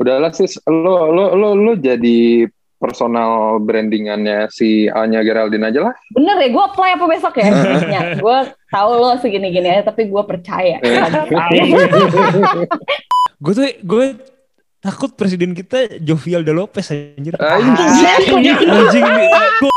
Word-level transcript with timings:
Udahlah 0.00 0.32
sis, 0.32 0.56
lo 0.64 1.12
lo 1.12 1.36
lo 1.36 1.52
lo 1.52 1.72
jadi 1.76 2.48
personal 2.80 3.60
brandingannya 3.62 4.48
si 4.48 4.88
Anya 4.88 5.20
Geraldine 5.20 5.68
aja 5.68 5.86
lah. 5.86 5.94
Bener 6.10 6.34
ya, 6.42 6.48
gue 6.50 6.64
apply 6.64 6.90
apa 6.98 7.06
besok 7.06 7.38
ya? 7.38 7.48
ya 7.94 8.00
gue 8.16 8.38
tahu 8.72 8.90
lo 8.96 9.20
segini-gini 9.20 9.68
aja, 9.68 9.92
tapi 9.92 10.08
gue 10.08 10.22
percaya. 10.24 10.80
gue 13.42 13.52
tuh 13.52 13.68
gue 13.84 14.06
takut 14.82 15.14
presiden 15.14 15.54
kita 15.54 16.02
Jovial 16.02 16.42
de 16.42 16.52
Lopez 16.56 16.90
anjir. 16.90 17.38
Anjing. 17.38 19.06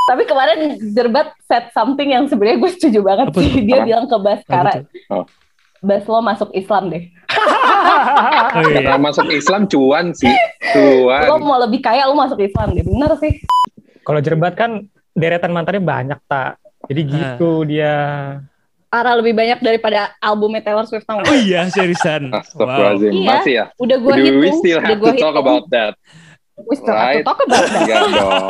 Tapi 0.10 0.24
kemarin 0.26 0.80
Jerbat 0.96 1.38
set 1.46 1.70
something 1.76 2.10
yang 2.10 2.26
sebenarnya 2.26 2.58
gue 2.58 2.72
setuju 2.74 3.00
banget 3.04 3.30
apa 3.30 3.40
sih. 3.44 3.62
Dia 3.68 3.84
apa? 3.84 3.86
bilang 3.86 4.06
ke 4.10 4.18
Baskara. 4.18 4.74
Oh. 5.14 5.28
Bas 5.86 6.04
lo 6.10 6.20
masuk 6.26 6.50
Islam 6.58 6.90
deh. 6.90 7.06
oh, 8.58 8.62
iya. 8.74 8.98
masuk 8.98 9.30
Islam 9.30 9.70
cuan 9.70 10.10
sih. 10.18 10.34
Cuan. 10.74 11.30
Lo 11.30 11.38
mau 11.38 11.62
lebih 11.62 11.86
kaya 11.86 12.10
lo 12.10 12.18
masuk 12.18 12.42
Islam 12.42 12.74
deh. 12.74 12.82
Bener 12.82 13.14
sih. 13.22 13.46
Kalau 14.02 14.18
Jerbat 14.18 14.58
kan 14.58 14.90
deretan 15.14 15.54
mantannya 15.54 15.86
banyak 15.86 16.20
tak. 16.26 16.58
Jadi 16.90 17.02
gitu 17.06 17.62
nah. 17.62 17.66
dia 17.66 17.94
parah 18.96 19.20
lebih 19.20 19.36
banyak 19.36 19.60
daripada 19.60 20.16
album 20.24 20.56
Taylor 20.64 20.88
Swift 20.88 21.04
tau 21.04 21.20
Oh 21.20 21.36
iya 21.36 21.68
seriusan. 21.68 22.32
Astagfirullahaladzim. 22.32 23.12
Wow. 23.12 23.20
Iya, 23.20 23.28
Masih 23.28 23.54
ya? 23.54 23.66
Udah 23.76 23.98
gue 24.00 24.14
hitung. 24.24 24.40
We 24.40 24.50
still 24.56 24.80
have 24.80 25.00
to 25.04 25.12
talk 25.20 25.36
about 25.36 25.66
that. 25.76 25.94
We 26.56 26.76
still 26.80 26.96
right? 26.96 27.20
have 27.20 27.28
to 27.28 27.28
talk 27.28 27.40
about 27.44 27.68
that. 27.68 27.88
dong. 28.16 28.48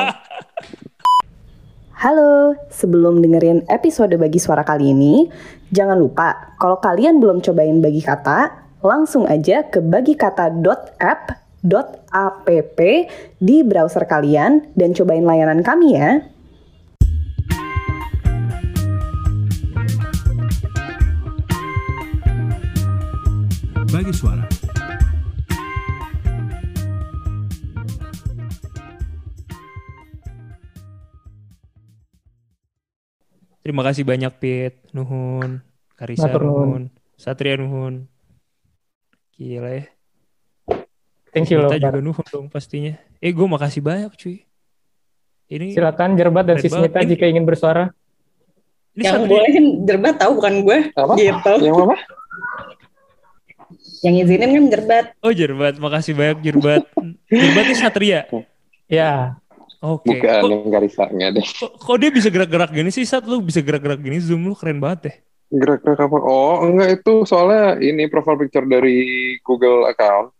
Halo, 1.96 2.54
sebelum 2.70 3.24
dengerin 3.24 3.66
episode 3.72 4.14
Bagi 4.20 4.38
Suara 4.38 4.62
kali 4.62 4.94
ini, 4.94 5.26
jangan 5.74 5.98
lupa 5.98 6.54
kalau 6.62 6.78
kalian 6.82 7.22
belum 7.22 7.42
cobain 7.42 7.82
bagi 7.82 8.02
kata, 8.02 8.66
langsung 8.86 9.26
aja 9.26 9.66
ke 9.66 9.82
bagikata.app.app 9.82 12.80
di 13.42 13.58
browser 13.66 14.06
kalian 14.06 14.62
dan 14.78 14.94
cobain 14.94 15.26
layanan 15.26 15.66
kami 15.66 15.98
ya. 15.98 16.22
Bagi 23.90 24.12
suara. 24.12 24.55
Terima 33.66 33.82
kasih 33.82 34.06
banyak 34.06 34.30
Pit, 34.38 34.78
Nuhun, 34.94 35.58
Karisa 35.98 36.30
Nuhun, 36.30 36.94
Satria 37.18 37.58
Nuhun. 37.58 38.06
Gila 39.34 39.82
ya. 39.82 39.84
Thank 41.34 41.50
you 41.50 41.66
Kita 41.66 41.82
juga 41.82 41.98
Nuhun 41.98 42.26
dong 42.30 42.46
pastinya. 42.46 42.94
Eh 43.18 43.34
gue 43.34 43.48
makasih 43.50 43.82
banyak 43.82 44.14
cuy. 44.14 44.46
Ini 45.50 45.74
Silakan 45.74 46.14
Jerbat 46.14 46.46
dan 46.46 46.62
Sismita 46.62 47.02
jika 47.02 47.26
ingin 47.26 47.42
bersuara. 47.42 47.90
Ini 48.94 49.02
yang 49.10 49.26
bolehin 49.26 49.66
Jerbat 49.82 50.22
tahu 50.22 50.38
bukan 50.38 50.62
gue. 50.62 50.78
Apa? 50.94 51.14
Gitu. 51.18 51.54
Yang 51.66 51.76
apa? 51.90 51.98
Yang 54.06 54.16
izinin 54.30 54.50
kan 54.54 54.66
Jerbat. 54.78 55.06
Oh 55.26 55.34
Jerbat, 55.34 55.74
makasih 55.82 56.14
banyak 56.14 56.38
Jerbat. 56.46 56.86
Jerbat 57.34 57.66
ini 57.66 57.76
Satria. 57.82 58.30
Ya. 58.86 59.42
Oke. 59.86 60.18
Okay. 60.18 60.42
Bukan 60.42 60.66
kok, 60.66 60.72
garisanya 60.74 61.28
deh. 61.30 61.46
Kok, 61.46 61.72
kok 61.78 61.98
dia 62.02 62.10
bisa 62.10 62.30
gerak-gerak 62.34 62.72
gini 62.74 62.90
sih? 62.90 63.06
Saat 63.06 63.30
lu 63.30 63.46
bisa 63.46 63.62
gerak-gerak 63.62 64.02
gini, 64.02 64.18
zoom 64.18 64.50
lu 64.50 64.58
keren 64.58 64.82
banget 64.82 65.00
deh. 65.12 65.16
Gerak-gerak 65.54 66.10
apa? 66.10 66.18
Oh 66.26 66.66
enggak 66.66 67.02
itu 67.02 67.22
soalnya 67.30 67.78
ini 67.78 68.10
profile 68.10 68.42
picture 68.42 68.66
dari 68.66 69.38
Google 69.46 69.86
account. 69.86 70.34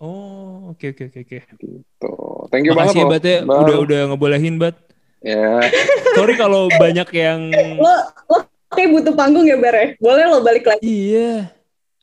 Oh 0.00 0.72
oke 0.72 0.80
okay, 0.80 0.92
oke 0.92 1.08
okay, 1.08 1.20
oke 1.24 1.32
okay, 1.32 1.38
oke. 1.40 1.64
Gitu. 1.64 2.12
Thank 2.52 2.64
you 2.68 2.72
Makasih 2.76 3.08
banget 3.08 3.24
ya, 3.24 3.40
Bat 3.40 3.54
ya. 3.56 3.60
Udah 3.64 3.76
udah 3.80 4.00
ngebolehin 4.12 4.56
Bat. 4.60 4.76
Ya. 5.24 5.64
Sorry 6.16 6.34
kalau 6.36 6.68
banyak 6.76 7.08
yang. 7.16 7.40
lo 7.80 7.94
lo 8.28 8.36
kayak 8.68 8.88
butuh 8.92 9.14
panggung 9.16 9.48
ya 9.48 9.56
Bare. 9.56 9.76
Ya? 9.80 9.86
Boleh 9.96 10.24
lo 10.28 10.38
balik 10.44 10.68
lagi. 10.68 10.84
Iya. 10.84 11.56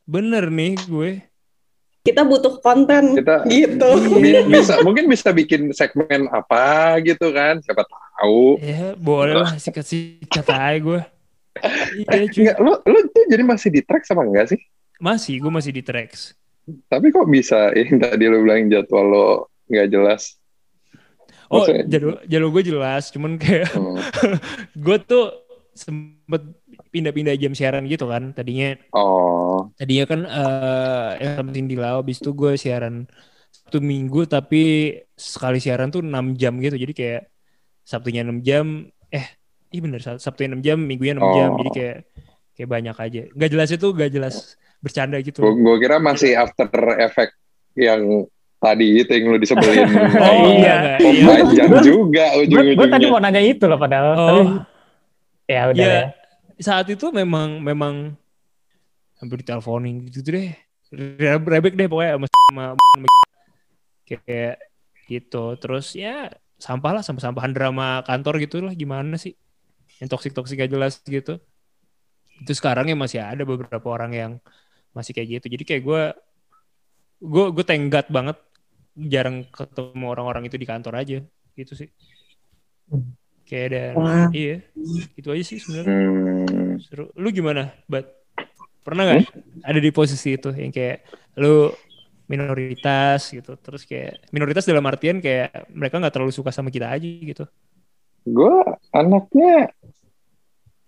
Bener 0.09 0.49
nih 0.49 0.73
gue. 0.89 1.26
Kita 2.07 2.23
butuh 2.23 2.63
konten 2.63 3.19
kita, 3.19 3.43
gitu. 3.51 3.89
Bisa 4.47 4.79
mungkin 4.79 5.11
bisa 5.11 5.35
bikin 5.35 5.75
segmen 5.75 6.31
apa 6.31 6.95
gitu 7.03 7.35
kan? 7.35 7.59
Siapa 7.59 7.83
tahu. 7.83 8.55
Ya 8.63 8.95
boleh 8.95 9.35
lah 9.35 9.59
sih 9.59 9.75
kasih 9.75 10.23
kata 10.31 10.55
aja 10.55 10.79
gue. 10.79 11.01
iya. 12.15 12.23
Enggak, 12.31 12.57
lu, 12.63 12.73
lu 12.87 12.99
tuh 13.11 13.23
jadi 13.27 13.43
masih 13.43 13.69
di 13.75 13.81
track 13.83 14.07
sama 14.07 14.23
enggak 14.23 14.55
sih? 14.55 14.59
Masih, 14.97 15.37
gue 15.37 15.51
masih 15.51 15.71
di 15.75 15.83
tracks. 15.83 16.33
Tapi 16.87 17.11
kok 17.13 17.27
bisa 17.27 17.71
yang 17.77 17.99
tadi 18.01 18.23
lo 18.27 18.43
bilang 18.43 18.71
jadwal 18.71 19.05
lo 19.07 19.27
nggak 19.67 19.87
jelas? 19.91 20.39
Oh, 21.47 21.63
jadwal 21.63 22.19
jadwal 22.27 22.51
gue 22.51 22.63
jelas, 22.75 23.07
cuman 23.11 23.39
kayak 23.39 23.71
hmm. 23.71 23.99
gue 24.85 24.97
tuh 25.07 25.31
sempet 25.77 26.41
pindah-pindah 26.89 27.37
jam 27.37 27.53
siaran 27.53 27.85
gitu 27.85 28.09
kan 28.09 28.33
tadinya. 28.33 28.75
Oh. 28.91 29.69
Tadinya 29.77 30.05
kan 30.09 30.21
uh, 30.25 31.09
yang 31.21 31.33
sama 31.39 31.51
Cindy 31.53 31.77
Lau, 31.77 32.01
abis 32.01 32.19
itu 32.19 32.33
gue 32.33 32.57
siaran 32.57 33.05
satu 33.53 33.79
minggu 33.79 34.27
tapi 34.27 34.95
sekali 35.15 35.61
siaran 35.61 35.93
tuh 35.93 36.01
6 36.03 36.35
jam 36.35 36.57
gitu. 36.59 36.75
Jadi 36.75 36.93
kayak 36.93 37.21
Sabtunya 37.87 38.25
6 38.25 38.43
jam, 38.43 38.83
eh 39.07 39.39
iya 39.71 39.79
bener 39.79 40.03
Sabtunya 40.03 40.57
6 40.57 40.65
jam, 40.65 40.77
minggunya 40.81 41.15
6 41.15 41.23
oh. 41.23 41.31
jam. 41.31 41.49
Jadi 41.61 41.69
kayak 41.71 41.97
kayak 42.57 42.69
banyak 42.69 42.95
aja. 42.97 43.21
Gak 43.31 43.49
jelas 43.53 43.69
itu 43.69 43.87
gak 43.93 44.11
jelas 44.11 44.35
bercanda 44.81 45.17
gitu. 45.21 45.45
Gue 45.45 45.77
kira 45.77 46.01
masih 46.01 46.33
after 46.33 46.67
effect 46.99 47.37
yang 47.77 48.25
tadi 48.57 49.05
itu 49.05 49.11
yang 49.13 49.23
lu 49.33 49.37
disebelin. 49.37 49.85
oh 50.25 50.33
iya. 50.57 50.97
iya. 51.01 51.25
Panjang 51.25 51.71
juga 51.85 52.25
ujung-ujungnya. 52.41 52.77
Gue 52.77 52.87
tadi 52.89 53.05
mau 53.09 53.21
nanya 53.21 53.41
itu 53.41 53.63
loh 53.69 53.77
padahal. 53.77 54.07
Oh. 54.17 54.17
Tapi, 54.27 54.76
ya 55.47 55.71
udah 55.71 55.87
ya. 55.87 55.91
ya 55.95 56.05
saat 56.59 56.91
itu 56.91 57.07
memang 57.15 57.63
memang 57.63 58.13
hampir 59.17 59.41
diteleponin 59.41 60.05
gitu 60.11 60.29
deh. 60.29 60.53
Rebek 61.27 61.75
deh 61.75 61.87
pokoknya 61.89 62.21
sama, 62.27 62.75
sama 62.77 63.07
kayak 64.07 64.55
gitu. 65.07 65.55
Terus 65.57 65.95
ya 65.97 66.31
sampah 66.57 66.99
lah 66.99 67.03
sampah 67.03 67.23
sampahan 67.31 67.53
drama 67.53 68.01
kantor 68.05 68.43
gitu 68.43 68.63
lah 68.63 68.73
gimana 68.75 69.15
sih? 69.15 69.33
Yang 70.03 70.09
toksik 70.13 70.33
toksik 70.37 70.61
gak 70.61 70.71
jelas 70.71 71.01
gitu. 71.03 71.41
Itu 72.43 72.51
sekarang 72.53 72.91
ya 72.91 72.95
masih 72.95 73.19
ada 73.23 73.43
beberapa 73.47 73.87
orang 73.89 74.11
yang 74.13 74.31
masih 74.93 75.15
kayak 75.15 75.41
gitu. 75.41 75.45
Jadi 75.57 75.63
kayak 75.65 75.83
gue 75.83 76.03
gue 77.17 77.45
gue 77.55 77.65
tenggat 77.65 78.07
banget 78.13 78.37
jarang 78.97 79.45
ketemu 79.49 80.05
orang-orang 80.09 80.45
itu 80.45 80.55
di 80.55 80.67
kantor 80.69 80.93
aja. 81.01 81.19
Gitu 81.57 81.73
sih 81.73 81.89
Kayak 83.47 83.65
ada, 83.71 83.83
Wah. 83.95 84.27
iya, 84.35 84.59
itu 85.15 85.27
aja 85.31 85.43
sih 85.47 85.55
sebenarnya. 85.63 85.95
Hmm. 85.95 86.75
Seru. 86.83 87.07
Lu 87.15 87.31
gimana, 87.31 87.71
Bat? 87.87 88.11
Pernah 88.83 89.01
nggak 89.07 89.19
hmm? 89.23 89.63
ada 89.63 89.79
di 89.79 89.91
posisi 89.95 90.35
itu 90.35 90.51
yang 90.51 90.67
kayak 90.67 91.07
lu 91.39 91.71
minoritas 92.27 93.31
gitu, 93.31 93.55
terus 93.55 93.87
kayak 93.87 94.19
minoritas 94.35 94.67
dalam 94.67 94.83
artian 94.83 95.23
kayak 95.23 95.71
mereka 95.71 95.95
nggak 95.95 96.11
terlalu 96.11 96.35
suka 96.35 96.51
sama 96.51 96.67
kita 96.67 96.91
aja 96.91 97.07
gitu? 97.07 97.47
Gue 98.27 98.67
anaknya 98.91 99.71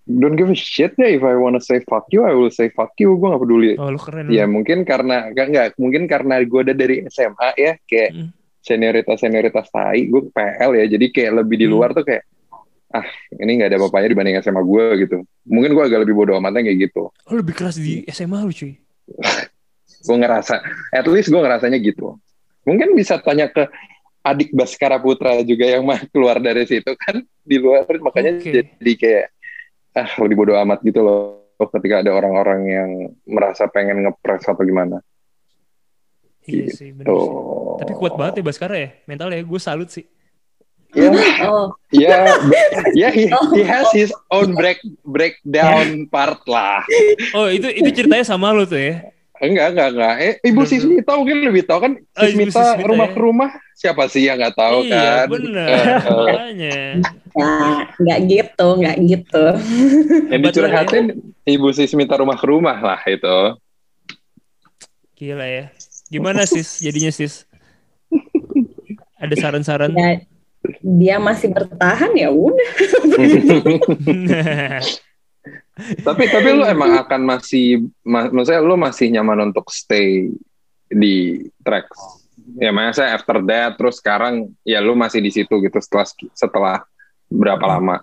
don't 0.09 0.35
give 0.35 0.51
a 0.51 0.57
shit 0.57 0.97
ya 0.99 1.05
if 1.05 1.21
I 1.21 1.37
wanna 1.37 1.61
say 1.61 1.85
fuck 1.85 2.09
you 2.09 2.25
I 2.25 2.33
will 2.33 2.49
say 2.49 2.73
fuck 2.73 2.97
you 2.97 3.13
gue 3.13 3.29
gak 3.29 3.41
peduli 3.45 3.77
oh, 3.77 3.93
lu 3.93 4.01
keren 4.01 4.25
ya 4.33 4.49
mungkin 4.49 4.81
karena 4.81 5.29
gak, 5.29 5.47
gak 5.53 5.67
mungkin 5.77 6.09
karena 6.09 6.41
gue 6.41 6.59
udah 6.65 6.73
dari 6.73 7.05
SMA 7.13 7.49
ya 7.61 7.77
kayak 7.85 8.09
hmm. 8.17 8.29
senioritas 8.65 9.21
senioritas 9.21 9.69
tai 9.69 10.09
gue 10.09 10.33
PL 10.33 10.71
ya 10.81 10.85
jadi 10.97 11.05
kayak 11.13 11.31
lebih 11.45 11.61
di 11.61 11.67
hmm. 11.69 11.73
luar 11.77 11.93
hmm. 11.93 11.97
tuh 12.01 12.05
kayak 12.09 12.23
ah 12.89 13.05
ini 13.37 13.61
nggak 13.61 13.69
ada 13.69 13.79
bapaknya 13.85 14.09
dibanding 14.17 14.35
SMA 14.41 14.61
gue 14.65 14.85
gitu 15.05 15.17
mungkin 15.45 15.77
gue 15.77 15.83
agak 15.85 16.01
lebih 16.01 16.17
bodoh 16.17 16.41
amatnya 16.41 16.65
kayak 16.65 16.89
gitu 16.89 17.13
oh 17.13 17.35
lebih 17.37 17.53
keras 17.53 17.77
di 17.77 18.01
SMA 18.09 18.41
lu 18.41 18.49
cuy 18.49 18.73
gue 20.09 20.17
ngerasa 20.17 20.55
at 20.89 21.05
least 21.05 21.29
gue 21.29 21.37
ngerasanya 21.37 21.77
gitu 21.77 22.17
mungkin 22.65 22.97
bisa 22.97 23.21
tanya 23.21 23.45
ke 23.49 23.69
adik 24.25 24.51
Baskara 24.57 24.97
Putra 24.97 25.37
juga 25.45 25.65
yang 25.69 25.85
mah 25.85 26.01
keluar 26.09 26.41
dari 26.41 26.65
situ 26.65 26.91
kan 26.97 27.21
di 27.23 27.57
luar 27.61 27.85
makanya 28.01 28.41
okay. 28.41 28.65
jadi 28.65 28.93
kayak 28.97 29.25
ah 29.95 30.09
lebih 30.25 30.35
bodoh 30.41 30.57
amat 30.57 30.81
gitu 30.81 31.05
loh 31.05 31.39
ketika 31.59 32.01
ada 32.01 32.11
orang-orang 32.15 32.61
yang 32.65 32.89
merasa 33.27 33.67
pengen 33.67 34.01
ngepres 34.07 34.47
atau 34.47 34.63
gimana 34.63 35.03
iya 36.47 36.71
gitu. 36.71 36.73
sih 36.73 36.89
bener 36.95 37.05
sih. 37.05 37.31
tapi 37.83 37.91
kuat 37.93 38.13
banget 38.15 38.41
ya 38.41 38.43
Baskara 38.49 38.75
ya 38.79 38.89
mental 39.05 39.29
ya 39.29 39.41
gue 39.43 39.59
salut 39.61 39.89
sih 39.93 40.05
Ya, 40.89 41.13
oh. 41.45 41.69
ya, 41.93 42.25
ya, 43.05 43.09
he, 43.13 43.29
he 43.29 43.61
has 43.61 43.85
his 43.93 44.09
own 44.33 44.57
break 44.57 44.81
breakdown 45.05 46.09
part 46.09 46.41
lah. 46.49 46.81
Oh, 47.37 47.45
itu 47.45 47.69
itu 47.69 47.93
ceritanya 47.93 48.25
sama 48.25 48.49
lo 48.49 48.65
tuh 48.65 48.81
ya? 48.81 49.13
Enggak, 49.39 49.77
enggak, 49.77 49.89
enggak. 49.93 50.15
Eh, 50.17 50.33
Ibu 50.49 50.61
Sismita 50.65 51.13
mungkin 51.13 51.45
lebih 51.45 51.63
tahu 51.69 51.79
kan 51.85 51.93
oh, 51.95 52.21
Sismita 52.25 52.75
oh, 52.75 52.89
rumah 52.89 53.07
ya? 53.07 53.13
ke 53.13 53.19
rumah 53.21 53.49
siapa 53.77 54.03
sih 54.09 54.25
yang 54.27 54.41
nggak 54.41 54.57
tahu 54.57 54.77
iya, 54.83 54.89
kan? 54.89 54.99
Iya, 54.99 55.15
benar. 55.29 55.69
Makanya. 56.03 56.79
Nah, 57.37 57.79
nggak 57.95 58.19
gitu, 58.27 58.67
nggak 58.81 58.97
gitu. 59.05 59.45
Yang 60.33 60.41
dicurhatin 60.41 61.05
ya? 61.13 61.53
Ibu 61.55 61.67
Sismita 61.71 62.17
rumah 62.17 62.35
ke 62.35 62.45
rumah 62.49 62.77
lah 62.81 62.99
itu. 63.05 63.37
Gila 65.15 65.45
ya. 65.45 65.65
Gimana 66.09 66.49
sis 66.49 66.81
jadinya 66.81 67.13
sis? 67.13 67.45
ada 69.19 69.35
saran-saran? 69.35 69.91
Ya, 69.93 70.23
dia 70.83 71.17
masih 71.19 71.51
bertahan 71.55 72.11
ya 72.15 72.29
udah. 72.29 72.71
tapi 76.05 76.23
tapi 76.27 76.49
lu 76.51 76.67
emang 76.67 76.99
akan 76.99 77.21
masih 77.23 77.87
maksudnya 78.03 78.59
lu 78.59 78.75
masih 78.75 79.07
nyaman 79.15 79.51
untuk 79.51 79.71
stay 79.71 80.27
di 80.91 81.47
track 81.63 81.87
ya 82.59 82.73
makanya 82.73 82.95
saya 82.95 83.09
after 83.15 83.39
that 83.45 83.79
terus 83.79 84.01
sekarang 84.01 84.51
ya 84.67 84.83
lu 84.83 84.97
masih 84.97 85.23
di 85.23 85.31
situ 85.31 85.61
gitu 85.63 85.79
setelah 85.79 86.07
setelah 86.35 86.77
berapa 87.29 87.61
hmm. 87.61 87.73
lama 87.77 87.97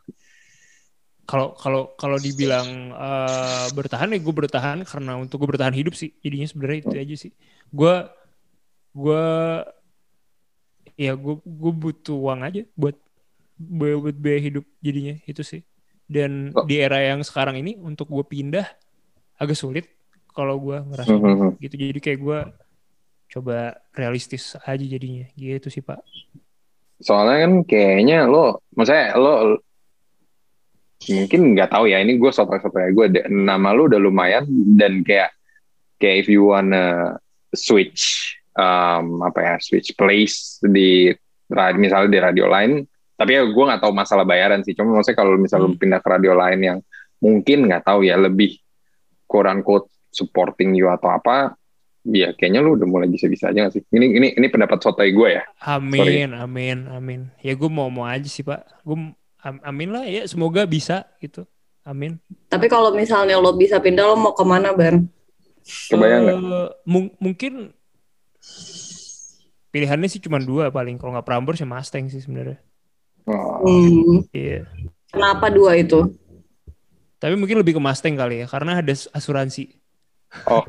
kalau 1.27 1.59
kalau 1.59 1.91
kalau 1.99 2.17
dibilang 2.23 2.95
uh, 2.95 3.67
bertahan 3.75 4.15
ya 4.15 4.19
gue 4.23 4.35
bertahan 4.35 4.87
karena 4.87 5.19
untuk 5.19 5.43
gue 5.43 5.51
bertahan 5.59 5.75
hidup 5.75 5.99
sih 5.99 6.15
jadinya 6.23 6.47
sebenarnya 6.47 6.79
itu 6.87 6.97
aja 6.97 7.17
sih 7.19 7.33
gue 7.75 7.95
gue 8.95 9.27
ya 10.97 11.13
gue 11.13 11.37
gue 11.45 11.73
butuh 11.73 12.17
uang 12.17 12.41
aja 12.41 12.65
buat 12.73 12.97
buat 13.57 14.17
biaya 14.17 14.41
hidup 14.53 14.65
jadinya 14.81 15.15
itu 15.29 15.45
sih 15.45 15.63
dan 16.09 16.53
oh. 16.57 16.65
di 16.65 16.81
era 16.81 17.01
yang 17.01 17.21
sekarang 17.21 17.61
ini 17.61 17.77
untuk 17.77 18.09
gue 18.09 18.25
pindah 18.25 18.65
agak 19.37 19.57
sulit 19.57 19.87
kalau 20.33 20.61
gue 20.61 20.77
ngerasa 20.81 21.13
mm 21.13 21.21
-hmm. 21.21 21.51
gitu 21.61 21.75
jadi 21.77 22.01
kayak 22.01 22.21
gue 22.21 22.39
coba 23.37 23.77
realistis 23.93 24.57
aja 24.65 24.85
jadinya 24.85 25.29
gitu 25.37 25.69
sih 25.69 25.85
pak 25.85 26.01
soalnya 27.01 27.45
kan 27.45 27.53
kayaknya 27.69 28.25
lo 28.25 28.65
maksudnya 28.73 29.17
lo 29.21 29.61
mungkin 31.13 31.41
nggak 31.53 31.71
tahu 31.71 31.85
ya 31.93 32.01
ini 32.01 32.17
gue 32.17 32.31
soal 32.33 32.49
ya 32.57 32.91
gue 32.93 33.07
nama 33.29 33.77
lo 33.77 33.91
udah 33.91 34.01
lumayan 34.01 34.49
dan 34.81 35.05
kayak 35.05 35.37
kayak 36.01 36.25
if 36.25 36.27
you 36.31 36.49
wanna 36.49 37.17
switch 37.53 38.33
um, 38.57 39.21
apa 39.23 39.39
ya 39.45 39.55
switch 39.61 39.93
place 39.95 40.59
di 40.65 41.13
misalnya 41.77 42.11
di 42.11 42.21
radio 42.21 42.47
lain. 42.49 42.83
Tapi 43.17 43.31
ya 43.33 43.49
gue 43.49 43.65
nggak 43.65 43.81
tahu 43.81 43.93
masalah 43.97 44.25
bayaran 44.29 44.61
sih. 44.61 44.77
Cuma 44.77 44.93
maksudnya 44.93 45.17
kalau 45.17 45.41
misalnya 45.41 45.73
hmm. 45.73 45.81
pindah 45.81 46.01
ke 46.05 46.09
radio 46.09 46.33
lain 46.37 46.61
yang 46.61 46.79
mungkin 47.21 47.69
nggak 47.69 47.89
tahu 47.89 48.05
ya 48.05 48.21
lebih 48.21 48.61
quote 49.25 49.49
unquote 49.49 49.89
supporting 50.13 50.77
you 50.77 50.89
atau 50.89 51.13
apa 51.13 51.57
ya 52.07 52.31
kayaknya 52.37 52.63
lu 52.63 52.79
udah 52.79 52.87
mulai 52.87 53.09
bisa-bisa 53.11 53.51
aja 53.51 53.67
gak 53.67 53.75
sih? 53.81 53.83
Ini 53.89 54.07
ini 54.21 54.29
ini 54.37 54.47
pendapat 54.53 54.79
sotoy 54.85 55.11
gue 55.17 55.29
ya. 55.41 55.43
Amin 55.65 56.31
Sorry. 56.33 56.45
amin 56.45 56.79
amin 56.93 57.21
ya 57.43 57.53
gue 57.57 57.71
mau 57.73 57.89
mau 57.89 58.05
aja 58.07 58.29
sih 58.29 58.47
pak. 58.47 58.63
Gue 58.87 59.17
am, 59.43 59.57
amin 59.65 59.91
lah 59.91 60.05
ya 60.07 60.23
semoga 60.29 60.69
bisa 60.69 61.09
gitu. 61.19 61.49
Amin. 61.87 62.19
Tapi 62.51 62.67
kalau 62.67 62.91
misalnya 62.93 63.39
lo 63.39 63.55
bisa 63.55 63.79
pindah 63.79 64.07
lo 64.07 64.17
mau 64.19 64.35
ke 64.35 64.45
mana 64.45 64.75
ban 64.75 65.07
kebayang 65.91 66.23
nggak? 66.27 66.39
Uh, 66.39 66.71
mung 66.87 67.07
mungkin 67.19 67.75
pilihannya 69.71 70.09
sih 70.09 70.23
cuma 70.25 70.41
dua 70.41 70.73
paling 70.73 70.97
kalau 70.97 71.15
nggak 71.17 71.27
Prambors 71.27 71.61
ya 71.61 71.69
Mustang 71.69 72.09
sih 72.09 72.23
sebenarnya 72.25 72.63
Oh. 73.27 73.59
Hmm. 73.67 74.23
Iya. 74.31 74.63
Kenapa 75.11 75.51
dua 75.51 75.75
itu? 75.75 76.15
Tapi 77.19 77.35
mungkin 77.35 77.59
lebih 77.59 77.75
ke 77.79 77.83
Mustang 77.83 78.15
kali 78.15 78.45
ya, 78.45 78.47
karena 78.47 78.79
ada 78.79 78.95
asuransi. 78.95 79.75
Oh, 80.47 80.63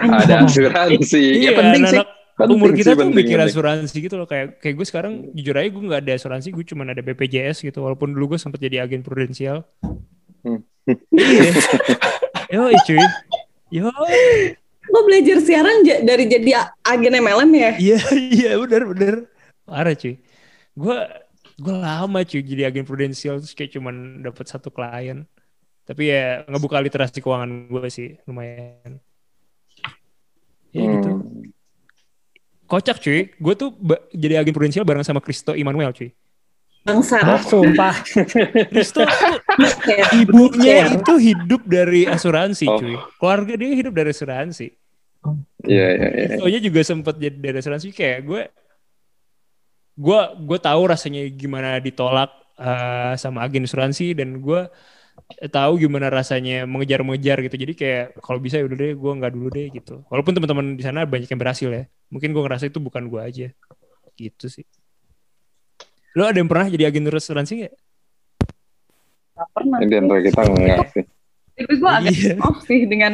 ada 0.00 0.48
asuransi. 0.48 1.44
ya 1.44 1.52
penting 1.52 1.84
anak, 1.84 1.92
sih. 1.92 2.00
Penting 2.38 2.54
umur 2.54 2.70
kita 2.70 2.94
sih, 2.94 2.98
tuh 3.02 3.10
mikir 3.10 3.38
asuransi 3.42 3.96
gitu 3.98 4.14
loh 4.14 4.30
kayak 4.30 4.62
kayak 4.62 4.78
gue 4.78 4.86
sekarang 4.86 5.12
jujur 5.34 5.58
aja 5.58 5.68
gue 5.74 5.82
nggak 5.90 6.02
ada 6.06 6.12
asuransi 6.14 6.54
gue 6.54 6.64
cuma 6.70 6.86
ada 6.86 7.02
BPJS 7.02 7.66
gitu 7.66 7.82
walaupun 7.82 8.14
dulu 8.14 8.34
gue 8.34 8.38
sempat 8.38 8.62
jadi 8.62 8.86
agen 8.86 9.02
prudensial 9.02 9.66
hmm. 10.46 10.62
iya 11.18 11.50
yo 12.54 12.70
cuy 12.86 13.02
yo 13.74 13.90
lo 14.88 15.04
belajar 15.04 15.38
siaran 15.44 15.84
dari 15.84 16.24
jadi 16.26 16.72
agen 16.84 17.14
MLM 17.20 17.50
ya? 17.54 17.70
Iya 17.76 17.98
iya 18.36 18.50
benar 18.56 18.82
benar 18.88 19.16
parah 19.68 19.92
cuy. 19.92 20.16
Gue 20.72 20.98
gue 21.60 21.74
lama 21.76 22.20
cuy 22.24 22.40
jadi 22.40 22.72
agen 22.72 22.88
prudensial 22.88 23.44
terus 23.44 23.52
kayak 23.52 23.76
cuman 23.76 24.24
dapat 24.24 24.48
satu 24.48 24.72
klien. 24.72 25.28
Tapi 25.84 26.12
ya 26.12 26.44
ngebuka 26.48 26.80
literasi 26.80 27.20
keuangan 27.20 27.68
gue 27.68 27.88
sih 27.92 28.16
lumayan. 28.24 29.00
Ya 30.72 30.82
hmm. 30.84 30.92
gitu. 30.96 31.10
Kocak 32.68 33.00
cuy. 33.00 33.32
Gue 33.36 33.54
tuh 33.56 33.76
jadi 34.16 34.40
agen 34.40 34.56
prudensial 34.56 34.88
bareng 34.88 35.04
sama 35.04 35.20
Kristo 35.20 35.52
Immanuel 35.52 35.92
cuy. 35.92 36.12
Bangsa 36.88 37.20
oh, 37.20 37.42
sumpah. 37.44 37.92
Kristo 38.72 39.04
ibunya 40.16 40.88
itu 40.88 41.14
hidup 41.20 41.60
dari 41.68 42.08
asuransi 42.08 42.64
oh. 42.64 42.80
cuy. 42.80 42.96
Keluarga 43.20 43.52
dia 43.60 43.68
hidup 43.76 43.92
dari 43.92 44.08
asuransi 44.14 44.77
Iya, 45.66 45.86
iya, 45.98 46.08
iya. 46.14 46.36
Soalnya 46.38 46.60
juga 46.62 46.80
sempat 46.86 47.14
jadi 47.18 47.36
dari 47.36 47.58
asuransi 47.58 47.90
kayak 47.90 48.20
gue 48.24 48.42
gue 49.98 50.20
gue 50.46 50.58
tahu 50.62 50.82
rasanya 50.86 51.26
gimana 51.34 51.82
ditolak 51.82 52.30
uh, 52.54 53.18
sama 53.18 53.42
agen 53.42 53.66
asuransi 53.66 54.14
dan 54.14 54.38
gue 54.38 54.70
tahu 55.50 55.82
gimana 55.82 56.06
rasanya 56.06 56.62
mengejar-mengejar 56.70 57.42
gitu 57.42 57.56
jadi 57.58 57.72
kayak 57.74 58.04
kalau 58.22 58.38
bisa 58.38 58.62
ya 58.62 58.64
udah 58.70 58.78
deh 58.78 58.94
gue 58.94 59.12
nggak 59.18 59.32
dulu 59.34 59.48
deh 59.50 59.66
gitu 59.74 60.06
walaupun 60.06 60.38
teman-teman 60.38 60.78
di 60.78 60.86
sana 60.86 61.02
banyak 61.02 61.26
yang 61.26 61.42
berhasil 61.42 61.66
ya 61.66 61.84
mungkin 62.14 62.30
gue 62.30 62.42
ngerasa 62.46 62.70
itu 62.70 62.78
bukan 62.78 63.10
gue 63.10 63.18
aja 63.18 63.46
gitu 64.14 64.46
sih 64.46 64.62
lo 66.14 66.30
ada 66.30 66.38
yang 66.38 66.46
pernah 66.46 66.70
jadi 66.70 66.94
agen 66.94 67.10
asuransi 67.10 67.66
nggak 67.66 67.74
Gak 69.38 69.48
pernah. 69.54 69.78
Ini 69.78 69.94
antara 70.02 70.20
kita 70.26 70.40
enggak 70.50 70.86
sih. 70.90 71.04
Tapi 71.58 71.74
gue 71.78 71.90
agak 71.90 72.14
iya. 72.14 72.34
off 72.42 72.58
sih 72.66 72.80
dengan 72.86 73.12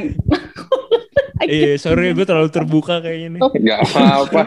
Iya, 1.43 1.75
sorry 1.83 2.15
gue 2.15 2.23
terlalu 2.23 2.51
terbuka 2.55 3.03
kayaknya 3.03 3.39
nih. 3.39 3.41
Gak 3.43 3.79
apa-apa. 3.91 4.43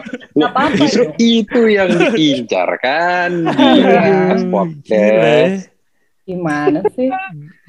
Justru 0.80 1.12
itu 1.20 1.60
yang 1.68 1.92
diincar 2.16 2.80
kan 2.80 3.44
di 3.44 4.44
podcast. 4.52 5.68
Gimana 6.24 6.84
sih? 6.92 7.08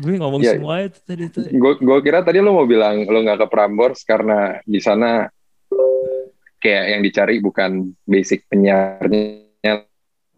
gue 0.04 0.16
ngomong 0.20 0.44
ya, 0.44 0.56
semua 0.56 0.84
itu 0.84 1.00
tadi 1.04 1.32
tuh. 1.32 1.48
Gue 1.52 1.80
gue 1.80 2.00
kira 2.04 2.24
tadi 2.24 2.44
lo 2.44 2.56
mau 2.56 2.68
bilang 2.68 3.08
lo 3.08 3.20
nggak 3.24 3.44
ke 3.44 3.48
Prambors 3.48 4.04
karena 4.04 4.60
di 4.64 4.80
sana 4.84 5.28
kayak 6.60 6.86
yang 6.92 7.02
dicari 7.04 7.40
bukan 7.40 7.96
basic 8.04 8.44
penyiarnya 8.52 9.88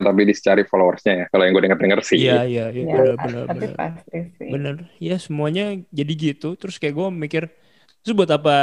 tapi 0.01 0.22
dicari 0.25 0.66
followersnya 0.66 1.13
ya. 1.13 1.25
Kalau 1.30 1.44
yang 1.45 1.54
gue 1.54 1.63
denger 1.69 1.80
denger 1.81 2.00
sih. 2.01 2.18
Iya 2.22 2.45
iya 2.45 2.66
iya. 2.74 2.86
Ya, 2.86 3.13
benar 3.18 3.18
benar 3.18 3.45
benar. 3.54 3.89
benar. 4.38 4.75
Ya 4.98 5.18
semuanya 5.22 5.77
jadi 5.94 6.13
gitu. 6.13 6.57
Terus 6.57 6.81
kayak 6.81 6.98
gue 6.98 7.07
mikir 7.10 7.44
Terus 8.01 8.13
buat 8.18 8.31
apa 8.33 8.56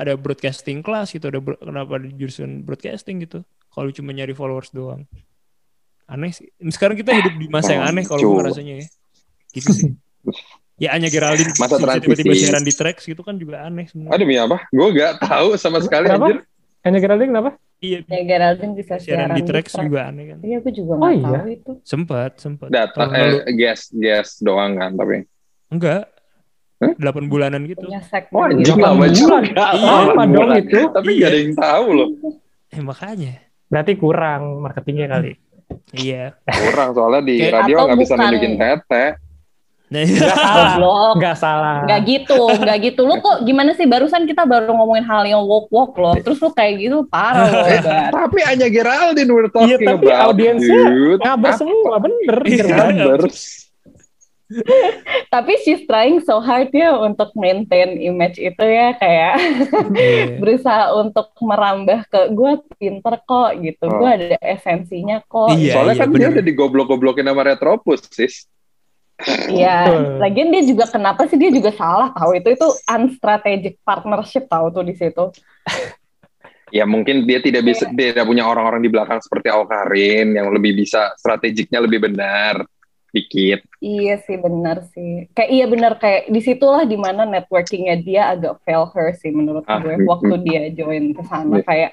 ada 0.00 0.16
broadcasting 0.16 0.80
class 0.80 1.12
gitu? 1.12 1.28
Ada 1.28 1.38
bro, 1.40 1.60
kenapa 1.60 2.00
ada 2.00 2.08
jurusan 2.08 2.64
broadcasting 2.64 3.20
gitu? 3.24 3.44
Kalau 3.68 3.92
cuma 3.92 4.16
nyari 4.16 4.32
followers 4.32 4.72
doang. 4.72 5.04
Aneh 6.08 6.32
sih. 6.32 6.48
Sekarang 6.72 6.96
kita 6.96 7.12
hidup 7.12 7.34
di 7.36 7.46
masa 7.52 7.76
yang 7.76 7.84
aneh 7.84 8.08
kalau 8.08 8.24
gue 8.24 8.42
rasanya 8.48 8.80
ya. 8.80 8.86
Gitu 9.52 9.70
sih. 9.72 9.90
Ya 10.76 10.92
hanya 10.92 11.08
Geraldine 11.08 11.56
masa 11.56 11.80
tiba-tiba 11.80 12.36
siaran 12.36 12.60
di 12.60 12.72
tracks 12.72 13.08
gitu 13.08 13.24
kan 13.24 13.40
juga 13.40 13.64
aneh 13.64 13.88
sebenarnya. 13.88 14.12
Ada 14.12 14.20
demi 14.24 14.36
apa? 14.36 14.56
Gue 14.68 14.88
gak 14.92 15.24
tahu 15.24 15.56
sama 15.56 15.80
sekali 15.80 16.04
kenapa? 16.08 16.28
anjir. 16.28 16.38
Hanya 16.84 16.98
Geraldine 17.00 17.30
kenapa? 17.32 17.50
Iya. 17.80 17.98
Ya 18.08 18.22
Geraldine 18.24 18.72
bisa 18.76 18.94
siaran, 19.00 19.32
siaran 19.32 19.36
di 19.36 19.42
tracks 19.44 19.72
juga 19.76 20.00
aneh 20.08 20.24
kan. 20.32 20.38
Iya, 20.44 20.56
gue 20.60 20.72
juga 20.72 20.92
gak 20.96 21.04
oh, 21.04 21.12
iya? 21.12 21.24
tahu 21.24 21.48
itu. 21.48 21.72
Sempat, 21.80 22.32
sempat. 22.40 22.68
Data, 22.68 23.02
eh, 23.12 23.52
guest, 23.56 23.92
guest 23.96 24.44
doang 24.44 24.76
kan 24.76 24.92
tapi. 24.96 25.24
Enggak, 25.72 26.12
Delapan 26.76 27.24
bulanan 27.32 27.64
gitu. 27.64 27.88
Oh, 28.36 28.44
anjing 28.44 28.76
lama 28.76 29.06
juga. 29.08 29.40
Iya, 29.40 30.12
apa 30.12 30.22
dong 30.28 30.50
itu? 30.60 30.80
Tapi 30.92 31.10
iya. 31.16 31.20
gak 31.24 31.30
ada 31.32 31.38
yang 31.40 31.54
tahu 31.56 31.86
loh. 31.96 32.08
Eh, 32.68 32.82
makanya. 32.84 33.32
Berarti 33.72 33.92
kurang 33.96 34.42
marketingnya 34.60 35.06
kali. 35.08 35.32
iya. 35.96 36.36
Kurang 36.44 36.92
soalnya 36.92 37.22
di 37.24 37.36
Kayak 37.40 37.54
radio 37.64 37.76
nggak 37.88 37.98
bisa 38.04 38.14
nunjukin 38.14 38.54
tete. 38.60 39.06
Nah, 39.86 40.02
iya. 40.02 40.18
Gak 40.18 40.36
salah. 40.36 41.12
Gak 41.16 41.36
salah. 41.40 41.76
Gak 41.88 42.00
gitu, 42.04 42.40
gak 42.58 42.78
gitu. 42.84 43.00
Lu 43.08 43.14
kok 43.24 43.40
gimana 43.46 43.72
sih? 43.72 43.86
Barusan 43.88 44.28
kita 44.28 44.44
baru 44.44 44.74
ngomongin 44.76 45.06
hal 45.08 45.22
yang 45.24 45.42
walk 45.48 45.72
walk 45.72 45.96
loh. 45.96 46.14
Terus 46.20 46.36
lu 46.44 46.52
kayak 46.52 46.74
gitu 46.76 47.08
parah 47.08 47.48
loh. 47.48 47.66
tapi 48.20 48.44
hanya 48.44 48.68
Geraldine 48.68 49.30
we're 49.32 49.48
talking 49.48 49.80
iya, 49.80 49.96
tapi 49.96 50.06
about. 50.12 50.26
audiensnya 50.34 50.82
ngabar 51.24 51.52
semua, 51.56 51.94
bener. 52.02 52.36
Iya, 52.44 52.64
Tapi 55.26 55.52
she's 55.66 55.82
trying 55.90 56.22
so 56.22 56.38
hard 56.38 56.70
ya 56.70 56.94
untuk 56.94 57.34
maintain 57.34 57.98
image 57.98 58.38
itu 58.38 58.62
ya 58.62 58.94
kayak 58.94 59.34
yeah. 59.90 60.26
berusaha 60.40 60.94
untuk 60.94 61.34
merambah 61.42 62.06
ke 62.06 62.30
gue 62.30 62.52
pinter 62.78 63.14
kok 63.26 63.50
gitu, 63.58 63.84
oh. 63.90 63.98
gue 63.98 64.10
ada 64.10 64.38
esensinya 64.38 65.18
kok. 65.26 65.50
Iya, 65.50 65.74
Soalnya 65.74 65.94
iya, 65.98 66.02
kan 66.02 66.08
bener. 66.14 66.20
dia 66.22 66.28
udah 66.38 66.44
digoblok-goblokin 66.46 67.26
sama 67.26 67.42
Retropus, 67.42 68.06
sis. 68.14 68.46
Iya, 69.50 69.90
lagian 70.22 70.54
dia 70.54 70.62
juga 70.62 70.86
kenapa 70.86 71.26
sih 71.26 71.38
dia 71.40 71.50
juga 71.50 71.74
salah 71.74 72.14
tahu 72.14 72.38
itu 72.38 72.48
itu 72.54 72.68
unstrategic 72.86 73.82
partnership 73.82 74.46
tahu 74.46 74.70
tuh 74.70 74.86
di 74.86 74.94
situ. 74.94 75.34
ya 76.74 76.82
mungkin 76.82 77.26
dia 77.26 77.38
tidak 77.42 77.62
bisa 77.66 77.86
yeah. 77.90 77.94
dia 77.94 78.06
tidak 78.14 78.26
punya 78.26 78.46
orang-orang 78.46 78.82
di 78.82 78.90
belakang 78.90 79.22
seperti 79.22 79.54
Karin 79.54 80.34
yang 80.34 80.50
lebih 80.50 80.74
bisa 80.74 81.14
strategiknya 81.14 81.78
lebih 81.78 82.02
benar 82.02 82.66
dikit. 83.16 83.64
Iya 83.80 84.20
sih 84.20 84.36
benar 84.36 84.84
sih. 84.92 85.32
Kayak 85.32 85.50
iya 85.50 85.64
benar 85.64 85.92
kayak 85.96 86.28
di 86.28 86.40
situlah 86.44 86.84
di 86.84 87.00
mana 87.00 87.24
networkingnya 87.24 87.96
dia 88.04 88.22
agak 88.36 88.60
fail 88.68 88.92
her 88.92 89.16
sih 89.16 89.32
menurut 89.32 89.64
ah, 89.64 89.80
gue 89.80 89.96
waktu 90.04 90.34
dia 90.44 90.62
join 90.76 91.16
ke 91.16 91.22
sana 91.24 91.60
yeah. 91.60 91.64
kayak 91.64 91.92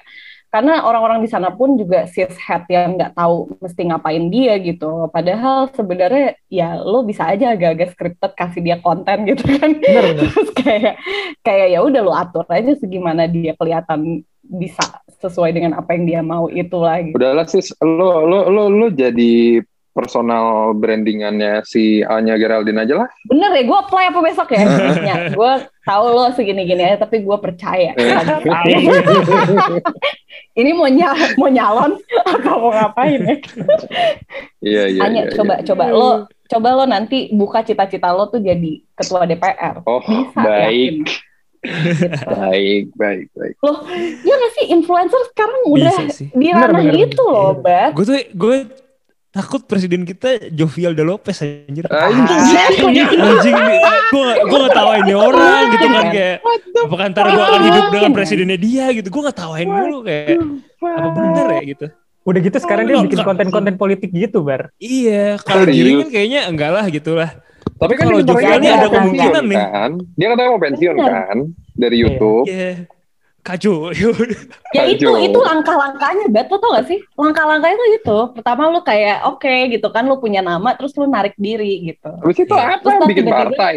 karena 0.54 0.86
orang-orang 0.86 1.18
di 1.18 1.26
sana 1.26 1.50
pun 1.50 1.74
juga 1.74 2.06
cishet 2.06 2.62
yang 2.70 2.94
nggak 2.94 3.18
tahu 3.18 3.58
mesti 3.58 3.90
ngapain 3.90 4.30
dia 4.30 4.54
gitu. 4.62 5.10
Padahal 5.10 5.66
sebenarnya 5.74 6.38
ya 6.46 6.78
lo 6.78 7.02
bisa 7.02 7.26
aja 7.26 7.58
agak-agak 7.58 7.90
scripted 7.90 8.32
kasih 8.38 8.62
dia 8.62 8.78
konten 8.78 9.26
gitu 9.26 9.42
kan. 9.58 9.74
Bener, 9.74 10.14
bener. 10.14 10.30
Terus 10.30 10.50
kayak 10.54 10.94
kayak 11.42 11.68
ya 11.74 11.82
udah 11.82 12.00
lo 12.06 12.14
atur 12.14 12.46
aja 12.46 12.70
segimana 12.78 13.26
dia 13.26 13.58
kelihatan 13.58 14.22
bisa 14.46 15.02
sesuai 15.18 15.50
dengan 15.58 15.74
apa 15.74 15.90
yang 15.98 16.04
dia 16.06 16.20
mau 16.22 16.46
itulah 16.46 17.02
gitu. 17.02 17.18
Udahlah 17.18 17.50
sis, 17.50 17.74
lo 17.82 18.22
lo 18.22 18.46
lo 18.46 18.70
lo 18.70 18.86
jadi 18.94 19.58
personal 19.94 20.74
brandingannya 20.74 21.62
si 21.62 22.02
Anya 22.02 22.34
Geraldine 22.34 22.82
aja 22.82 23.06
lah. 23.06 23.08
Bener 23.30 23.54
ya, 23.54 23.62
gue 23.62 23.78
apply 23.78 24.10
apa 24.10 24.20
besok 24.20 24.50
ya? 24.50 24.66
gue 25.38 25.52
tahu 25.86 26.04
lo 26.10 26.34
segini-gini 26.34 26.82
aja, 26.82 27.06
tapi 27.06 27.22
gue 27.22 27.38
percaya. 27.38 27.94
Ini 30.58 30.70
mau 30.74 30.90
nyal 30.90 31.14
mau 31.38 31.50
nyalon 31.50 31.98
apa 32.26 32.50
mau 32.58 32.70
ngapain 32.74 33.22
ya? 33.22 33.36
Iya 34.62 34.84
iya. 34.90 35.00
Anya, 35.02 35.22
iya, 35.26 35.34
coba 35.34 35.54
iya. 35.58 35.66
coba 35.66 35.84
lo 35.90 36.10
coba 36.46 36.68
lo 36.78 36.84
nanti 36.86 37.26
buka 37.34 37.66
cita-cita 37.66 38.14
lo 38.14 38.30
tuh 38.30 38.38
jadi 38.42 38.82
ketua 38.98 39.26
DPR. 39.26 39.82
Oh 39.86 40.02
Bisa, 40.02 40.42
baik. 40.42 41.06
yakin. 41.06 41.22
baik 42.44 42.92
baik 42.94 43.26
baik. 43.32 43.54
Loh, 43.64 43.88
ya 44.20 44.34
nggak 44.36 44.52
sih 44.60 44.66
influencer 44.74 45.22
sekarang 45.32 45.60
udah 45.72 45.96
di 46.12 46.48
ranah 46.52 46.84
itu 46.92 47.22
loh, 47.24 47.56
Bat. 47.56 47.96
Gue 47.96 48.04
tuh 48.04 48.20
gue 48.36 48.56
takut 49.34 49.66
presiden 49.66 50.06
kita 50.06 50.48
Jovial 50.48 50.94
De 50.94 51.02
Lopez 51.02 51.42
anjir. 51.42 51.84
Anjing. 51.90 52.38
Anjing 53.18 53.56
nih, 53.58 53.78
gue 54.08 54.26
gue 54.46 54.58
gak 54.62 54.72
tawain 54.72 55.02
nih 55.02 55.18
orang 55.18 55.62
gitu 55.74 55.86
kan 55.90 56.04
kayak 56.08 56.36
apakah 56.80 57.04
ntar 57.10 57.26
gue 57.28 57.42
akan 57.42 57.62
hidup 57.66 57.86
dengan 57.90 58.10
presidennya 58.14 58.54
dia 58.56 58.86
gitu. 58.94 59.10
Gue 59.10 59.22
gak 59.26 59.38
tawain 59.38 59.66
dulu 59.66 60.06
kayak 60.06 60.38
apa 60.80 61.08
bener 61.10 61.46
ya 61.50 61.62
gitu. 61.66 61.86
Udah 62.24 62.40
gitu 62.40 62.56
sekarang 62.56 62.88
dia 62.88 62.96
bikin 63.02 63.20
konten-konten 63.20 63.74
politik 63.76 64.08
gitu, 64.08 64.40
Bar. 64.40 64.72
Iya, 64.80 65.36
kalau 65.44 65.68
diri 65.68 66.00
kan 66.00 66.08
kayaknya 66.08 66.40
enggak 66.48 66.70
lah 66.72 66.84
gitu 66.88 67.12
lah. 67.12 67.36
Tapi 67.74 67.92
kan 67.98 68.06
Kalau 68.06 68.22
dia 68.22 68.28
Jovial 68.32 68.56
ini 68.62 68.68
ada 68.70 68.86
kemungkinan 68.88 69.44
nih. 69.44 69.58
kan. 69.60 69.90
Dia 70.14 70.26
katanya 70.32 70.48
mau 70.48 70.60
pensiun 70.62 70.94
Bener. 70.94 71.10
kan 71.12 71.36
dari 71.74 71.96
Iya. 71.98 72.04
YouTube. 72.06 72.44
Iya. 72.48 72.72
Kacau. 73.44 73.92
Ya 74.72 74.88
itu 74.88 75.04
itu 75.20 75.38
langkah-langkahnya, 75.38 76.32
Bet. 76.32 76.48
Lo 76.48 76.56
tau 76.56 76.72
gak 76.72 76.88
sih? 76.88 76.96
Langkah-langkahnya 77.12 77.76
tuh 77.76 77.88
itu. 77.92 78.18
Pertama 78.40 78.72
lo 78.72 78.80
kayak 78.80 79.28
oke 79.28 79.52
gitu 79.68 79.88
kan, 79.92 80.08
lo 80.08 80.16
punya 80.16 80.40
nama, 80.40 80.72
terus 80.72 80.96
lo 80.96 81.04
narik 81.04 81.36
diri 81.36 81.92
gitu. 81.92 82.08
Habis 82.08 82.40
itu 82.40 82.54
Iya. 82.56 82.80
apa 82.80 82.80
Terus 82.80 82.94
yang 82.96 83.10
bikin 83.12 83.26
partai? 83.28 83.74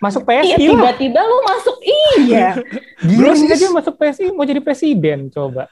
Masuk 0.00 0.22
Iya, 0.26 0.56
PSI 0.56 0.64
lah. 0.66 0.72
tiba-tiba 0.74 1.20
lo 1.20 1.36
masuk, 1.44 1.76
iya. 2.24 2.48
Giring 3.06 3.44
aja 3.46 3.66
masuk 3.70 3.94
PSI 3.94 4.24
mau 4.32 4.48
jadi 4.48 4.60
presiden, 4.64 5.28
coba. 5.28 5.68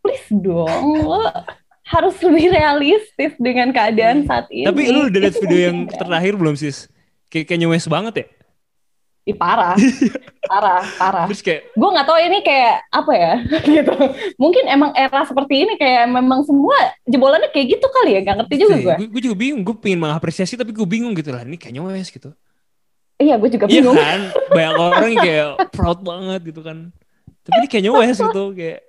Please 0.00 0.30
dong, 0.32 1.04
lo 1.04 1.26
harus 1.84 2.16
lebih 2.22 2.54
realistis 2.54 3.34
dengan 3.36 3.74
keadaan 3.74 4.24
saat 4.24 4.46
ini. 4.48 4.64
Tapi 4.64 4.82
lu 4.88 5.10
udah 5.10 5.20
liat 5.26 5.34
Itu 5.36 5.42
video 5.44 5.60
yang 5.70 5.76
terakhir 5.90 6.38
belum 6.38 6.54
sis? 6.54 6.86
Kayak 7.28 7.50
kayak 7.50 7.68
West 7.68 7.90
banget 7.90 8.14
ya. 8.14 8.26
Ih, 9.30 9.36
parah, 9.38 9.76
parah, 10.46 10.82
parah. 10.98 11.26
Terus 11.30 11.42
kayak 11.42 11.60
gue 11.74 11.88
nggak 11.94 12.06
tahu 12.06 12.18
ini 12.18 12.38
kayak 12.42 12.74
apa 12.90 13.12
ya 13.14 13.32
gitu 13.78 13.94
mungkin 14.36 14.64
emang 14.66 14.90
era 14.98 15.22
seperti 15.22 15.66
ini 15.66 15.74
kayak 15.78 16.10
memang 16.10 16.42
semua 16.42 16.74
jebolannya 17.06 17.50
kayak 17.54 17.78
gitu 17.78 17.86
kali 17.90 18.18
ya 18.18 18.20
nggak 18.26 18.36
ngerti 18.44 18.54
juga 18.60 18.76
gue 18.80 18.94
gue, 19.00 19.08
gue 19.08 19.22
juga 19.30 19.36
bingung. 19.36 19.62
Gue 19.64 19.76
pengen 19.76 20.00
mengapresiasi 20.04 20.54
tapi 20.60 20.72
gue 20.74 20.86
bingung 20.86 21.16
gitu 21.16 21.32
lah. 21.32 21.42
Ini 21.44 21.56
kayaknya 21.56 21.82
West 21.84 22.12
gitu. 22.12 22.30
iya 23.20 23.36
gue 23.36 23.50
juga 23.52 23.68
Iya 23.68 23.84
bingung 23.84 23.96
kan? 24.00 24.20
Banyak 24.48 24.74
orang 24.76 25.12
kayak 25.20 25.48
proud 25.76 25.98
banget 26.00 26.40
gitu 26.52 26.60
kan. 26.64 26.88
Tapi 27.44 27.56
ini 27.64 27.68
kayaknya 27.68 27.92
West 27.96 28.20
gitu 28.20 28.44
kayak. 28.52 28.80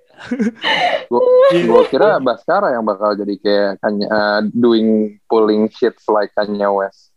Iya. 1.52 1.62
Gue 1.66 1.82
kira 1.90 2.20
Baskara 2.22 2.72
yang 2.72 2.84
bakal 2.86 3.16
jadi 3.18 3.34
kayak 3.40 3.70
uh, 3.82 4.40
doing 4.54 5.18
pulling 5.26 5.68
shit 5.72 5.96
like 6.08 6.32
Kanye 6.36 6.68
West. 6.68 7.12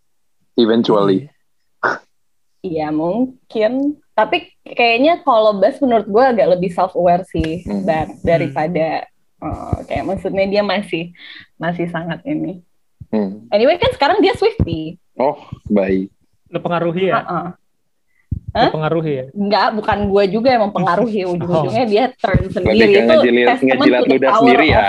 Eventually. 0.55 1.27
Iya 2.65 2.89
mungkin 2.89 4.01
tapi 4.17 4.50
kayaknya 4.65 5.22
kalau 5.22 5.60
Bas 5.60 5.77
menurut 5.77 6.07
gue 6.07 6.24
agak 6.24 6.48
lebih 6.57 6.74
self 6.74 6.98
aware 6.98 7.22
sih 7.29 7.62
Hmm. 7.62 7.86
Bas, 7.86 8.10
daripada 8.22 9.05
eh, 9.39 9.77
kayak 9.86 10.05
maksudnya 10.05 10.45
dia 10.50 10.63
masih 10.65 11.13
masih 11.55 11.86
sangat 11.88 12.25
ini 12.25 12.65
Hmm. 13.13 13.45
anyway 13.53 13.77
kan 13.77 13.93
sekarang 13.93 14.17
dia 14.19 14.34
Swifty 14.34 14.98
Oh 15.15 15.39
baik. 15.72 16.12
Lo 16.51 16.60
pengaruhi 16.60 17.07
ya? 17.07 17.24
Heeh. 17.24 17.48
Lo 18.51 18.69
pengaruhi 18.72 19.12
ya? 19.15 19.25
Enggak, 19.31 19.67
bukan 19.79 19.98
gue 20.12 20.24
juga 20.27 20.48
yang 20.51 20.63
mempengaruhi 20.67 21.22
ujung-ujungnya 21.31 21.86
dia 21.88 22.03
turn 22.19 22.51
sendiri 22.51 22.84
ke 22.84 23.00
itu 23.00 23.07
ngejilat, 23.07 23.48
testament 23.55 23.79
ngejilat 23.79 24.00
to 24.00 24.05
the 24.05 24.12
ludah 24.12 24.31
sendiri 24.36 24.67
of 24.75 24.84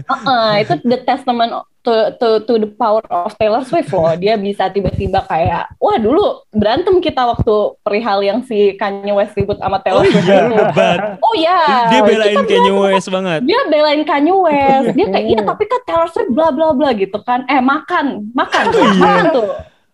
Heeh, 0.00 0.50
itu 0.64 0.74
the 0.84 0.98
testament 1.04 1.52
to, 1.82 1.94
to 2.16 2.28
to 2.46 2.52
the 2.62 2.70
power 2.70 3.02
of 3.10 3.34
Taylor 3.36 3.60
Swift 3.66 3.90
loh. 3.90 4.14
Dia 4.22 4.38
bisa 4.38 4.70
tiba-tiba 4.70 5.22
kayak, 5.26 5.76
wah 5.76 5.98
dulu 5.98 6.46
berantem 6.50 7.02
kita 7.02 7.26
waktu 7.26 7.54
perihal 7.82 8.22
yang 8.22 8.40
si 8.46 8.78
Kanye 8.78 9.12
West 9.12 9.34
ribut 9.34 9.58
sama 9.58 9.82
Taylor 9.82 10.02
Oh 10.02 10.08
Swift 10.08 10.26
iya. 10.26 11.18
Oh 11.18 11.34
iya, 11.36 11.58
Dia 11.90 12.00
belain 12.02 12.36
kita 12.38 12.48
kayaknya 12.48 12.72
berantem. 12.72 12.94
West 12.96 13.08
banget. 13.10 13.40
Dia 13.44 13.60
belain 13.68 14.02
Kanye 14.06 14.34
West. 14.34 14.88
Dia 14.94 15.06
kayak, 15.10 15.26
iya 15.26 15.40
tapi 15.50 15.64
kan 15.66 15.80
Taylor 15.84 16.08
Swift 16.10 16.30
bla 16.32 16.48
bla 16.54 16.72
bla 16.72 16.90
gitu 16.94 17.18
kan. 17.22 17.44
Eh 17.50 17.60
makan, 17.60 18.30
makan, 18.32 18.62
Oh, 18.70 18.74
iya. 18.78 18.94
makan 18.98 19.24
tuh. 19.34 19.48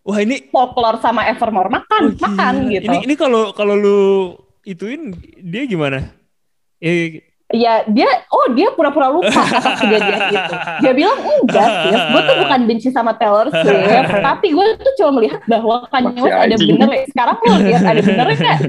Wah 0.08 0.18
ini 0.24 0.40
Folklore 0.48 1.04
sama 1.04 1.28
Evermore 1.28 1.68
makan, 1.68 2.16
oh, 2.16 2.16
makan 2.16 2.54
gitu. 2.72 2.88
Ini 2.88 3.04
ini 3.04 3.12
kalau 3.12 3.52
kalau 3.52 3.76
lu 3.76 4.00
ituin 4.64 5.12
dia 5.36 5.68
gimana? 5.68 6.16
Eh 6.80 7.27
Ya 7.48 7.80
dia, 7.88 8.04
oh 8.28 8.52
dia 8.52 8.68
pura-pura 8.76 9.08
lupa 9.08 9.32
atas 9.32 9.80
kejadian 9.80 10.20
itu. 10.28 10.54
Dia 10.84 10.92
bilang 10.92 11.16
enggak 11.16 11.64
sih, 11.80 11.92
gue 11.96 12.20
tuh 12.20 12.36
bukan 12.44 12.60
benci 12.68 12.88
sama 12.92 13.16
Taylor 13.16 13.48
Swift, 13.48 13.88
tapi 14.20 14.52
gue 14.52 14.66
tuh 14.76 14.92
cuma 15.00 15.16
melihat 15.16 15.40
bahwa 15.48 15.88
Kanye 15.88 16.20
West 16.20 16.36
ada 16.36 16.56
bener. 16.60 16.88
Sekarang 17.08 17.36
lo 17.40 17.56
lihat 17.64 17.82
ada 17.88 18.00
benernya 18.04 18.36
nggak? 18.36 18.60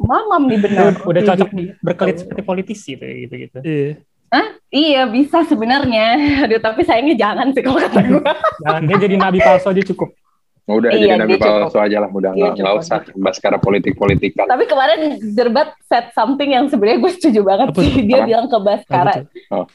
Mamam 0.00 0.42
nih 0.48 0.58
bener. 0.58 0.92
Udah 1.04 1.22
cocok 1.22 1.48
Gitu. 1.52 1.72
berkelit 1.84 2.16
seperti 2.16 2.40
politisi 2.40 2.90
tuh 2.96 3.04
gitu-gitu. 3.04 3.58
iya. 3.60 3.90
Hah? 4.32 4.46
Iya 4.72 5.02
bisa 5.12 5.44
sebenarnya. 5.44 6.06
Aduh 6.48 6.64
tapi 6.64 6.88
sayangnya 6.88 7.12
jangan 7.20 7.52
sih 7.52 7.60
kalau 7.60 7.76
kata 7.76 8.00
gue. 8.00 8.24
Jangan 8.64 8.82
dia 8.88 8.96
jadi 9.04 9.14
nabi 9.20 9.38
palsu 9.38 9.68
aja 9.68 9.84
cukup. 9.84 10.16
Udah 10.64 10.90
Iya, 10.90 10.98
jadi 11.10 11.18
nabi 11.18 11.34
cukup. 11.34 11.58
palsu 11.58 11.78
aja 11.80 11.98
lah. 11.98 12.08
Udah 12.08 12.30
Dia 12.30 12.42
nggak 12.44 12.54
cukup, 12.56 12.80
usah 12.80 12.98
dia 13.00 13.14
Baskara 13.16 13.58
politik-politikan. 13.58 14.46
tapi 14.46 14.64
kemarin 14.64 15.00
Derbat 15.28 15.74
said 15.82 16.10
something 16.12 16.48
yang 16.48 16.66
sebenarnya 16.66 16.98
gue 16.98 17.12
setuju 17.12 17.40
banget 17.42 17.66
Apa 17.68 17.80
sih. 17.80 17.94
Dia 18.00 18.16
Apa? 18.16 18.26
bilang 18.26 18.46
ke 18.46 18.58
Baskara, 18.58 19.14
Oh. 19.48 19.66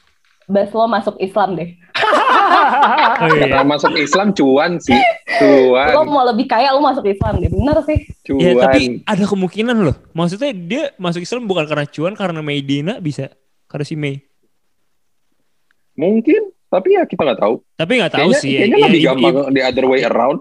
Bas 0.47 0.71
lo 0.71 0.85
masuk 0.85 1.15
Islam 1.17 1.49
deh. 1.53 1.75
Oh 3.17 3.27
iya. 3.29 3.49
Nah, 3.51 3.65
masuk 3.67 3.91
Islam 3.93 4.31
cuan 4.31 4.79
sih. 4.79 4.95
Lo 4.95 5.75
Cuan. 5.75 6.07
mau 6.07 6.23
lebih 6.23 6.45
kaya 6.45 6.69
lo 6.69 6.79
masuk 6.79 7.03
Islam 7.03 7.35
deh. 7.37 7.49
Bener 7.49 7.77
sih. 7.83 7.99
Cuan. 8.23 8.39
Ya 8.39 8.51
tapi 8.55 8.81
ada 9.03 9.23
kemungkinan 9.23 9.75
loh. 9.77 9.95
Maksudnya 10.11 10.53
dia 10.53 10.83
masuk 10.95 11.19
Islam 11.19 11.43
bukan 11.43 11.65
karena 11.65 11.83
cuan, 11.85 12.13
karena 12.13 12.39
Medina 12.39 12.97
bisa. 12.97 13.27
Karena 13.65 13.83
si 13.83 13.93
Mei. 13.93 14.23
Mungkin. 15.95 16.53
Tapi 16.67 16.87
ya 16.93 17.03
kita 17.03 17.21
nggak 17.21 17.39
tahu. 17.39 17.53
Tapi 17.73 17.91
nggak 17.95 18.13
tahu 18.13 18.29
Kayaknya, 18.29 18.39
sih. 18.39 18.49
ya. 18.49 18.59
kayaknya 18.61 18.77
Ya, 18.77 18.85
lebih 18.85 18.99
ibu- 18.99 19.07
gampang 19.09 19.33
ibu- 19.33 19.47
the 19.49 19.63
other 19.63 19.85
way 19.85 20.01
around. 20.01 20.37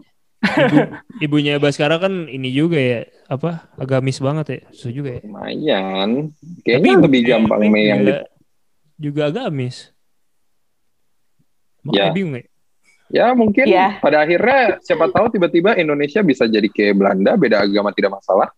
Ibu- 0.46 0.90
ibunya 1.26 1.52
Baskara 1.56 1.96
kan 1.96 2.26
ini 2.26 2.48
juga 2.48 2.76
ya. 2.76 3.00
Apa? 3.26 3.70
Agamis 3.74 4.18
banget 4.18 4.46
ya. 4.48 4.60
Susah 4.70 4.92
juga 4.92 5.10
ya. 5.16 5.22
Lumayan. 5.22 6.10
Kayaknya 6.62 6.92
Tapi 6.92 7.04
lebih 7.04 7.20
gampang 7.24 7.60
Mei 7.66 7.84
yang 7.86 8.00
di 8.00 8.06
juga, 8.06 8.18
juga 8.96 9.22
agamis. 9.28 9.90
Makanya 11.82 12.02
Iya. 12.02 12.14
bingung 12.14 12.34
ya. 12.34 12.44
Ya 13.06 13.26
mungkin 13.32 13.64
Iya. 13.64 14.02
pada 14.02 14.18
akhirnya 14.20 14.82
siapa 14.82 15.06
tahu 15.08 15.30
tiba-tiba 15.30 15.78
Indonesia 15.78 16.20
bisa 16.20 16.42
jadi 16.44 16.66
kayak 16.66 16.94
Belanda 16.98 17.38
beda 17.38 17.62
agama 17.62 17.94
tidak 17.94 18.18
masalah. 18.18 18.50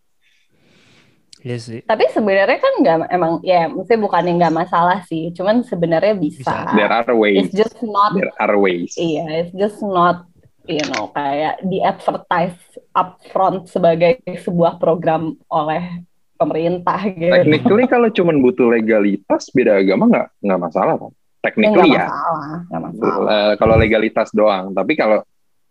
Iya 1.39 1.57
sih. 1.61 1.81
Tapi 1.85 2.09
sebenarnya 2.11 2.59
kan 2.59 2.73
nggak 2.83 2.97
emang 3.09 3.33
ya, 3.41 3.71
maksudnya 3.71 4.01
bukan 4.03 4.23
yang 4.27 4.37
nggak 4.41 4.57
masalah 4.59 4.99
sih. 5.07 5.31
Cuman 5.31 5.63
sebenarnya 5.63 6.17
bisa. 6.17 6.43
Bisa. 6.43 6.75
There 6.75 6.91
are 6.91 7.13
ways. 7.15 7.47
It's 7.47 7.55
just 7.55 7.79
not. 7.85 8.17
There 8.17 8.33
are 8.35 8.57
ways. 8.57 8.97
Iya, 8.97 9.25
it's 9.47 9.55
just 9.55 9.79
not. 9.81 10.28
You 10.69 10.85
know, 10.93 11.09
kayak 11.11 11.65
di 11.65 11.81
advertise 11.81 12.61
upfront 12.93 13.67
sebagai 13.67 14.21
sebuah 14.23 14.77
program 14.77 15.33
oleh 15.49 16.05
pemerintah 16.37 17.01
gitu. 17.09 17.33
Technically 17.33 17.85
kalau 17.89 18.09
cuma 18.13 18.37
butuh 18.37 18.69
legalitas 18.69 19.49
beda 19.51 19.81
agama 19.81 20.05
nggak 20.07 20.29
nggak 20.39 20.61
masalah 20.61 20.95
kan? 20.95 21.09
Ya, 21.09 21.17
Technically 21.41 21.89
nggak 21.89 22.05
ya. 22.05 22.09
masalah, 22.13 22.53
nggak 22.69 22.83
masalah. 22.85 23.27
Eh, 23.33 23.53
kalau 23.57 23.75
legalitas 23.75 24.29
doang. 24.31 24.65
Tapi 24.71 24.93
kalau 24.93 25.19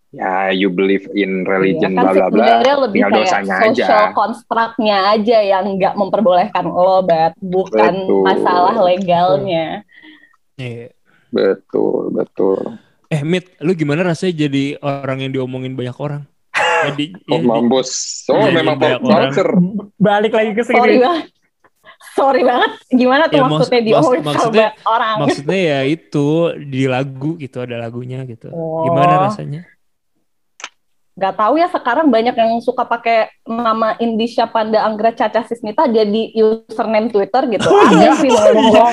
ya 0.09 0.49
you 0.49 0.71
believe 0.71 1.03
in 1.13 1.43
religion 1.43 1.93
Iya, 1.93 1.99
kan 1.99 2.03
bla 2.15 2.27
bla 2.31 2.47
bla, 2.63 2.73
lebih 2.87 2.99
tinggal 3.03 3.11
kayak 3.11 3.27
dosanya 3.27 3.55
social 3.59 3.85
aja. 3.91 4.15
construct-nya 4.15 4.97
aja 5.13 5.37
yang 5.43 5.65
nggak 5.77 5.93
memperbolehkan 5.93 6.65
lo, 6.65 7.03
Bat. 7.03 7.37
bukan 7.37 7.93
Betul. 8.07 8.23
masalah 8.25 8.75
legalnya. 8.81 9.67
Iya. 10.57 10.89
Betul 11.27 12.15
betul. 12.15 12.79
Eh, 13.07 13.21
Mit, 13.21 13.55
lu 13.57 13.71
gimana 13.71 14.03
rasanya 14.03 14.45
jadi 14.45 14.75
orang 14.77 15.23
yang 15.23 15.31
diomongin 15.33 15.73
banyak 15.73 15.95
orang? 15.95 16.27
Jadi, 16.85 17.15
Oh 17.31 17.33
ya, 17.33 17.39
di- 17.39 17.47
mampus. 17.47 17.89
Oh 18.27 18.41
Jadi 18.41 18.53
memang 18.53 18.75
pop 18.75 18.83
banyak 18.83 19.01
orang. 19.01 19.31
culture. 19.31 19.51
Balik 19.97 20.31
lagi 20.31 20.51
ke 20.51 20.61
Sorry 20.63 20.75
sini. 20.93 21.01
banget. 21.01 21.25
sorry 22.09 22.41
banget. 22.41 22.71
Gimana 22.89 23.23
tuh 23.25 23.37
Ya, 23.37 23.41
maks- 23.41 23.51
maksudnya 23.53 23.77
maks- 23.77 23.87
diomongin 23.87 24.21
maksudnya- 24.23 24.71
sama 24.73 24.89
orang? 24.91 25.15
Maksudnya 25.19 25.59
ya 25.63 25.79
itu 25.85 26.27
di 26.59 26.83
lagu 26.85 27.31
gitu 27.37 27.57
ada 27.59 27.75
lagunya 27.77 28.19
gitu. 28.23 28.49
Oh. 28.49 28.83
Gimana 28.83 29.13
rasanya? 29.23 29.61
Gak 31.17 31.33
tahu 31.33 31.57
ya 31.57 31.65
sekarang 31.65 32.13
banyak 32.13 32.37
yang 32.37 32.61
suka 32.61 32.85
pakai 32.85 33.25
nama 33.41 33.97
Indisha 33.97 34.45
Panda 34.45 34.85
Anggra 34.85 35.09
Caca 35.09 35.41
Sismita 35.41 35.89
jadi 35.89 36.29
username 36.37 37.09
Twitter 37.09 37.41
gitu. 37.49 37.65
Oh, 37.65 37.81
Aneh 37.89 38.05
iya. 38.05 38.11
sih 38.21 38.29
Oh, 38.29 38.37
menurut 38.37 38.69
gue. 38.77 38.85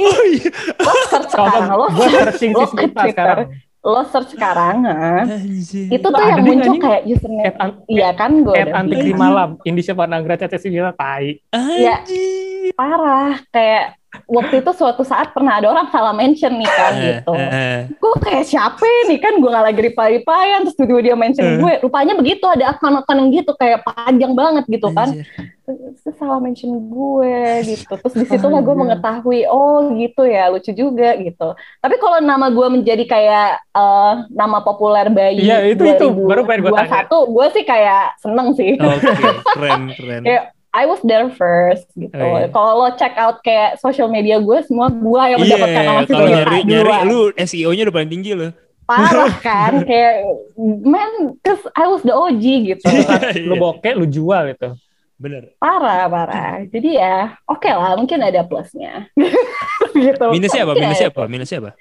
Oh 0.00 0.20
iya. 0.24 0.50
Lo 0.80 0.92
search 1.04 1.28
sekarang, 1.28 1.64
lo 1.68 1.86
gue 1.92 2.08
searching 2.08 2.52
lo 2.56 2.64
ke 2.64 2.88
Twitter. 2.88 3.12
sekarang. 3.12 3.40
lo 3.80 4.02
search 4.08 4.36
sekarang, 4.36 4.76
itu 5.88 6.04
tuh 6.04 6.20
yang 6.20 6.44
muncul 6.44 6.76
kayak 6.80 7.02
username. 7.04 7.52
Iya 7.88 8.08
kan 8.12 8.40
gue 8.40 8.52
at 8.56 8.68
udah 8.68 8.76
anti 8.76 8.92
bilang. 8.92 9.04
krim 9.04 9.16
malam. 9.16 9.48
Indonesia 9.64 9.94
Panagra 9.96 10.34
Caca 10.36 10.56
Sivila 10.56 10.92
tai. 10.92 11.40
Iya. 11.52 12.04
Parah 12.72 13.40
kayak 13.52 13.99
waktu 14.26 14.54
itu 14.58 14.70
suatu 14.70 15.00
saat 15.00 15.30
pernah 15.30 15.56
ada 15.56 15.66
orang 15.66 15.86
salah 15.86 16.10
mention 16.10 16.54
nih 16.54 16.66
kan 16.66 16.92
Eh, 16.92 17.02
gitu. 17.14 17.32
eh, 17.32 17.78
Gue 17.92 18.14
kayak 18.18 18.44
siapa 18.44 18.82
nih 19.06 19.18
kan 19.18 19.34
gue 19.34 19.46
gak 19.48 19.62
lagi 19.64 19.80
reply-replyan 19.84 20.60
terus 20.62 20.74
tiba-tiba 20.74 21.00
dia 21.04 21.14
mention 21.14 21.44
Eh. 21.44 21.56
gue. 21.56 21.72
Rupanya 21.80 22.14
begitu 22.14 22.42
ada 22.44 22.72
akun-akun 22.72 23.16
yang 23.16 23.30
gitu 23.32 23.52
kayak 23.54 23.82
panjang 23.82 24.32
banget 24.32 24.64
gitu 24.66 24.90
kan. 24.90 25.14
Terus 25.62 26.16
salah 26.16 26.38
mention 26.38 26.74
gue 26.84 27.36
gitu. 27.64 27.92
Terus 27.96 28.14
di 28.16 28.26
situ 28.26 28.42
lah 28.44 28.58
gue 28.58 28.74
mengetahui 28.76 29.46
oh 29.46 29.94
gitu 29.94 30.22
ya 30.22 30.48
lucu 30.48 30.70
juga 30.72 31.14
gitu. 31.14 31.48
Tapi 31.78 31.94
kalau 31.96 32.18
nama 32.18 32.46
gue 32.48 32.66
menjadi 32.68 33.04
kayak 33.04 33.48
eh, 33.70 34.14
nama 34.28 34.58
populer 34.60 35.06
bayi 35.08 35.38
Iya, 35.40 35.62
itu- 35.68 35.86
itu. 35.86 36.06
Baru 36.20 36.42
pengen 36.42 36.66
gue 36.66 36.74
tanya. 36.76 36.90
satu 37.00 37.26
gue 37.26 37.46
sih 37.52 37.62
kayak 37.62 38.18
seneng 38.18 38.50
sih. 38.52 38.74
Oke, 38.74 39.06
keren 39.54 39.82
keren. 39.92 40.22
Kayak 40.26 40.44
I 40.70 40.86
was 40.86 41.02
there 41.02 41.26
first 41.34 41.90
gitu. 41.98 42.14
Oh, 42.14 42.38
iya. 42.38 42.46
Kalau 42.46 42.72
lo 42.78 42.88
check 42.94 43.18
out 43.18 43.42
kayak 43.42 43.82
social 43.82 44.06
media 44.06 44.38
gue, 44.38 44.58
semua 44.62 44.86
gue 44.86 45.22
yang 45.26 45.38
mendapatkan 45.42 45.82
nama 45.82 46.00
Iya, 46.02 46.06
kalau 46.06 46.26
Sismita 46.26 46.46
nyari 46.46 46.58
nyari 46.62 46.98
lu 47.10 47.20
SEO-nya 47.34 47.82
udah 47.90 47.94
paling 47.94 48.10
tinggi 48.10 48.32
loh. 48.38 48.50
Parah 48.86 49.34
kan, 49.46 49.82
kayak 49.82 50.14
man, 50.82 51.38
cause 51.42 51.62
I 51.74 51.90
was 51.90 52.02
the 52.06 52.14
OG 52.14 52.44
gitu. 52.74 52.86
Lu 53.50 53.58
bokeh, 53.58 53.98
lu 53.98 54.06
jual 54.06 54.54
itu. 54.54 54.70
Bener. 55.20 55.52
Parah, 55.58 56.06
parah. 56.06 56.62
Jadi 56.70 56.96
ya, 56.96 57.34
oke 57.44 57.66
lah, 57.66 57.98
mungkin 57.98 58.22
ada 58.22 58.46
plusnya. 58.46 59.10
gitu. 59.94 60.26
Minusnya 60.30 60.62
apa? 60.64 60.74
Minusnya 60.78 61.08
apa? 61.10 61.22
Minusnya 61.26 61.58
apa? 61.60 61.72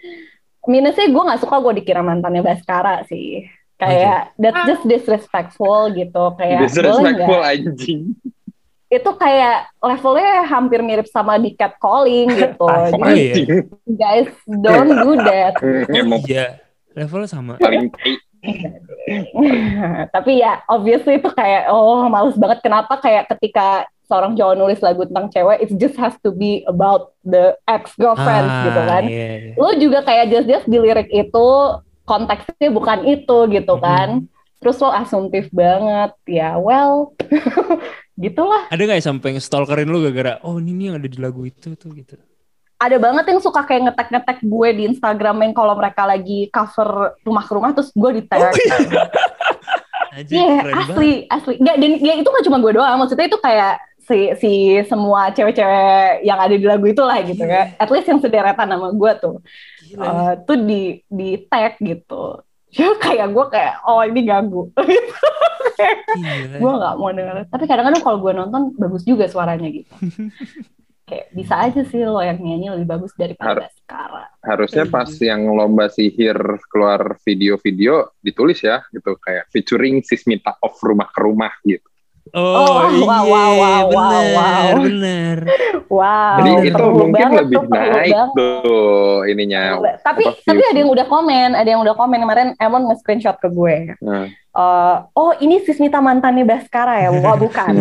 Minusnya 0.68 1.08
gue 1.08 1.24
gak 1.24 1.42
suka 1.46 1.56
gue 1.62 1.74
dikira 1.82 2.02
mantannya 2.02 2.42
Baskara 2.42 3.06
sih. 3.06 3.46
Kayak 3.80 4.36
that's 4.36 4.60
just 4.68 4.84
disrespectful 4.84 5.88
gitu. 5.96 6.36
Kayak 6.36 6.68
boleh 6.68 6.74
Disrespectful 6.74 7.40
nggak? 7.40 7.54
anjing. 7.56 8.02
Itu 8.90 9.14
kayak 9.14 9.70
levelnya 9.78 10.44
hampir 10.44 10.82
mirip 10.82 11.06
sama 11.06 11.38
di 11.38 11.54
catcalling 11.54 12.28
gitu. 12.42 12.66
Oh, 12.66 12.90
Jadi 12.90 13.00
Oh 13.00 13.14
iya. 13.14 13.36
guys, 13.88 14.30
don't 14.46 14.90
do 14.92 15.14
that. 15.16 15.54
Emang 15.90 16.26
Iya. 16.26 16.58
Levelnya 16.92 17.30
sama. 17.30 17.54
paling. 17.56 17.94
Tapi 20.10 20.32
ya, 20.40 20.64
obviously 20.66 21.18
itu 21.18 21.30
kayak, 21.30 21.70
oh 21.70 22.08
males 22.08 22.36
banget. 22.36 22.60
Kenapa 22.62 22.98
kayak 22.98 23.30
ketika 23.30 23.86
seorang 24.06 24.34
cowok 24.34 24.56
nulis 24.58 24.82
lagu 24.82 25.06
tentang 25.06 25.30
cewek, 25.30 25.62
it 25.62 25.70
just 25.78 25.94
has 25.96 26.18
to 26.20 26.34
be 26.34 26.66
about 26.66 27.14
the 27.22 27.54
ex-girlfriend 27.66 28.48
Ah, 28.48 28.64
gitu 28.66 28.82
kan. 28.82 29.04
Iya, 29.06 29.28
iya. 29.30 29.54
Lu 29.54 29.70
juga 29.78 30.02
kayak 30.02 30.26
just-just 30.30 30.66
di 30.66 30.78
lirik 30.82 31.10
itu, 31.10 31.48
konteksnya 32.04 32.74
bukan 32.74 33.06
itu 33.06 33.38
gitu 33.54 33.76
kan. 33.78 34.26
Terus 34.60 34.82
lo 34.82 34.90
asumtif 34.90 35.48
banget. 35.54 36.12
Ya, 36.26 36.58
well, 36.58 37.14
gitulah. 38.20 38.68
Ada 38.68 38.82
gak 38.84 38.98
ya 39.00 39.06
sampai 39.06 39.40
stalkerin 39.40 39.88
lu 39.88 40.04
gara-gara 40.04 40.44
oh 40.44 40.60
ini 40.60 40.72
nih 40.74 40.86
yang 40.88 40.96
ada 41.00 41.08
di 41.08 41.18
lagu 41.18 41.42
itu 41.44 41.72
tuh 41.74 41.90
gitu. 41.94 42.20
Ada 42.76 42.96
banget 42.96 43.28
yang 43.28 43.40
suka 43.40 43.64
kayak 43.64 43.92
ngetek-ngetek 43.92 44.40
gue 44.42 44.70
di 44.72 44.84
Instagram 44.88 45.36
yang 45.42 45.54
kalau 45.54 45.76
mereka 45.76 46.04
lagi 46.04 46.48
cover 46.48 47.20
rumah 47.22 47.44
ke 47.44 47.52
rumah, 47.52 47.72
terus 47.72 47.92
gue 47.92 48.12
di 48.14 48.24
tag. 48.24 48.56
Anjir, 50.10 50.36
Iya, 50.36 50.56
keren 50.58 50.74
banget. 50.74 50.90
asli, 50.90 51.12
asli. 51.28 51.54
Nggak, 51.60 51.76
dan 51.76 51.92
ya 52.00 52.14
itu 52.18 52.28
gak 52.28 52.46
cuma 52.48 52.58
gue 52.58 52.72
doang. 52.74 52.98
Maksudnya 52.98 53.28
itu 53.28 53.38
kayak 53.38 53.74
si 54.00 54.20
si 54.42 54.52
semua 54.88 55.30
cewek-cewek 55.30 56.26
yang 56.26 56.40
ada 56.42 56.56
di 56.56 56.66
lagu 56.66 56.82
itu 56.88 57.04
lah 57.06 57.22
gitu 57.22 57.46
Iya. 57.46 57.76
ya. 57.76 57.78
At 57.78 57.92
least 57.94 58.10
yang 58.10 58.18
sederetan 58.18 58.66
nama 58.66 58.90
gue 58.90 59.12
tuh, 59.22 59.36
Gila. 59.86 60.02
eh, 60.02 60.34
tuh 60.50 60.58
di 60.58 60.82
di 61.06 61.30
tag 61.46 61.78
gitu. 61.78 62.42
Ya 62.70 62.94
kayak 62.96 63.34
gue 63.34 63.46
kayak 63.50 63.76
oh 63.84 64.02
ini 64.06 64.22
ganggu. 64.24 64.70
Gila. 66.20 66.58
gue 66.60 66.72
nggak 66.76 66.96
mau 67.00 67.10
denger. 67.10 67.36
Tapi 67.50 67.64
kadang-kadang 67.66 68.02
kalau 68.04 68.18
gue 68.22 68.32
nonton 68.36 68.62
bagus 68.76 69.04
juga 69.06 69.26
suaranya 69.26 69.70
gitu. 69.70 69.90
kayak 71.10 71.34
bisa 71.34 71.58
aja 71.58 71.82
sih 71.90 72.06
lo 72.06 72.22
yang 72.22 72.38
nyanyi 72.38 72.70
lebih 72.70 72.86
bagus 72.86 73.10
daripada 73.18 73.66
sekarang. 73.74 74.30
Harusnya 74.46 74.86
Iya. 74.86 74.94
pas 74.94 75.10
yang 75.18 75.42
lomba 75.50 75.90
sihir 75.90 76.38
keluar 76.70 77.18
video-video 77.26 78.14
ditulis 78.22 78.62
ya 78.62 78.86
gitu 78.94 79.18
kayak 79.18 79.50
featuring 79.50 80.06
Sismita 80.06 80.54
of 80.62 80.78
rumah 80.86 81.10
ke 81.10 81.20
rumah 81.26 81.50
gitu. 81.66 81.86
Oh, 82.36 82.42
Oh, 82.42 82.86
iya, 82.92 83.06
wow, 83.06 83.24
wow, 83.26 83.54
wow, 83.56 83.56
wow, 83.58 83.84
bener, 83.90 84.34
wow. 84.36 84.70
bener. 84.86 85.38
Wow. 85.90 86.36
Jadi 86.38 86.50
Oh, 86.50 86.62
itu 86.62 86.86
mungkin 86.86 87.14
banget 87.18 87.40
lebih 87.42 87.58
tuh, 87.58 87.70
naik 87.74 88.14
banget. 88.14 88.30
tuh 88.38 89.04
ininya. 89.26 89.62
Tapi 90.06 90.24
apa, 90.30 90.38
tapi 90.46 90.62
views. 90.62 90.70
ada 90.70 90.80
yang 90.86 90.92
udah 90.94 91.06
komen, 91.10 91.50
ada 91.58 91.70
yang 91.70 91.82
udah 91.82 91.96
komen 91.98 92.20
kemarin 92.22 92.48
Emon 92.62 92.84
nge-screenshot 92.94 93.38
ke 93.42 93.50
gue. 93.50 93.98
Nah. 94.06 94.30
Eh, 94.50 94.96
oh 95.14 95.32
ini 95.40 95.62
Sismita 95.64 95.98
mantannya 95.98 96.46
Baskara 96.46 97.02
ya? 97.02 97.10
Wah 97.10 97.38
bukan, 97.38 97.74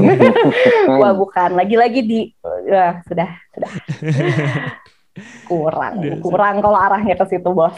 wah 1.01 1.13
bukan. 1.13 1.57
Lagi-lagi 1.57 2.01
di, 2.05 2.21
ya 2.65 3.05
sudah 3.05 3.29
sudah 3.53 3.71
kurang, 5.45 5.99
kurang 6.23 6.63
kalau 6.63 6.79
arahnya 6.79 7.19
ke 7.19 7.27
situ 7.27 7.51
bos. 7.51 7.75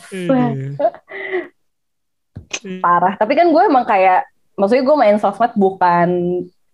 Parah. 2.83 3.15
Tapi 3.17 3.33
kan 3.35 3.49
gue 3.49 3.63
emang 3.65 3.87
kayak, 3.87 4.27
maksudnya 4.59 4.85
gue 4.85 4.97
main 4.99 5.17
sosmed 5.17 5.55
bukan 5.57 6.09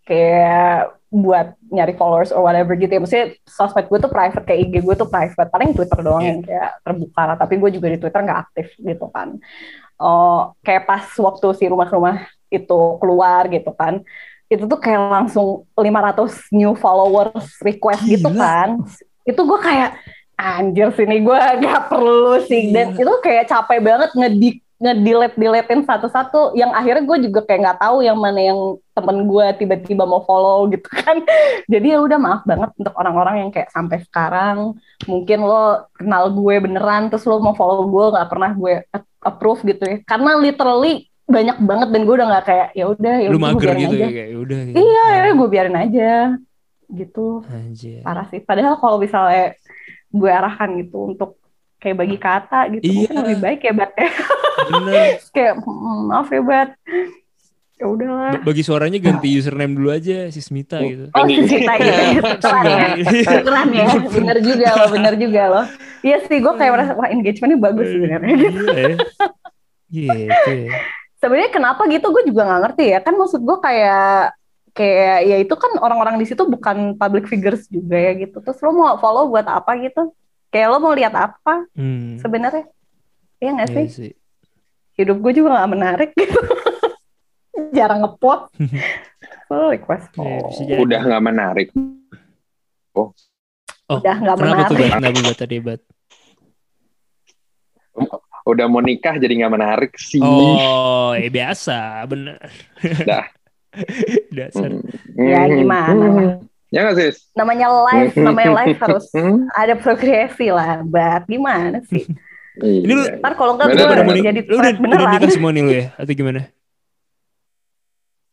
kayak 0.07 0.95
buat 1.07 1.55
nyari 1.71 1.95
followers 1.95 2.31
or 2.31 2.43
whatever 2.43 2.75
gitu 2.75 2.91
ya. 2.91 3.01
Maksudnya 3.01 3.27
sosmed 3.47 3.87
gue 3.87 3.99
tuh 3.99 4.11
private, 4.11 4.45
kayak 4.45 4.61
IG 4.69 4.75
gue 4.83 4.95
tuh 4.95 5.09
private. 5.09 5.49
Paling 5.51 5.71
Twitter 5.75 5.99
doang 6.03 6.23
Iya. 6.23 6.31
yang 6.31 6.41
kayak 6.43 6.71
terbuka 6.83 7.23
lah. 7.27 7.37
Tapi 7.39 7.55
gue 7.57 7.71
juga 7.75 7.87
di 7.91 7.99
Twitter 7.99 8.21
nggak 8.23 8.41
aktif 8.47 8.67
gitu 8.79 9.07
kan. 9.11 9.29
Oh, 9.97 10.53
kayak 10.61 10.85
pas 10.85 11.05
waktu 11.09 11.47
si 11.57 11.65
rumah-rumah 11.67 12.27
itu 12.53 12.79
keluar 13.01 13.49
gitu 13.49 13.73
kan. 13.73 14.05
Itu 14.47 14.69
tuh 14.69 14.79
kayak 14.79 15.01
langsung 15.11 15.65
500 15.75 16.53
new 16.53 16.77
followers 16.77 17.55
request 17.65 18.05
gitu 18.05 18.29
Gila. 18.29 18.39
kan. 18.39 18.69
Itu 19.25 19.43
gue 19.43 19.59
kayak, 19.59 19.91
anjir 20.37 20.93
sini 20.93 21.25
gue 21.25 21.39
gak 21.65 21.89
perlu 21.89 22.39
sih. 22.45 22.71
Dan 22.71 22.93
itu 22.95 23.15
kayak 23.25 23.49
capek 23.49 23.79
banget 23.81 24.11
ngedik 24.13 24.57
ngedelete 24.77 25.41
deletein 25.41 25.89
satu-satu 25.89 26.53
yang 26.53 26.69
akhirnya 26.77 27.09
gue 27.09 27.19
juga 27.33 27.41
kayak 27.49 27.61
nggak 27.65 27.81
tahu 27.81 28.05
yang 28.05 28.19
mana 28.21 28.41
yang 28.53 28.61
temen 28.93 29.25
gue 29.25 29.47
tiba-tiba 29.57 30.05
mau 30.05 30.21
follow 30.21 30.69
gitu 30.69 30.85
kan. 30.93 31.17
Jadi 31.73 31.97
ya 31.97 31.99
udah 32.05 32.19
maaf 32.21 32.43
banget 32.45 32.71
untuk 32.77 32.93
orang-orang 32.93 33.47
yang 33.47 33.51
kayak 33.53 33.73
sampai 33.73 34.05
sekarang. 34.05 34.77
Mungkin 35.09 35.39
lo 35.41 35.89
kenal 35.97 36.29
gue 36.29 36.55
beneran 36.61 37.09
terus 37.09 37.25
lo 37.25 37.41
mau 37.41 37.57
follow 37.57 37.89
gue 37.89 38.05
nggak 38.21 38.29
pernah 38.29 38.51
gue 38.53 38.73
approve 39.25 39.61
gitu 39.65 39.83
ya. 39.89 39.97
Karena 40.05 40.37
literally 40.37 41.09
banyak 41.27 41.57
banget 41.65 41.89
dan 41.91 42.01
gue 42.07 42.15
udah 42.15 42.29
nggak 42.31 42.45
kayak 42.47 42.69
ya 42.77 42.85
udah 42.87 43.15
ya 43.19 43.29
udah 43.33 43.41
gue 43.51 43.59
biarin 43.59 43.81
gitu 43.81 43.97
aja. 43.97 44.05
ya 44.05 44.09
kayak 44.13 44.31
udah. 44.39 44.59
Gitu. 44.63 44.77
iya 44.79 45.05
ya 45.11 45.23
gue 45.33 45.49
biarin 45.49 45.77
aja. 45.77 46.11
Gitu. 46.87 47.27
Anjir. 47.49 48.01
parah 48.05 48.27
sih. 48.29 48.41
Padahal 48.45 48.77
kalau 48.77 49.01
misalnya 49.01 49.57
gue 50.13 50.31
arahkan 50.31 50.69
gitu 50.85 51.17
untuk 51.17 51.41
kayak 51.77 51.97
bagi 52.03 52.19
kata 52.19 52.61
gitu 52.73 52.83
Iya. 52.89 52.95
mungkin 52.97 53.17
lebih 53.21 53.39
baik 53.45 53.61
ya 53.63 53.73
bat 53.77 53.93
ya 53.95 54.09
Bener. 54.67 55.21
kayak 55.31 55.55
"Hmm, 55.59 56.09
maaf 56.09 56.29
ya 56.29 56.41
bat. 56.41 56.69
Ya 57.77 57.87
udahlah. 57.87 58.33
Ba- 58.35 58.45
Bagi 58.47 58.63
suaranya 58.63 58.97
ganti 58.97 59.29
username 59.31 59.69
dulu 59.71 59.89
aja 59.91 60.27
si 60.27 60.41
Smita 60.41 60.81
gitu. 60.81 61.11
oh 61.11 61.25
si 61.25 61.45
Sita 61.45 61.75
gitu 61.77 62.01
keren 62.41 62.65
ya. 62.65 62.89
Keren 63.37 63.69
ya. 63.71 63.87
Bener 64.17 64.37
juga 64.41 64.69
loh 64.75 64.89
bener 64.91 65.15
juga 65.15 65.43
loh. 65.47 65.65
Iya 66.01 66.25
sih 66.25 66.39
gue 66.39 66.53
kayak 66.53 66.73
merasa 66.73 66.93
wah 66.93 67.05
engagementnya 67.07 67.59
bagus 67.59 67.87
sebenarnya. 67.87 68.33
Gitu 68.35 68.61
Iya 69.93 70.09
ya. 70.09 70.29
Gitu 70.33 70.51
ya. 70.63 70.73
sebenarnya 71.17 71.51
kenapa 71.51 71.83
gitu 71.87 72.07
gue 72.11 72.23
juga 72.25 72.43
nggak 72.45 72.61
ngerti 72.63 72.85
ya. 72.89 72.99
Kan 72.99 73.15
maksud 73.15 73.41
gue 73.41 73.57
kayak 73.59 74.33
kayak 74.73 75.19
ya 75.23 75.37
itu 75.39 75.55
kan 75.55 75.73
orang-orang 75.77 76.17
di 76.17 76.25
situ 76.25 76.45
bukan 76.45 76.77
public 76.95 77.25
figures 77.27 77.65
juga 77.67 77.97
ya 77.99 78.13
gitu. 78.15 78.41
Terus 78.41 78.57
lo 78.59 78.73
mau 78.73 78.97
follow 78.97 79.25
buat 79.27 79.45
apa 79.45 79.77
gitu? 79.79 80.17
Kayak 80.49 80.69
lo 80.71 80.79
mau 80.79 80.93
lihat 80.93 81.13
apa 81.13 81.69
Hmm. 81.73 82.17
sebenarnya? 82.17 82.65
Iya 83.37 83.51
nggak 83.53 83.69
Iya 83.69 83.77
sih? 83.79 83.87
sih. 83.93 84.13
Hidup 84.97 85.17
gue 85.19 85.33
juga 85.35 85.49
nggak 85.55 85.71
menarik 85.71 86.11
gitu 86.13 86.41
jarang 87.77 88.01
ngepost 88.03 88.53
lo 89.49 89.69
request 89.75 90.09
Iya, 90.17 90.41
jadi. 90.59 90.81
Udah 90.81 91.01
nggak 91.03 91.23
menarik. 91.23 91.69
Oh, 92.93 93.13
udah 93.89 94.17
nggak 94.19 94.37
kenapa 94.37 94.63
tuh 94.67 94.75
menarik 94.75 94.83
bat? 94.83 94.99
Kenapa 94.99 95.19
bat 95.23 95.37
tadi 95.37 95.57
bat? 95.59 95.81
Udah 98.47 98.67
mau 98.67 98.79
nikah 98.79 99.19
jadi 99.19 99.43
nggak 99.43 99.55
menarik 99.55 99.93
sih. 99.97 100.23
Oh, 100.23 101.11
ya 101.13 101.27
biasa, 101.27 101.79
bener. 102.07 102.39
Dah. 103.03 103.27
Dasar. 104.37 104.71
Hmm. 104.73 104.87
ya 105.19 105.45
Hmm. 105.45 105.55
gimana 105.55 106.05
lah 106.09 106.29
Ya 106.67 106.83
nggak 106.83 106.97
sih? 106.97 107.11
Namanya 107.33 107.67
live, 107.71 108.15
namanya 108.17 108.51
live 108.63 108.79
harus 108.81 109.07
Hmm? 109.15 109.47
ada 109.53 109.75
progresi 109.75 110.51
lah, 110.51 110.83
Bat. 110.83 111.27
Gimana 111.27 111.79
sih? 111.87 112.07
Ini 112.57 112.89
lu- 112.89 113.05
Iya. 113.05 113.21
Ntar 113.21 113.33
kalau 113.35 113.53
nggak 113.55 113.67
Bener, 113.69 113.77
gue 113.77 113.89
bener, 113.91 114.05
Udah 114.07 114.25
jadi 114.25 114.41
lu 114.43 114.55
udah, 114.57 114.73
udah 114.73 115.09
nikah 115.13 115.31
semua 115.31 115.51
nih 115.53 115.63
lu 115.63 115.73
ya? 115.73 115.85
Atau 115.95 116.13
gimana? 116.13 116.41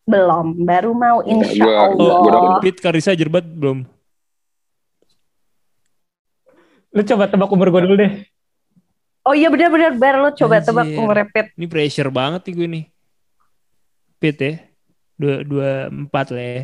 Belum, 0.03 0.47
baru 0.59 0.91
mau 0.91 1.19
insya 1.23 1.63
Gua- 1.63 1.79
Allah. 1.89 2.15
gua 2.19 2.27
udah- 2.27 2.61
Pit 2.61 2.77
Karisa 2.77 3.11
Jerbat 3.11 3.43
belum? 3.43 3.83
Lu 6.91 7.01
coba 7.01 7.25
tebak 7.25 7.49
umur 7.49 7.67
gue 7.69 7.81
dulu 7.83 7.95
deh. 7.97 8.11
Oh 9.23 9.31
iya 9.31 9.47
benar-benar, 9.47 9.95
Bar. 9.95 10.15
Lo 10.19 10.29
coba 10.31 10.59
Anjir. 10.59 10.67
tebak 10.69 10.87
umur 10.93 11.17
Pit. 11.25 11.47
Ini 11.55 11.65
pressure 11.65 12.11
banget 12.11 12.41
nih 12.45 12.53
gue 12.53 12.67
nih. 12.69 12.85
Pit 14.19 14.37
ya? 14.37 14.53
Dua, 15.13 15.35
dua 15.41 15.69
empat 15.89 16.31
lah 16.31 16.43
ya. 16.43 16.63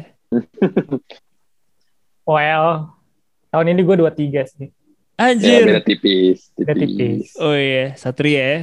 Well, 2.24 2.94
tahun 3.50 3.68
ini 3.68 3.82
gue 3.82 3.96
23 3.98 4.46
sih. 4.46 4.70
Ya, 5.20 5.36
Anjir. 5.36 5.68
beda 5.68 5.84
tipis. 5.84 6.48
Udah 6.56 6.76
tipis. 6.80 7.36
Oh 7.44 7.52
iya, 7.52 7.92
Satria 8.00 8.40
ya. 8.40 8.60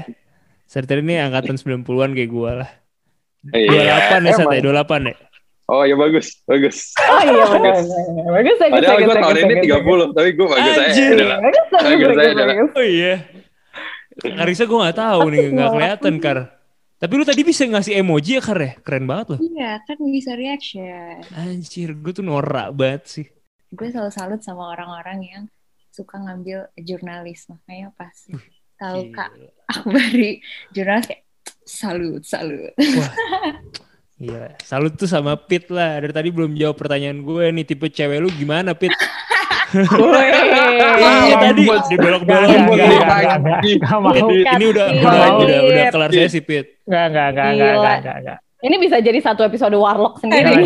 Satria 0.64 1.04
ini 1.04 1.20
angkatan 1.20 1.60
90-an 1.60 2.16
kayak 2.16 2.30
gue 2.32 2.50
lah. 2.64 2.70
Iya, 3.52 4.16
28 4.16 4.24
ya 4.24 4.32
Sat 4.32 4.48
ya? 4.48 4.58
emang. 4.64 4.88
28 4.88 5.12
ya? 5.12 5.16
Oh 5.66 5.82
ya 5.82 5.98
bagus, 5.98 6.26
bagus. 6.46 6.96
Oh 6.96 7.20
iya 7.26 7.44
benar. 7.44 7.74
Bagus, 7.76 8.56
bagus, 8.56 8.56
Padahal 8.72 8.96
bagus, 8.96 9.04
gue 9.04 9.14
tahun 9.18 9.34
bagus, 9.34 9.44
ini 9.44 9.54
bagus, 9.68 10.06
30, 10.08 10.16
tapi 10.16 10.28
gue 10.32 10.46
bagus 10.46 10.62
aja. 10.64 10.80
Anjir. 10.80 11.10
Udah 11.12 11.26
lah. 11.26 11.38
Bagus, 11.38 11.66
bagus, 11.66 11.76
Bagus 11.76 12.06
bagus, 12.06 12.16
bagus, 12.16 12.46
bagus. 12.46 12.70
Oh 12.72 12.86
iya. 12.86 13.14
Karisa 14.16 14.62
gue 14.64 14.78
gak 14.80 14.96
tahu 14.96 15.20
nih, 15.28 15.44
gak 15.52 15.70
kelihatan 15.76 16.14
Kar. 16.24 16.38
Tapi 16.96 17.12
lu 17.12 17.24
tadi 17.28 17.42
bisa 17.44 17.62
ngasih 17.68 17.92
emoji 18.00 18.30
ya 18.38 18.42
Kar 18.42 18.58
ya? 18.62 18.72
Keren 18.80 19.04
banget 19.04 19.26
loh. 19.36 19.40
Iya, 19.44 19.84
kan 19.84 19.98
bisa 20.08 20.32
reaction. 20.32 21.20
Anjir, 21.36 21.92
gue 21.92 22.12
tuh 22.16 22.24
norak 22.24 22.72
banget 22.72 23.02
sih. 23.04 23.26
Gue 23.74 23.92
selalu 23.92 24.08
salut 24.14 24.40
sama 24.40 24.72
orang-orang 24.72 25.18
yang 25.20 25.42
suka 25.96 26.20
ngambil 26.20 26.68
jurnalis. 26.76 27.48
Makanya 27.48 27.88
pas 27.96 28.12
tahu 28.76 29.08
Kak. 29.16 29.32
Akbari 29.72 30.44
jurnalis 30.76 31.08
kayak 31.08 31.24
salut, 31.64 32.22
salut. 32.28 32.76
Iya, 34.16 34.56
salut 34.64 34.96
tuh 34.96 35.08
sama 35.08 35.36
Pit 35.36 35.68
lah. 35.68 36.00
Dari 36.00 36.12
tadi 36.12 36.28
belum 36.32 36.56
jawab 36.56 36.80
pertanyaan 36.80 37.20
gue 37.20 37.52
nih, 37.52 37.64
tipe 37.68 37.88
cewek 37.92 38.20
lu 38.20 38.28
gimana 38.32 38.72
Pit? 38.76 38.92
Iya 39.66 41.36
tadi 41.42 41.66
dibelok-belok. 41.66 42.48
Gak 43.82 43.98
mau. 43.98 44.14
Pit, 44.14 44.46
ini 44.46 44.66
udah 44.70 44.86
udah, 44.94 45.26
udah 45.42 45.58
udah 45.68 45.84
kelar 45.90 46.10
saya 46.14 46.28
sih 46.30 46.40
Pit. 46.40 46.80
Gak, 46.86 47.06
gak, 47.12 47.28
gak, 47.34 47.50
gak, 47.50 47.74
Gila. 47.74 47.82
gak, 47.82 47.98
gak, 48.00 48.18
gak. 48.24 48.38
Ini 48.62 48.76
bisa 48.80 48.96
jadi 49.04 49.18
satu 49.20 49.44
episode 49.44 49.76
Warlock 49.76 50.22
sendiri. 50.22 50.64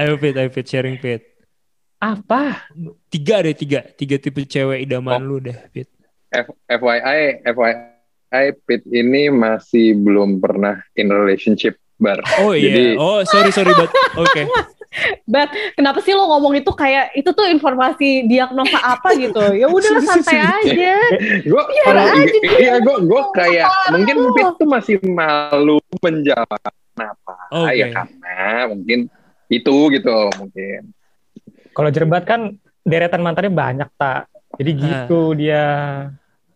Ayo 0.00 0.14
Pit, 0.16 0.34
ayo 0.40 0.48
Pit, 0.48 0.66
sharing 0.66 0.96
Pit. 1.02 1.29
Apa? 2.00 2.64
Tiga 3.06 3.44
deh, 3.44 3.52
tiga. 3.52 3.84
Tiga 3.86 4.16
tipe 4.16 4.42
cewek 4.42 4.82
idaman 4.82 5.20
Oh. 5.20 5.26
lu 5.26 5.36
deh, 5.38 5.56
Pit. 5.68 5.84
F- 6.32 6.56
FYI, 6.66 7.44
FYI, 7.44 8.44
Pit 8.64 8.82
ini 8.88 9.28
masih 9.28 9.92
belum 9.94 10.40
pernah 10.40 10.80
in 10.94 11.12
relationship 11.12 11.76
bar. 11.96 12.24
Oh 12.40 12.56
iya. 12.56 12.72
Jadi- 12.72 12.96
oh 12.96 13.20
sorry 13.22 13.52
sorry 13.52 13.76
but 13.76 13.92
oke. 14.16 14.42
Bat, 15.22 15.54
kenapa 15.78 16.02
sih 16.02 16.10
lo 16.10 16.26
ngomong 16.26 16.58
itu 16.58 16.74
kayak 16.74 17.14
itu 17.14 17.30
tuh 17.30 17.46
informasi 17.46 18.26
diagnosa 18.26 18.74
apa 18.74 19.14
gitu? 19.14 19.38
Ya 19.54 19.70
udah 19.70 20.02
santai 20.08 20.42
aja. 20.42 20.94
Gue 21.46 21.62
iya 22.58 22.74
gue 22.80 22.96
gue 22.98 23.22
kayak 23.30 23.70
mungkin 23.92 24.16
Pit 24.34 24.48
tuh 24.58 24.66
masih 24.66 24.96
malu 25.04 25.78
menjawab 26.00 26.58
kenapa 26.90 27.34
Oke. 27.54 27.78
ya 27.78 27.86
karena 27.94 28.40
mungkin 28.66 28.98
itu 29.46 29.74
gitu 29.94 30.16
mungkin. 30.40 30.90
Kalau 31.80 31.90
Jerbat 31.90 32.22
kan 32.22 32.40
deretan 32.82 33.20
mantannya 33.20 33.48
banyak, 33.48 33.88
tak. 33.96 34.28
Jadi 34.54 34.70
gitu 34.76 35.32
dia. 35.32 35.64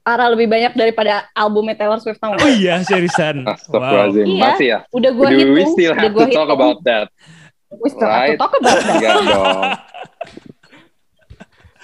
Arah 0.05 0.29
lebih 0.29 0.45
banyak 0.45 0.77
daripada 0.77 1.25
albumnya 1.33 1.73
Taylor 1.75 1.97
Swift 1.97 2.21
tau 2.21 2.37
Oh 2.37 2.51
iya 2.51 2.77
seriusan. 2.79 3.41
Wow. 3.73 4.13
Iya. 4.13 4.37
masih 4.37 4.67
ya. 4.69 4.79
Udah 4.91 5.11
gue 5.11 5.25
Do 5.25 5.33
we 5.33 5.41
hitung, 5.57 5.73
still 5.73 5.91
udah 5.91 6.03
have 6.03 6.13
gue 6.13 6.21
to 6.21 6.29
talk 6.29 6.45
hitung. 6.45 6.53
about 6.55 6.79
that? 6.85 7.07
We 7.73 7.89
still 7.89 8.05
have 8.07 8.29
to 8.29 8.37
talk 8.37 8.53
about 8.53 8.85
that. 8.85 9.81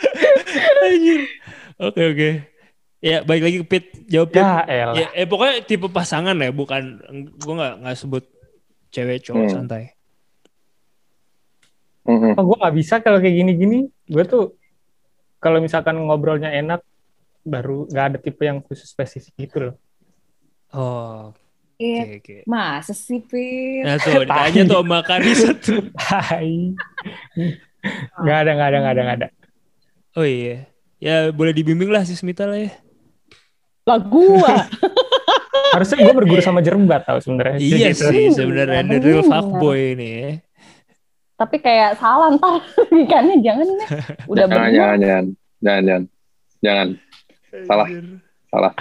Anjir. 0.84 1.20
Oke 1.78 2.02
oke. 2.06 2.30
Ya 3.00 3.24
baik 3.24 3.40
lagi 3.40 3.56
ke 3.56 3.66
Pit 3.66 3.84
jawab 4.06 4.28
Pit. 4.30 4.44
Ya. 4.44 4.92
Ya, 4.92 5.06
eh 5.14 5.24
pokoknya 5.24 5.64
tipe 5.64 5.88
pasangan 5.88 6.36
ya 6.36 6.52
bukan 6.52 7.00
gue 7.34 7.54
nggak 7.54 7.74
nggak 7.80 7.96
sebut 7.96 8.24
cewek 8.90 9.24
cowok 9.24 9.40
Hmm. 9.42 9.54
santai. 9.56 9.96
Mhm. 12.10 12.34
Oh, 12.34 12.44
gue 12.44 12.58
gak 12.58 12.74
bisa 12.74 12.94
kalau 12.98 13.18
kayak 13.18 13.36
gini-gini. 13.36 13.78
Gue 14.04 14.24
tuh 14.24 14.58
kalau 15.38 15.58
misalkan 15.58 15.94
ngobrolnya 15.96 16.50
enak, 16.50 16.82
baru 17.42 17.86
gak 17.86 18.04
ada 18.06 18.18
tipe 18.18 18.42
yang 18.42 18.58
khusus 18.60 18.86
spesifik 18.86 19.32
gitu 19.38 19.56
loh. 19.62 19.74
Oh 20.70 21.30
oke 21.30 21.42
Iya, 21.80 22.20
oke. 22.20 22.36
masa 22.44 22.92
sih? 22.92 23.24
Nah 23.80 23.96
tuh 23.96 24.12
ditanya 24.22 24.62
tuh 24.66 24.78
sama 24.78 24.98
Karisa 25.00 25.50
tuh. 25.54 25.80
Hai. 25.96 26.76
gak 28.20 28.38
ada, 28.38 28.50
gak 28.52 28.68
ada, 28.68 28.78
gak 28.78 28.92
ada, 28.92 29.02
gak 29.02 29.16
ada. 29.16 29.28
Oh 30.12 30.26
iya. 30.26 30.68
Ya 30.98 31.30
boleh 31.30 31.50
dibimbing 31.50 31.88
lah 31.88 32.04
si 32.04 32.12
Smita 32.12 32.44
lah 32.44 32.60
ya. 32.60 32.70
Lah 33.82 33.96
gua. 33.98 34.68
Harusnya 35.72 36.02
gue 36.02 36.12
berguru 36.12 36.42
sama 36.42 36.60
Jerbat 36.60 37.02
tau 37.02 37.16
sebenarnya. 37.16 37.56
Iya 37.56 37.90
Gitu. 37.90 38.04
sih 38.04 38.24
sebenarnya 38.30 38.84
the 38.84 38.98
real 39.00 39.22
fuckboy 39.22 39.94
ini 39.94 40.08
ya. 40.12 40.30
Tapi 41.40 41.56
kayak 41.56 41.96
salah 41.96 42.36
ntar 42.36 42.60
ikannya 43.08 43.40
jangan 43.40 43.64
deh. 43.64 43.88
Udah 44.32 44.44
Jangan, 44.44 44.68
jangan, 44.68 44.98
jangan, 45.00 45.24
jangan, 45.64 45.82
jangan, 45.88 46.08
jangan. 46.60 46.88
Salah. 47.64 47.88
Salah. 48.52 48.72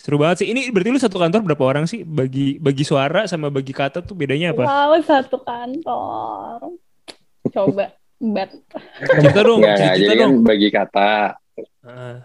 Seru 0.00 0.16
banget 0.18 0.42
sih. 0.42 0.48
Ini 0.50 0.72
berarti 0.72 0.88
lu 0.90 0.98
satu 0.98 1.20
kantor 1.20 1.40
berapa 1.46 1.62
orang 1.68 1.84
sih? 1.86 2.02
Bagi 2.02 2.58
bagi 2.58 2.82
suara 2.82 3.28
sama 3.28 3.52
bagi 3.52 3.70
kata 3.70 4.02
tuh 4.02 4.16
bedanya 4.16 4.50
apa? 4.56 4.64
Wow, 4.66 4.98
satu 5.04 5.38
kantor. 5.44 6.74
Coba, 7.52 7.92
Bet. 8.18 8.50
Cerita 8.98 9.40
dong, 9.46 9.60
enggak. 9.62 9.78
cerita 9.78 9.94
Jadi 10.00 10.14
kan 10.16 10.30
dong. 10.32 10.34
bagi 10.42 10.68
kata. 10.72 11.12
Ah, 11.86 12.16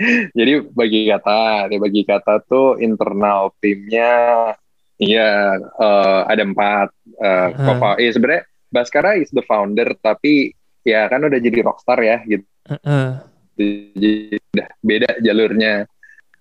Jadi 0.38 0.52
bagi 0.72 1.00
kata, 1.06 1.68
di 1.68 1.76
bagi 1.76 2.02
kata 2.08 2.42
tuh 2.48 2.80
internal 2.80 3.52
timnya, 3.60 4.50
iya 5.00 5.56
eh, 5.58 6.20
ada 6.28 6.42
empat. 6.44 6.88
Uh, 7.16 7.48
Ah. 7.56 7.96
Iya 7.96 8.12
sebenarnya 8.14 8.44
Baskara 8.70 9.18
is 9.18 9.32
the 9.32 9.42
founder, 9.42 9.92
tapi 9.98 10.54
ya 10.80 11.10
kan 11.10 11.20
udah 11.20 11.36
jadi 11.36 11.58
rockstar 11.60 11.98
ya 12.00 12.22
gitu. 12.22 12.46
ah. 12.86 13.24
Jadi 13.56 14.38
udah 14.54 14.68
beda 14.80 15.10
jalurnya. 15.18 15.74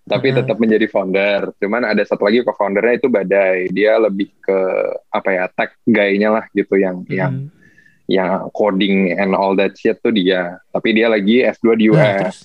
Tapi 0.06 0.28
Ah. 0.30 0.36
tetap 0.42 0.58
menjadi 0.58 0.86
founder. 0.88 1.54
Cuman 1.58 1.86
ada 1.86 2.02
satu 2.02 2.26
lagi 2.26 2.42
co-foundernya 2.42 2.98
itu 2.98 3.08
Badai. 3.08 3.70
Dia 3.70 3.98
lebih 3.98 4.30
ke 4.40 4.60
apa 5.10 5.30
ya 5.30 5.46
tech 5.52 5.74
guy-nya 5.84 6.30
lah 6.32 6.46
gitu 6.52 6.76
yang 6.76 7.02
yang 7.10 7.34
Hmm. 7.34 7.50
yang 8.10 8.50
coding 8.54 9.14
and 9.14 9.38
all 9.38 9.54
that 9.54 9.78
shit 9.78 10.02
tuh 10.02 10.10
dia. 10.10 10.58
Tapi 10.74 10.98
dia 10.98 11.10
lagi 11.10 11.46
S2 11.46 11.78
di 11.78 11.86
US. 11.90 11.98
Nah, 11.98 12.14
terus? 12.26 12.40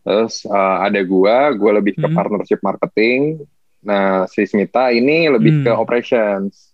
Terus 0.00 0.34
uh, 0.46 0.76
ada 0.80 1.00
gua, 1.02 1.50
gua 1.52 1.82
lebih 1.82 1.98
ke 1.98 2.06
Hmm. 2.06 2.14
partnership 2.14 2.62
marketing. 2.62 3.42
Nah, 3.80 4.28
si 4.28 4.44
Smita 4.44 4.92
ini 4.92 5.28
lebih 5.32 5.60
Hmm. 5.60 5.64
ke 5.64 5.72
operations. 5.72 6.72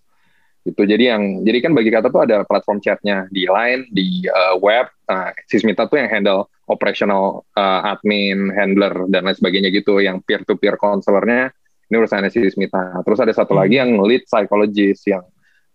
Itu 0.67 0.83
jadi 0.83 1.15
yang 1.15 1.47
jadi 1.47 1.63
kan 1.63 1.73
bagi 1.79 1.95
kata 1.95 2.11
tuh 2.11 2.27
ada 2.27 2.43
platform 2.43 2.83
chatnya 2.83 3.31
di 3.31 3.47
Line, 3.47 3.87
di 3.95 4.27
uh, 4.27 4.59
web. 4.59 4.91
Nah, 5.07 5.31
si 5.47 5.63
Smita 5.63 5.87
tuh 5.87 6.03
yang 6.03 6.11
handle 6.11 6.51
operational 6.67 7.47
uh, 7.55 7.95
admin, 7.95 8.51
handler 8.51 9.07
dan 9.07 9.31
lain 9.31 9.39
sebagainya 9.39 9.71
gitu. 9.71 10.03
Yang 10.03 10.27
peer 10.27 10.43
to 10.43 10.59
peer 10.59 10.75
counselornya 10.75 11.55
ini 11.87 11.95
urusannya 12.03 12.35
si 12.35 12.43
Smita. 12.51 12.99
Terus 13.07 13.23
ada 13.23 13.31
satu 13.31 13.55
Hmm. 13.55 13.63
lagi 13.63 13.79
yang 13.79 13.95
lead 14.03 14.27
psychologist 14.27 15.07
yang 15.07 15.23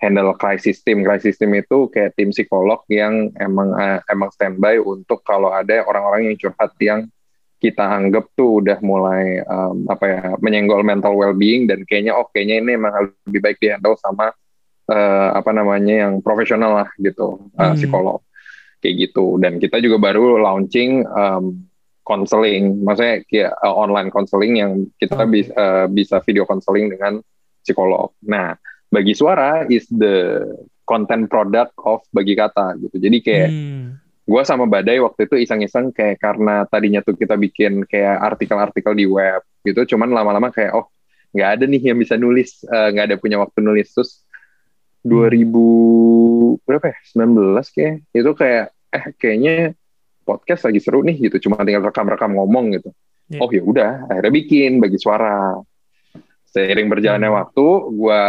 handle 0.04 0.36
crisis 0.36 0.84
team. 0.84 1.08
Crisis 1.08 1.40
team 1.40 1.56
itu 1.56 1.88
kayak 1.88 2.20
tim 2.20 2.36
psikolog 2.36 2.84
yang 2.92 3.32
emang 3.40 3.72
uh, 3.72 4.04
emang 4.12 4.28
standby 4.36 4.76
untuk 4.76 5.24
kalau 5.24 5.56
ada 5.56 5.88
orang-orang 5.88 6.28
yang 6.28 6.36
curhat 6.36 6.76
yang 6.84 7.08
kita 7.62 7.86
anggap 7.86 8.34
tuh 8.34 8.66
udah 8.66 8.82
mulai 8.82 9.38
um, 9.46 9.86
apa 9.86 10.06
ya 10.10 10.22
menyenggol 10.42 10.82
mental 10.82 11.14
well-being 11.14 11.70
dan 11.70 11.86
kayaknya 11.86 12.18
oh 12.18 12.26
kayaknya 12.34 12.66
ini 12.66 12.72
emang 12.74 13.14
lebih 13.30 13.42
baik 13.46 13.58
dihandle 13.62 13.94
sama 14.02 14.34
uh, 14.90 15.30
apa 15.38 15.54
namanya 15.54 16.10
yang 16.10 16.26
profesional 16.26 16.82
lah 16.82 16.90
gitu 16.98 17.38
uh, 17.54 17.72
Hmm. 17.72 17.78
psikolog 17.78 18.20
kayak 18.82 18.96
gitu 18.98 19.38
dan 19.38 19.62
kita 19.62 19.78
juga 19.78 20.02
baru 20.02 20.42
launching 20.42 21.06
um, 21.06 21.70
counseling 22.02 22.82
maksudnya 22.82 23.22
kayak 23.30 23.54
uh, 23.62 23.78
online 23.78 24.10
counseling 24.10 24.58
yang 24.58 24.90
kita 24.98 25.22
bisa 25.30 25.54
uh, 25.54 25.86
bisa 25.86 26.18
video 26.26 26.50
counseling 26.50 26.90
dengan 26.90 27.22
psikolog. 27.62 28.10
Nah, 28.26 28.58
bagi 28.90 29.14
suara 29.14 29.70
is 29.70 29.86
the 29.94 30.42
content 30.82 31.30
product 31.30 31.78
of 31.86 32.02
bagi 32.10 32.34
kata 32.34 32.74
gitu. 32.82 32.98
Jadi 32.98 33.18
kayak 33.22 33.50
Hmm. 33.54 34.02
Gue 34.32 34.42
sama 34.48 34.64
Badai 34.64 35.04
waktu 35.04 35.28
itu 35.28 35.36
iseng-iseng 35.44 35.92
kayak 35.92 36.24
karena 36.24 36.64
tadinya 36.72 37.04
tuh 37.04 37.20
kita 37.20 37.36
bikin 37.36 37.84
kayak 37.84 38.16
artikel-artikel 38.32 38.96
di 38.96 39.04
web 39.04 39.44
gitu, 39.68 39.84
cuman 39.96 40.08
lama-lama 40.08 40.48
kayak 40.56 40.72
oh 40.72 40.88
nggak 41.36 41.50
ada 41.60 41.64
nih 41.68 41.92
yang 41.92 42.00
bisa 42.00 42.16
nulis, 42.16 42.64
eh, 42.64 42.88
nggak 42.96 43.06
ada 43.12 43.16
punya 43.20 43.38
waktu 43.44 43.60
nulis. 43.60 43.92
Terus 43.92 44.24
2000 45.04 46.60
berapa 46.64 46.86
ya? 46.94 46.98
19 47.12 47.68
kayak 47.76 47.96
itu 48.16 48.32
kayak 48.38 48.66
eh 48.92 49.06
kayaknya 49.20 49.56
podcast 50.24 50.68
lagi 50.70 50.80
seru 50.80 51.02
nih 51.02 51.18
gitu 51.28 51.50
cuma 51.50 51.60
tinggal 51.66 51.84
rekam-rekam 51.84 52.32
ngomong 52.38 52.78
gitu. 52.80 52.90
Iya. 53.32 53.40
oh 53.40 53.50
ya 53.52 53.64
udah 53.64 53.92
akhirnya 54.12 54.32
bikin 54.32 54.72
bagi 54.80 54.98
suara. 55.00 55.60
Seiring 56.52 56.92
berjalannya 56.92 57.32
Hmm. 57.32 57.40
waktu 57.48 57.66
gua 57.96 58.24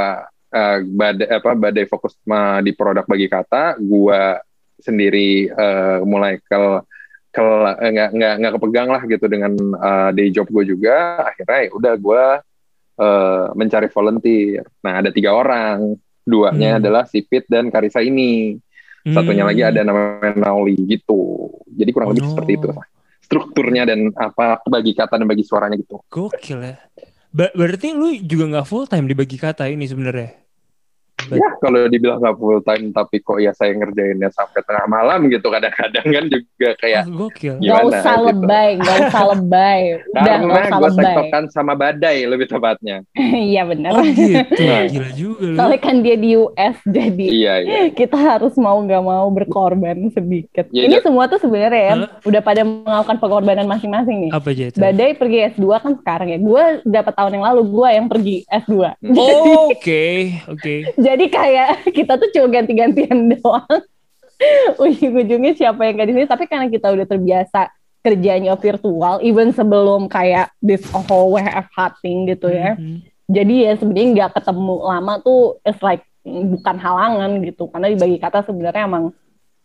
eh, 0.53 0.79
badai 0.87 1.27
apa 1.27 1.51
badai 1.59 1.85
fokus 1.91 2.15
di 2.63 2.73
produk 2.77 3.03
bagi 3.03 3.27
kata 3.27 3.83
gua 3.83 4.39
sendiri 4.83 5.47
eh, 5.49 5.99
mulai 6.03 6.37
ke 6.37 6.61
ke 7.33 7.45
eh, 7.81 7.91
nggak 7.95 8.11
nggak 8.13 8.35
nggak 8.43 8.53
kepegang 8.59 8.89
lah 8.91 9.03
gitu 9.07 9.25
dengan 9.25 9.53
eh, 9.57 10.11
day 10.13 10.29
job 10.29 10.51
gue 10.51 10.65
juga 10.69 11.23
akhirnya 11.25 11.59
ya 11.65 11.71
udah 11.73 11.95
gua 11.97 12.25
eh, 12.99 13.47
mencari 13.57 13.89
volunteer 13.89 14.67
nah 14.85 15.01
ada 15.01 15.09
tiga 15.09 15.33
orang 15.33 15.97
duanya 16.23 16.77
Hmm. 16.77 16.81
adalah 16.85 17.03
Sipit 17.07 17.49
dan 17.49 17.67
Karisa 17.67 17.99
ini 17.99 18.55
satunya 19.03 19.43
Hmm. 19.43 19.51
lagi 19.51 19.63
ada 19.65 19.81
namanya 19.83 20.39
Nauli 20.39 20.79
gitu 20.87 21.51
jadi 21.67 21.91
kurang 21.91 22.15
lebih 22.15 22.23
Oh. 22.23 22.31
seperti 22.37 22.53
itu 22.55 22.69
strukturnya 23.23 23.83
dan 23.89 24.13
apa 24.13 24.61
bagi 24.69 24.93
kata 24.93 25.17
dan 25.17 25.27
bagi 25.27 25.43
suaranya 25.43 25.81
gitu 25.81 25.99
Gokil 26.07 26.61
ya. 26.63 26.77
Ba- 27.33 27.55
berarti 27.57 27.97
lu 27.97 28.13
juga 28.21 28.45
nggak 28.45 28.67
full 28.69 28.85
time 28.85 29.09
di 29.09 29.17
bagi 29.17 29.41
kata 29.41 29.65
ini 29.67 29.89
sebenarnya. 29.89 30.37
Ya 31.35 31.49
kalau 31.59 31.81
dibilang 31.87 32.19
nggak 32.19 32.37
full 32.37 32.61
time 32.61 32.91
tapi 32.91 33.17
kok 33.19 33.39
ya 33.39 33.53
saya 33.53 33.73
ngerjainnya 33.73 34.29
sampai 34.29 34.61
tengah 34.63 34.87
malam 34.87 35.27
gitu 35.27 35.47
kadang-kadang 35.47 36.07
kan 36.07 36.25
juga 36.27 36.69
kayak 36.77 37.03
Oh, 37.05 37.27
gokil. 37.27 37.55
Gimana 37.57 37.73
Gak 37.73 37.85
usah 37.91 38.15
gitu? 38.15 38.27
lebay, 38.29 38.69
gak 38.77 38.97
usah 39.03 39.25
lebay. 39.31 39.81
Udah 40.07 40.23
karena 40.23 40.45
gak 40.45 40.63
usah 40.63 40.71
gue 40.73 40.89
lebay. 40.89 41.05
tektokan 41.07 41.45
sama 41.49 41.73
badai 41.73 42.19
lebih 42.25 42.47
tepatnya 42.47 42.97
Iya 43.51 43.63
benar. 43.65 43.91
Oh 43.93 44.05
gitu. 44.05 44.63
Nah. 44.63 44.85
Gila 44.93 45.11
juga 45.13 45.43
lu. 45.43 45.55
Soalnya 45.55 45.81
kan 45.81 45.97
dia 45.99 46.17
di 46.17 46.29
US 46.35 46.77
jadi 46.85 47.27
iya 47.27 47.55
iya 47.59 47.81
kita 48.01 48.17
harus 48.17 48.55
mau 48.57 48.79
nggak 48.79 49.01
mau 49.01 49.27
berkorban 49.29 49.97
sedikit. 50.11 50.69
Iya, 50.69 50.83
Ini 50.87 50.97
iya. 50.97 51.03
semua 51.03 51.25
tuh 51.27 51.39
sebenarnya 51.39 51.83
ya 51.83 51.95
Hah? 51.97 52.09
udah 52.23 52.41
pada 52.41 52.63
melakukan 52.63 53.17
pengorbanan 53.19 53.67
masing-masing 53.67 54.17
nih. 54.21 54.31
Apa 54.31 54.51
aja 54.51 54.65
itu? 54.69 54.79
Badai 54.79 55.11
pergi 55.15 55.39
S2 55.51 55.67
kan 55.79 55.93
sekarang 55.97 56.29
ya. 56.29 56.39
Gue 56.39 56.63
dapat 56.85 57.13
tahun 57.13 57.33
yang 57.33 57.45
lalu 57.45 57.63
gue 57.67 57.89
yang 57.91 58.07
pergi 58.07 58.37
S2. 58.47 58.75
Oh, 59.13 59.71
Oke, 59.73 60.05
oke. 60.47 60.75
Jadi 60.95 61.22
kayak 61.29 61.85
kita 61.97 62.19
tuh 62.19 62.29
cuma 62.35 62.49
ganti-gantian 62.51 63.29
doang. 63.39 63.83
Ujung-ujungnya 64.81 65.55
siapa 65.55 65.87
yang 65.87 66.03
gak 66.03 66.09
di 66.11 66.15
sini. 66.19 66.27
Tapi 66.27 66.45
karena 66.51 66.67
kita 66.67 66.91
udah 66.91 67.07
terbiasa 67.07 67.71
kerjanya 68.03 68.59
virtual, 68.59 69.23
even 69.23 69.55
sebelum 69.55 70.11
kayak 70.11 70.51
this 70.59 70.83
whole 70.91 71.31
WFH 71.39 72.03
thing 72.03 72.27
gitu 72.27 72.51
ya. 72.51 72.75
Mhm. 72.75 73.07
Jadi 73.31 73.55
ya 73.65 73.73
sebenarnya 73.79 74.09
nggak 74.13 74.31
ketemu 74.43 74.75
lama 74.83 75.15
tuh 75.23 75.63
it's 75.63 75.79
like 75.81 76.03
mm, 76.27 76.59
bukan 76.59 76.77
halangan 76.83 77.39
gitu. 77.47 77.71
Karena 77.71 77.87
dibagi 77.95 78.19
kata 78.19 78.43
sebenarnya 78.43 78.91
emang 78.91 79.15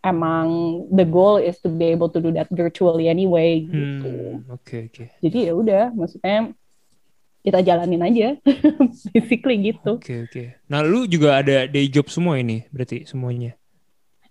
emang 0.06 0.48
the 0.94 1.04
goal 1.04 1.42
is 1.42 1.58
to 1.60 1.68
be 1.68 1.90
able 1.90 2.08
to 2.08 2.22
do 2.22 2.30
that 2.30 2.48
virtually 2.54 3.10
anyway 3.10 3.66
gitu. 3.66 4.40
Hmm, 4.40 4.54
Oke, 4.54 4.88
oke. 4.88 5.04
Jadi 5.20 5.38
ya 5.50 5.54
udah, 5.58 5.84
maksudnya 5.92 6.54
kita 7.48 7.64
jalanin 7.64 8.04
aja, 8.04 8.28
basically 9.14 9.56
gitu. 9.66 9.96
Oke, 9.96 10.28
oke. 10.28 10.44
Nah, 10.66 10.84
lu 10.84 11.08
juga 11.08 11.40
ada 11.40 11.64
day 11.64 11.88
job 11.88 12.08
semua 12.08 12.36
ini, 12.36 12.68
berarti 12.68 13.08
semuanya. 13.08 13.56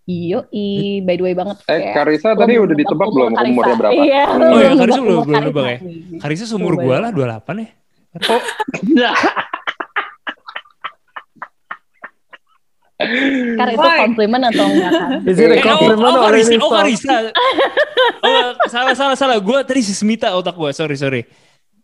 Iyo, 0.05 0.47
i, 0.53 0.67
by 1.01 1.17
the 1.17 1.25
way 1.25 1.35
banget. 1.35 1.57
eh 1.67 1.91
Karisa 1.91 2.31
tadi 2.33 2.55
udah 2.55 2.77
ditebak 2.77 3.09
umur 3.09 3.27
belum 3.27 3.33
Karisa. 3.35 3.51
umurnya 3.51 3.75
berapa 3.75 3.93
Iya, 3.97 4.23
Oh 4.23 4.39
iya, 4.55 4.69
belum 4.69 4.79
Karisa 4.79 4.95
belum- 4.95 5.09
umur 5.09 5.25
belum 5.25 5.35
Karisa 5.35 5.49
nebak 5.49 5.65
ya? 5.67 5.79
Karisa 6.21 6.45
seumur 6.47 6.73
ya. 6.77 6.99
lah, 7.01 7.11
28 7.11 7.59
ya. 7.59 7.69
Kar 13.57 13.69
itu 13.69 13.89
komplimen 14.01 14.41
atau 14.43 14.65
enggak 14.65 14.91
kan? 14.91 15.11
Is 15.29 15.37
it 15.37 15.53
a 15.53 15.53
Eh, 15.53 15.61
oh, 15.61 15.69
compliment 15.69 16.01
oh, 16.09 16.23
Karisa, 16.25 16.49
oh 16.49 16.55
insult? 16.55 16.73
Karisa. 16.73 17.17
Oh, 18.23 18.49
salah, 18.67 18.95
salah, 18.95 19.17
salah. 19.17 19.37
Gua 19.37 19.61
tadi 19.61 19.85
si 19.85 19.93
Smita 19.93 20.33
otak 20.33 20.57
gua. 20.57 20.73
Sorry, 20.73 20.97
sorry. 20.97 21.29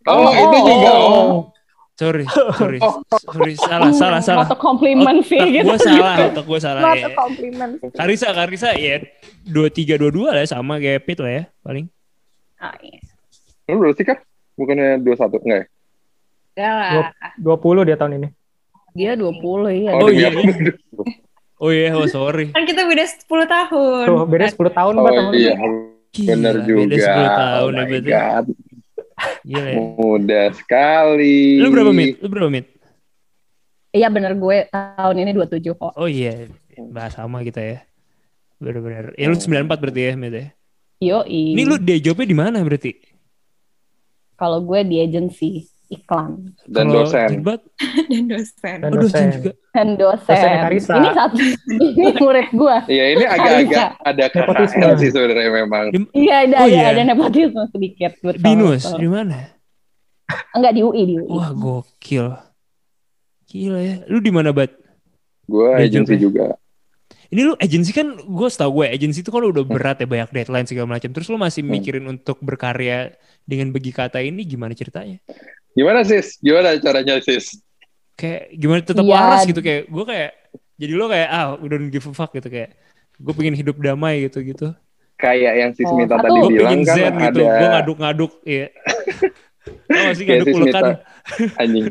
Oh, 0.07 0.29
itu 0.31 0.57
juga 0.67 0.91
oh 0.93 1.53
Sorry, 1.93 2.25
sorry, 2.57 2.81
sorry. 3.29 3.53
Salah, 3.53 3.93
salah, 3.93 4.21
salah. 4.25 4.45
Foto 4.49 4.57
komplimen 4.57 5.21
sih 5.21 5.37
gitu. 5.37 5.69
gua 5.69 5.77
salah, 5.77 6.15
otak 6.25 6.45
gua 6.49 6.57
salah. 6.59 6.81
Foto 6.89 7.05
ya. 7.05 7.13
komplimen 7.13 7.69
sih. 7.77 7.89
Karisa, 7.93 8.27
Karisa 8.33 8.69
ya 8.73 8.97
dua 9.45 9.69
tiga 9.69 9.93
dua 10.01 10.09
dua 10.09 10.29
lah 10.33 10.41
ya, 10.41 10.57
sama 10.57 10.81
kayak 10.81 11.05
Pit 11.05 11.21
lah 11.21 11.29
ya 11.29 11.43
paling. 11.61 11.85
Ah, 12.57 12.73
iya. 12.81 12.97
lu 13.69 13.77
berarti 13.85 14.03
kan 14.09 14.17
bukannya 14.57 15.05
21 15.05 15.45
enggak 15.45 15.59
ya 15.59 15.67
Enggak 16.53 16.73
lah. 16.73 16.91
20 17.37 17.87
dia 17.87 17.97
tahun 17.97 18.13
ini. 18.17 18.29
Dia 18.97 19.11
20 19.13 19.85
ya. 19.85 19.91
Oh, 19.93 20.09
demi 20.09 20.17
iya? 20.17 20.29
Oh 21.61 21.69
iya, 21.71 21.93
oh 21.93 22.09
sorry. 22.09 22.49
Kan 22.51 22.65
kita 22.65 22.89
beda 22.89 23.05
10 23.05 23.29
tahun. 23.29 24.05
Tuh, 24.09 24.25
beda 24.25 24.45
10 24.49 24.59
tahun 24.73 24.93
Mbak 24.97 25.11
oh 25.13 25.15
sama 25.15 25.31
iya 25.37 25.53
Gila, 26.13 26.29
bener 26.29 26.55
beda 26.61 26.95
juga 26.97 27.13
10 27.13 27.41
tahun 27.41 27.71
oh 27.71 27.73
ya 27.73 27.77
my 27.77 27.85
berarti. 27.89 28.09
God. 28.09 28.45
Gila 29.43 29.71
mudah 29.99 30.55
sekali 30.55 31.59
Lu 31.59 31.69
berapa 31.69 31.91
mit? 31.91 32.19
Lu 32.23 32.27
berapa 32.31 32.49
mit? 32.49 32.65
Iya 33.93 34.09
bener 34.09 34.33
gue 34.33 34.71
tahun 34.73 35.15
ini 35.21 35.31
27 35.37 35.77
kok. 35.77 35.93
Oh 35.93 36.09
iya, 36.09 36.49
bahas 36.89 37.13
sama 37.13 37.45
kita 37.45 37.61
ya. 37.61 37.85
Bener-bener. 38.57 39.13
Ya 39.13 39.29
lu 39.29 39.37
94 39.37 39.69
berarti 39.69 40.01
ya, 40.01 40.13
mit 40.17 40.33
ya. 40.33 40.45
Yo, 41.03 41.19
Ini 41.27 41.61
lu 41.67 41.77
day 41.77 42.01
jobnya 42.01 42.25
di 42.25 42.33
mana 42.33 42.63
berarti? 42.63 43.13
kalau 44.33 44.59
gue 44.59 44.79
di 44.83 44.99
agency 44.99 45.71
iklan 45.93 46.31
dan 46.65 46.89
Kalau 46.89 47.05
dosen 47.05 47.29
Dan 48.09 48.23
dosen. 48.27 48.77
Dan 48.81 48.91
dosen 48.91 48.99
dosen. 48.99 49.25
juga. 49.31 49.51
dan 49.71 49.87
dosen. 49.95 50.35
Karisa. 50.61 50.93
Ini 50.93 51.09
satu 51.13 51.37
ini 51.69 52.07
murid 52.17 52.49
gue. 52.51 52.77
Iya 52.87 53.05
ini 53.11 53.23
agak-agak 53.25 53.89
ada 54.01 54.23
Nepotisme. 54.29 54.85
Sih 54.97 55.09
sebenarnya 55.09 55.49
memang. 55.53 55.85
Iya 56.11 56.35
ada 56.43 56.55
Oh, 56.59 56.65
ada 56.65 56.73
iya. 56.73 56.85
ada 56.91 57.01
nepotisme 57.03 57.61
sedikit. 57.69 58.11
Betul, 58.19 58.41
Binus, 58.41 58.83
di 58.93 59.07
mana? 59.07 59.39
Enggak 60.51 60.73
di 60.73 60.81
UI 60.81 61.01
di 61.03 61.15
UI. 61.17 61.29
Wah, 61.29 61.51
gokil. 61.51 62.27
Gila 63.45 63.79
ya. 63.79 63.95
Lu 64.07 64.17
di 64.17 64.31
mana, 64.33 64.49
Bat? 64.49 64.71
Gue 65.45 65.69
Dia 65.77 65.85
agensi 65.85 66.15
juga. 66.15 66.55
Ini 67.27 67.41
lu 67.43 67.53
agensi 67.57 67.89
kan, 67.89 68.13
gue 68.13 68.47
setahu 68.47 68.81
gue 68.81 68.93
agensi 68.93 69.25
itu 69.25 69.33
kan 69.33 69.41
udah 69.41 69.65
berat 69.65 69.97
ya 69.97 70.05
banyak 70.05 70.29
deadline 70.31 70.69
segala 70.69 70.85
macam. 70.87 71.09
Terus 71.09 71.27
lu 71.27 71.37
masih 71.37 71.65
mikirin 71.65 72.05
untuk 72.05 72.37
berkarya 72.39 73.17
dengan 73.43 73.73
bagi 73.73 73.89
kata 73.89 74.21
ini 74.21 74.45
gimana 74.45 74.71
ceritanya? 74.71 75.17
Gimana 75.73 75.99
sis? 76.03 76.37
Gimana 76.37 76.77
caranya 76.77 77.17
sis? 77.19 77.57
Kayak 78.13 78.43
gimana 78.53 78.79
tetap 78.81 79.03
Iya. 79.03 79.11
waras 79.11 79.41
gitu 79.43 79.59
kayak 79.59 79.89
gue 79.89 80.05
kayak 80.05 80.31
jadi 80.73 80.93
lo 80.93 81.05
kayak 81.07 81.29
ah 81.29 81.47
udah 81.55 81.77
don't 81.77 81.89
give 81.89 82.05
a 82.05 82.13
fuck 82.13 82.29
gitu 82.31 82.45
kayak 82.45 82.77
gue 83.15 83.33
pengen 83.33 83.53
hidup 83.53 83.77
damai 83.77 84.25
gitu 84.25 84.41
gitu. 84.41 84.67
Kayak 85.17 85.53
yang 85.55 85.71
sis 85.73 85.85
Oh, 85.85 85.97
tadi 85.97 86.29
Gue 86.35 86.51
bilang 86.51 86.81
kan 86.81 86.93
zen 86.93 87.13
gitu. 87.15 87.41
ada 87.41 87.57
Gue 87.57 87.67
ngaduk-ngaduk 87.69 88.33
ya. 88.43 88.67
Tau 89.87 90.01
gak 90.03 90.15
sih 90.15 90.25
kayak 90.27 90.39
ngaduk? 90.43 90.57
Mita 90.61 90.79
anjing. 91.61 91.87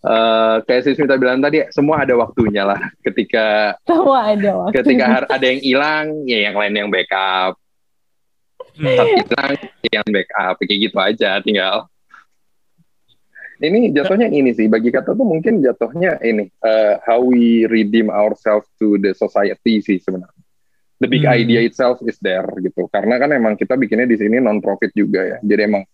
Eh, 0.00 0.54
kayak 0.66 0.82
sis 0.84 0.98
Mita 0.98 1.16
bilang 1.16 1.40
tadi 1.40 1.64
semua 1.70 2.04
ada 2.04 2.12
waktunya 2.14 2.62
lah. 2.62 2.80
Ketika 3.00 3.76
Semua 3.84 4.36
ada 4.36 4.50
waktu. 4.58 4.74
ketika 4.76 5.04
ada 5.24 5.46
yang 5.46 5.60
hilang, 5.60 6.06
ya 6.26 6.38
yang 6.44 6.54
lain 6.54 6.74
yang 6.76 6.88
backup. 6.92 7.56
Hmm. 8.76 8.84
Tapi 8.84 9.10
hilang, 9.16 9.52
yang 9.88 10.06
backup. 10.06 10.54
Kayak 10.60 10.78
gitu 10.82 10.96
aja 10.98 11.30
tinggal. 11.40 11.88
Ini 13.60 13.92
jatuhnya 13.92 14.32
ini 14.32 14.56
sih 14.56 14.72
bagi 14.72 14.88
kata 14.88 15.12
tuh 15.12 15.26
mungkin 15.28 15.60
jatuhnya 15.60 16.16
ini 16.24 16.48
eh, 16.48 16.94
how 17.04 17.20
we 17.20 17.68
redeem 17.68 18.08
ourselves 18.08 18.64
to 18.80 18.96
the 18.96 19.12
society 19.12 19.84
sih 19.84 20.00
sebenarnya. 20.00 20.40
The 20.96 21.08
big 21.08 21.24
Hmm. 21.24 21.36
idea 21.36 21.60
itself 21.60 22.00
is 22.08 22.16
there 22.20 22.48
gitu. 22.60 22.88
Karena 22.88 23.20
kan 23.20 23.32
emang 23.32 23.60
kita 23.60 23.76
bikinnya 23.76 24.08
di 24.08 24.16
sini 24.16 24.40
non 24.40 24.64
profit 24.64 24.92
juga 24.96 25.24
ya. 25.24 25.38
Jadi 25.44 25.62
emang 25.64 25.84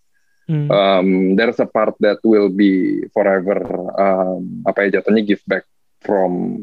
Hmm. 0.46 0.70
um, 0.70 1.09
there's 1.35 1.59
a 1.59 1.66
part 1.66 1.98
that 1.98 2.22
will 2.22 2.46
be 2.46 3.02
forever 3.11 3.66
um, 3.98 4.62
apa 4.62 4.87
ya 4.87 5.02
jatuhnya 5.02 5.26
give 5.26 5.42
back 5.42 5.66
from 6.07 6.62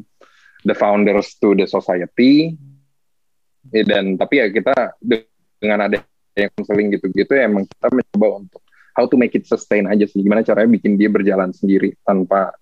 the 0.63 0.71
founders 0.71 1.35
to 1.43 1.51
the 1.51 1.67
society 1.67 2.55
Eh, 3.71 3.83
dan 3.83 4.15
tapi 4.15 4.43
ya 4.43 4.51
kita 4.51 4.95
de- 4.99 5.27
dengan 5.55 5.87
ada 5.87 5.99
yang 6.35 6.51
counseling 6.51 6.95
gitu-gitu 6.95 7.31
ya 7.31 7.47
emang 7.47 7.63
kita 7.63 7.87
mencoba 7.91 8.27
untuk 8.43 8.59
how 8.93 9.05
to 9.09 9.17
make 9.17 9.33
it 9.33 9.45
sustain 9.45 9.85
aja 9.85 10.05
sih 10.05 10.21
gimana 10.21 10.45
caranya 10.45 10.69
bikin 10.73 10.97
dia 10.97 11.09
berjalan 11.09 11.49
sendiri 11.51 11.97
tanpa 12.05 12.53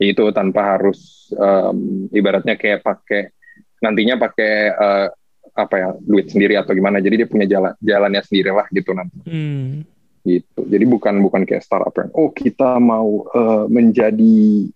itu 0.00 0.32
tanpa 0.32 0.76
harus 0.76 1.28
um, 1.36 2.08
ibaratnya 2.08 2.56
kayak 2.56 2.80
pakai 2.80 3.32
nantinya 3.80 4.16
pakai 4.16 4.52
eh, 4.72 5.06
apa 5.56 5.74
ya 5.76 5.88
duit 6.00 6.32
sendiri 6.32 6.56
atau 6.56 6.72
gimana 6.72 7.00
jadi 7.00 7.24
dia 7.24 7.28
punya 7.28 7.44
jalan 7.48 7.72
jalannya 7.80 8.22
sendiri 8.24 8.50
lah 8.52 8.66
gitu 8.72 8.92
nanti 8.96 9.16
Hmm. 9.28 9.84
gitu. 10.20 10.68
Jadi 10.68 10.84
bukan 10.84 11.16
bukan 11.24 11.48
kayak 11.48 11.64
startup 11.64 11.92
yang 11.96 12.12
oh 12.12 12.28
kita 12.32 12.76
mau 12.76 13.24
eh, 13.32 13.64
menjadi 13.72 14.68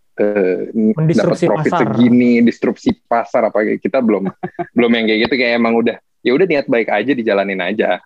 n- 0.72 0.94
dapat 0.94 1.36
profit 1.36 1.50
pasar. 1.52 1.78
segini, 1.84 2.40
disrupsi 2.44 2.90
pasar 3.04 3.48
apa 3.52 3.76
kita 3.76 4.00
belum 4.00 4.24
belum 4.76 4.90
yang 4.92 5.04
kayak 5.08 5.20
gitu 5.28 5.34
kayak 5.40 5.54
emang 5.60 5.74
udah 5.76 5.96
ya 6.24 6.32
udah 6.32 6.46
niat 6.48 6.66
baik 6.68 6.88
aja 6.88 7.12
dijalanin 7.12 7.60
aja. 7.60 8.00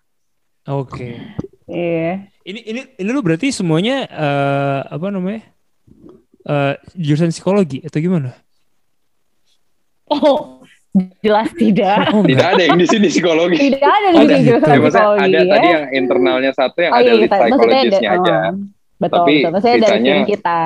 Oke. 0.66 1.18
Iya. 1.68 2.26
Ini 2.42 2.60
ini 2.64 2.80
ini 2.96 3.08
lu 3.08 3.20
berarti 3.20 3.48
semuanya 3.48 4.04
eh, 4.04 4.80
apa 4.84 5.06
namanya? 5.08 5.44
Eh, 6.42 6.74
jurusan 6.94 7.28
psikologi 7.28 7.80
atau 7.80 7.98
gimana? 7.98 8.32
Oh, 10.06 10.64
jelas 11.20 11.52
tidak. 11.54 12.08
Oh, 12.14 12.24
Tidak 12.24 12.48
ada 12.48 12.62
yang 12.62 12.76
di 12.76 12.88
sini 12.88 13.06
psikologi. 13.06 13.60
Tidak 13.68 13.84
ada 13.84 14.08
di 14.08 14.18
sini 14.18 14.32
gitu. 14.34 14.46
jurusan 14.48 14.64
Ya, 14.66 14.78
maksudnya 14.78 14.88
psikologi. 15.04 15.22
ada 15.22 15.38
ya. 15.38 15.44
tadi 15.46 15.66
yang 15.68 15.84
internalnya 15.94 16.52
satu 16.52 16.78
yang 16.80 16.92
Oh 16.92 16.96
ada 16.96 17.04
iya, 17.04 17.14
lead 17.14 17.30
psychologist-nya 17.30 18.10
aja. 18.10 18.36
oh, 18.38 18.52
betul, 18.96 19.16
Tapi 19.18 19.34
betul. 19.36 19.50
Maksudnya 19.52 19.76
dari 19.76 19.84
sisanya- 19.84 20.14
tim 20.14 20.24
kita. 20.26 20.60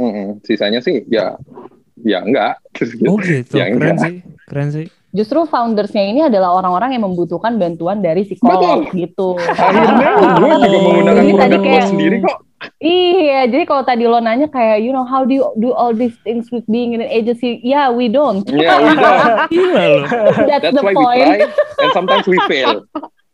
Mm-mm. 0.00 0.26
Sisanya 0.42 0.80
sih 0.80 0.96
ya 1.06 1.26
ya 2.00 2.18
enggak. 2.20 2.52
Oh 3.06 3.16
gitu, 3.20 3.54
Ya, 3.60 3.64
keren 3.68 3.78
enggak. 3.94 4.02
sih, 4.02 4.14
keren 4.46 4.68
sih. 4.72 4.86
Justru 5.10 5.42
foundersnya 5.44 6.06
ini 6.06 6.20
adalah 6.22 6.54
orang-orang 6.54 6.94
yang 6.94 7.02
membutuhkan 7.02 7.58
bantuan 7.58 7.98
dari 7.98 8.22
psikolog 8.22 8.86
gitu. 8.90 9.34
Akhirnya 9.36 10.10
gue 10.38 10.54
juga 10.60 10.78
menggunakan 10.78 11.18
tadi 11.18 11.32
produk 11.34 11.60
kayak- 11.60 11.90
sendiri 11.90 12.16
kok. 12.22 12.38
Iya, 12.76 13.48
jadi 13.48 13.64
kalau 13.64 13.82
tadi 13.82 14.04
lo 14.04 14.20
nanya 14.20 14.44
kayak, 14.46 14.84
you 14.84 14.92
know, 14.92 15.00
how 15.00 15.24
do 15.24 15.32
you 15.32 15.48
do 15.56 15.72
all 15.72 15.96
these 15.96 16.12
things 16.20 16.52
with 16.52 16.60
being 16.66 16.92
in 16.92 17.00
an 17.00 17.08
agency? 17.08 17.56
Yeah, 17.60 17.88
we 17.88 18.06
don't. 18.06 18.44
Ya, 18.46 18.76
we 18.76 18.92
don't. 18.92 20.04
That's, 20.44 20.68
That's 20.68 20.76
the 20.76 20.84
why 20.84 20.92
we 20.92 21.00
point. 21.00 21.40
try 21.40 21.48
and 21.80 21.92
sometimes 21.96 22.28
we 22.28 22.36
fail. 22.44 22.84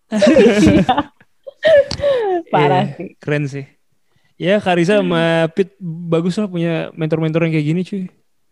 Parah 2.55 2.87
Iya, 2.87 2.95
sih. 2.95 3.09
Keren 3.19 3.45
sih. 3.51 3.65
Ya 4.37 4.61
Karisa 4.61 5.01
sama 5.01 5.49
Pit 5.51 5.75
bagus 5.81 6.37
lah 6.37 6.47
punya 6.47 6.93
mentor-mentor 6.95 7.49
yang 7.49 7.55
kayak 7.57 7.67
gini 7.67 7.81
cuy. 7.83 8.03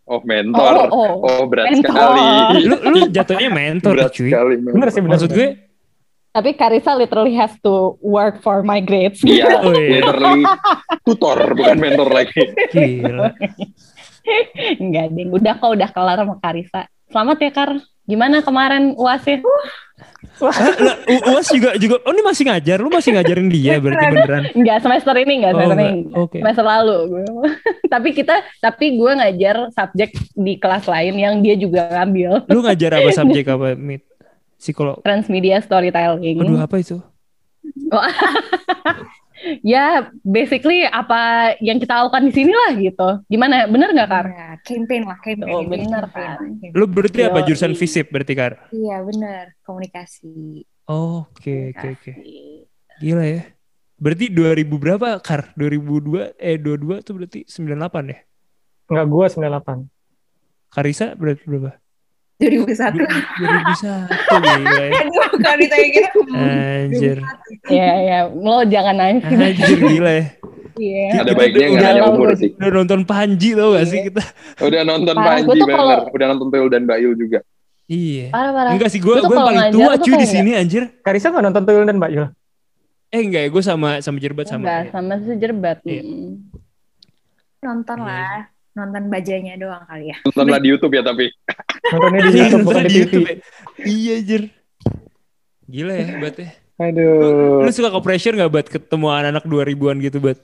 Oh 0.05 0.21
mentor. 0.21 0.89
Oh, 0.89 0.89
oh. 0.93 1.13
Oh, 1.23 1.43
berat 1.49 1.73
Mentor. 1.73 1.89
sekali. 1.89 2.21
Lu, 2.69 2.77
lu 2.85 2.99
jatuhnya 3.09 3.49
mentor 3.49 3.97
berat 3.97 4.13
cuy. 4.13 4.29
sekali. 4.29 4.55
Bener 4.61 4.89
sih, 4.89 5.01
bener. 5.01 5.17
Maksud 5.17 5.31
gue, 5.33 5.49
Tapi 6.29 6.51
Karisa 6.53 6.93
literally 6.93 7.33
has 7.33 7.55
to 7.63 7.95
work 8.01 8.43
for 8.43 8.61
my 8.61 8.83
grades. 8.83 9.23
Iya, 9.23 9.55
Oh, 9.65 9.71
iya. 9.71 10.03
literally 10.03 10.43
tutor 11.03 11.39
bukan 11.55 11.77
mentor 11.79 12.11
lagi. 12.11 12.43
gila. 12.69 13.33
Enggak, 14.77 15.07
ding. 15.11 15.29
Udah 15.31 15.55
kok, 15.55 15.71
udah 15.73 15.89
kelar 15.89 16.19
sama 16.19 16.37
Karisa. 16.37 16.83
Selamat 17.07 17.37
ya, 17.39 17.51
Kar. 17.51 17.71
Gimana 18.05 18.41
kemarin 18.41 18.93
UASnya? 18.95 19.41
Ah, 19.41 19.65
lah, 20.37 20.97
U- 21.07 21.25
UAS 21.31 21.49
juga 21.49 21.71
juga 21.75 21.97
oh 22.01 22.11
ini 22.11 22.21
masih 22.21 22.45
ngajar, 22.45 22.77
lu 22.77 22.89
masih 22.89 23.11
ngajarin 23.13 23.47
dia 23.47 23.79
berarti 23.83 24.05
beneran. 24.07 24.43
Enggak, 24.53 24.79
semester 24.81 25.15
ini 25.17 25.33
enggak, 25.39 25.53
Oh, 25.53 25.57
semester 25.57 25.77
enggak. 25.77 25.95
ini. 25.95 26.03
Oke. 26.15 26.39
Semester 26.39 26.65
lalu. 26.65 26.97
gue. 27.07 27.23
tapi 27.95 28.09
kita, 28.11 28.35
tapi 28.59 28.87
gue 28.95 29.11
ngajar 29.15 29.57
subjek 29.71 30.11
di 30.33 30.53
kelas 30.55 30.85
lain 30.85 31.15
yang 31.15 31.35
dia 31.39 31.55
juga 31.55 31.87
ngambil. 31.93 32.45
Lu 32.47 32.61
ngajar 32.61 32.91
apa 32.97 33.11
subjek 33.21 33.45
apa 33.47 33.75
Mit? 33.75 34.03
Psikolog. 34.55 35.01
Transmedia 35.01 35.61
storytelling. 35.61 36.39
Aduh 36.39 36.59
apa 36.59 36.77
itu? 36.77 36.97
Ya, 39.63 40.09
basically 40.23 40.85
apa 40.87 41.53
yang 41.61 41.77
kita 41.77 41.93
lakukan 42.05 42.25
di 42.29 42.33
sini 42.33 42.53
lah 42.53 42.71
gitu. 42.77 43.09
Gimana? 43.29 43.69
Bener 43.69 43.93
nggak, 43.93 44.09
Kar? 44.09 44.27
Ya, 44.31 44.49
campaign 44.63 45.03
lah, 45.05 45.19
campaign. 45.21 45.53
Oh, 45.53 45.63
bener, 45.65 46.05
campaign 46.09 46.31
kan. 46.33 46.39
campaign. 46.39 46.71
Lu 46.73 46.85
berarti 46.89 47.21
apa 47.25 47.39
Yoi. 47.43 47.47
jurusan 47.51 47.73
FISIP 47.77 48.07
berarti 48.11 48.33
Kar? 48.35 48.53
Iya, 48.73 48.97
bener. 49.05 49.45
Komunikasi. 49.63 50.65
Oh, 50.85 51.25
Oke 51.33 51.73
oke 51.73 51.87
oke. 51.97 52.13
Gila 53.01 53.25
ya. 53.25 53.43
Berarti 53.97 54.27
2000 54.29 54.77
berapa 54.77 55.09
Kar? 55.23 55.55
2002 55.57 56.37
eh 56.37 56.57
22 56.61 57.01
tuh 57.07 57.15
berarti 57.17 57.41
98 57.49 58.13
ya? 58.13 58.19
Enggak, 58.91 59.07
gua 59.09 59.27
98. 59.33 59.89
Karisa 60.69 61.15
berarti 61.15 61.43
berapa? 61.47 61.71
2001. 62.51 63.01
2001 63.01 64.29
gila 64.35 64.85
ya. 64.85 64.91
Kalau 65.41 65.57
ditanya 65.57 65.89
gitu. 65.89 66.19
Anjir. 66.35 67.17
Ya, 67.71 67.91
ya. 68.03 68.19
Lo 68.29 68.65
jangan 68.69 68.95
nangis. 68.99 69.25
Anjir 69.25 69.79
gila 69.81 70.13
ya. 70.13 70.27
Iya. 70.75 71.23
Ada 71.23 71.33
baiknya 71.39 71.67
nggak 71.71 71.93
udah 71.95 72.11
umur 72.11 72.29
sih. 72.35 72.51
Udah 72.59 72.71
nonton 72.75 73.01
Panji 73.07 73.55
tau 73.55 73.79
gak 73.79 73.87
sih 73.87 73.99
kita? 74.11 74.23
Udah 74.59 74.81
nonton 74.83 75.15
Panji 75.15 75.59
bener. 75.63 76.01
Udah 76.11 76.27
nonton 76.35 76.47
Tuyul 76.51 76.69
dan 76.71 76.83
Mbak 76.87 76.99
Yul 76.99 77.15
juga. 77.15 77.39
Iya. 77.87 78.33
Parah, 78.35 78.51
parah. 78.51 78.71
Enggak 78.75 78.91
sih, 78.91 78.99
gue 78.99 79.13
gue 79.13 79.37
paling 79.39 79.71
tua 79.71 79.93
cuy 80.01 80.15
di 80.19 80.27
sini 80.27 80.51
anjir. 80.57 80.91
Karisa 81.05 81.31
nggak 81.31 81.45
nonton 81.47 81.63
Tuyul 81.63 81.85
dan 81.87 81.97
Mbak 82.03 82.11
Yul? 82.11 82.27
Eh 83.15 83.23
enggak 83.23 83.43
ya, 83.47 83.49
gue 83.55 83.63
sama 83.63 84.03
sama 84.03 84.19
Jerbat 84.19 84.47
sama. 84.51 84.67
Enggak, 84.67 84.83
sama 84.91 85.15
sejerbat. 85.23 85.79
Iya. 85.87 86.03
Nonton 87.63 87.99
Iya. 88.03 88.09
lah. 88.11 88.39
Nonton 88.75 89.07
bajanya 89.07 89.55
doang 89.55 89.87
kali 89.87 90.11
ya. 90.11 90.17
Nontonlah 90.27 90.59
di 90.59 90.69
YouTube 90.69 90.93
ya 90.93 91.03
tapi. 91.03 91.31
Nontonnya 91.89 92.21
di 92.21 92.29
Iya, 92.29 92.43
YouTube 92.43 92.61
bukan 92.61 92.75
nonton 92.75 92.83
di 92.83 92.91
TV. 92.91 92.99
YouTube 93.01 93.25
ya. 93.25 93.37
Iya 93.81 94.13
anjir. 94.19 94.43
Gila 95.65 95.93
ya, 95.95 96.07
Bat 96.19 96.35
ya. 96.37 96.49
Aduh. 96.77 97.63
Lu 97.63 97.71
suka 97.71 97.89
ke 97.89 98.01
pressure 98.03 98.35
gak, 98.35 98.51
Bat? 98.51 98.67
Ketemu 98.69 99.07
anak-anak 99.09 99.45
2000-an 99.47 99.97
gitu, 100.03 100.19
Bat? 100.19 100.39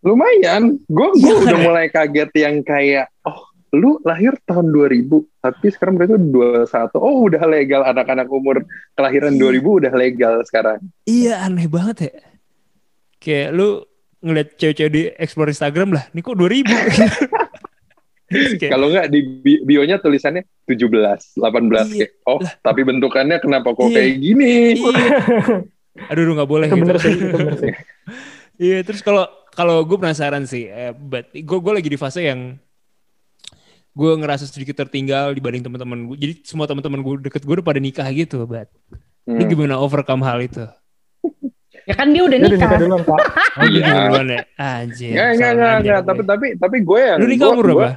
Lumayan. 0.00 0.62
Gue 0.86 1.08
Iya, 1.18 1.34
udah 1.36 1.58
mulai 1.60 1.86
kaget 1.90 2.30
yang 2.32 2.62
kayak, 2.62 3.10
oh 3.22 3.42
lu 3.68 4.00
lahir 4.00 4.32
tahun 4.46 4.70
2000, 4.70 5.04
tapi 5.42 5.66
sekarang 5.68 5.98
berarti 5.98 6.14
udah 6.14 6.64
21. 6.64 6.96
Oh 6.96 7.26
udah 7.26 7.42
legal 7.44 7.82
anak-anak 7.84 8.30
umur 8.30 8.62
kelahiran 8.94 9.34
Iya. 9.34 9.58
2000 9.58 9.78
udah 9.82 9.92
legal 9.92 10.34
sekarang. 10.46 10.78
Iya, 11.04 11.42
aneh 11.42 11.66
banget 11.66 11.96
ya. 12.06 12.12
Kayak 13.18 13.48
lu 13.52 13.68
ngeliat 14.18 14.48
cewek-cewek 14.54 14.90
di 14.90 15.02
explore 15.12 15.50
Instagram 15.50 15.92
lah, 15.92 16.06
ini 16.10 16.22
kok 16.22 16.34
2000? 16.34 16.64
Kalau 18.62 18.86
nggak 18.88 19.06
di 19.06 19.20
bi- 19.22 19.62
bionya 19.62 19.96
tulisannya 19.96 20.44
17, 20.62 21.34
18 21.34 21.40
Iya. 21.88 22.04
kayak, 22.04 22.12
oh 22.24 22.38
tapi 22.58 22.80
bentukannya 22.82 23.36
kenapa 23.38 23.72
kok 23.72 23.86
Iya. 23.86 23.96
kayak 23.96 24.14
gini? 24.18 24.52
iya. 24.76 25.08
Aduh, 26.10 26.22
lu 26.22 26.32
gak 26.32 26.46
boleh 26.46 26.66
Itu 26.66 26.74
gitu. 26.74 26.82
bener 26.84 26.96
sih, 26.98 27.12
itu 27.16 27.26
bener 27.32 27.56
sih. 27.56 27.72
Iya, 28.56 28.78
terus 28.82 29.00
kalau 29.00 29.24
kalau 29.50 29.82
gue 29.82 29.96
penasaran 29.96 30.44
sih, 30.44 30.64
eh, 30.64 30.92
but 30.92 31.26
gue 31.30 31.58
gue 31.58 31.72
lagi 31.72 31.88
di 31.88 31.96
fase 31.96 32.22
yang 32.22 32.54
gue 33.92 34.12
ngerasa 34.14 34.44
sedikit 34.44 34.78
tertinggal 34.78 35.32
dibanding 35.32 35.58
teman-teman 35.60 36.06
gue. 36.06 36.16
Jadi 36.16 36.32
semua 36.44 36.64
teman-teman 36.64 37.00
gue 37.00 37.14
deket 37.24 37.42
gue 37.42 37.50
udah 37.52 37.66
pada 37.66 37.78
nikah 37.78 38.06
gitu, 38.08 38.44
bat. 38.44 38.70
Ini 39.24 39.40
Hmm. 39.40 39.50
gimana 39.50 39.74
overcome 39.76 40.22
hal 40.22 40.38
itu? 40.38 40.62
Ya 41.82 41.94
kan 41.94 42.08
dia 42.08 42.20
udah 42.20 42.30
Dia 42.32 42.46
udah 42.46 42.50
nikah. 42.52 42.68
nikah 42.68 42.78
duluan, 42.78 43.02
Pak. 43.02 43.18
Oh, 43.56 43.64
Iya. 43.64 43.90
duluan 44.06 44.26
ya? 44.28 44.40
Anjir. 44.54 45.10
Nggak, 45.10 45.28
nggak, 45.30 45.34
salah 45.40 45.56
nggak, 45.56 45.72
aja 45.72 45.82
nggak. 45.82 45.98
gue. 45.98 46.06
Tapi, 46.06 46.22
tapi, 46.22 46.46
tapi 46.54 46.76
gue 46.80 47.00
yang... 47.02 47.18
Lu 47.18 47.26
nikah 47.26 47.42
gua- 47.42 47.54
umur 47.54 47.64
berapa? 47.66 47.88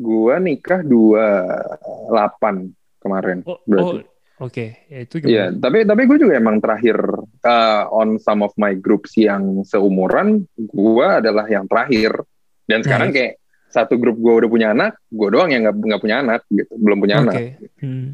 Gue 0.00 0.34
nikah 0.40 0.80
28 0.80 2.72
kemarin. 3.00 3.44
Oh, 3.44 3.60
berarti. 3.68 4.00
oh, 4.00 4.48
oke. 4.48 4.66
Ya, 4.88 4.98
itu 5.04 5.14
Iya, 5.20 5.52
gimana? 5.52 5.60
tapi 5.60 5.78
tapi 5.84 6.02
gue 6.08 6.18
juga 6.20 6.34
emang 6.40 6.56
terakhir 6.60 6.96
uh, 7.44 7.84
on 7.92 8.16
some 8.16 8.40
of 8.40 8.52
my 8.56 8.72
groups 8.72 9.12
yang 9.16 9.60
seumuran, 9.64 10.48
gue 10.56 11.06
adalah 11.06 11.44
yang 11.48 11.68
terakhir. 11.68 12.16
Dan 12.64 12.80
sekarang 12.80 13.10
Nice. 13.12 13.16
kayak 13.18 13.32
satu 13.70 13.94
grup 14.00 14.18
gue 14.18 14.34
udah 14.44 14.50
punya 14.50 14.68
anak, 14.74 14.98
gue 15.10 15.28
doang 15.30 15.50
yang 15.50 15.68
nggak 15.68 16.00
punya 16.02 16.22
anak 16.22 16.42
gitu, 16.50 16.72
belum 16.74 16.98
punya 16.98 17.16
Oke. 17.20 17.24
anak. 17.26 17.34
Hmm. 17.78 18.08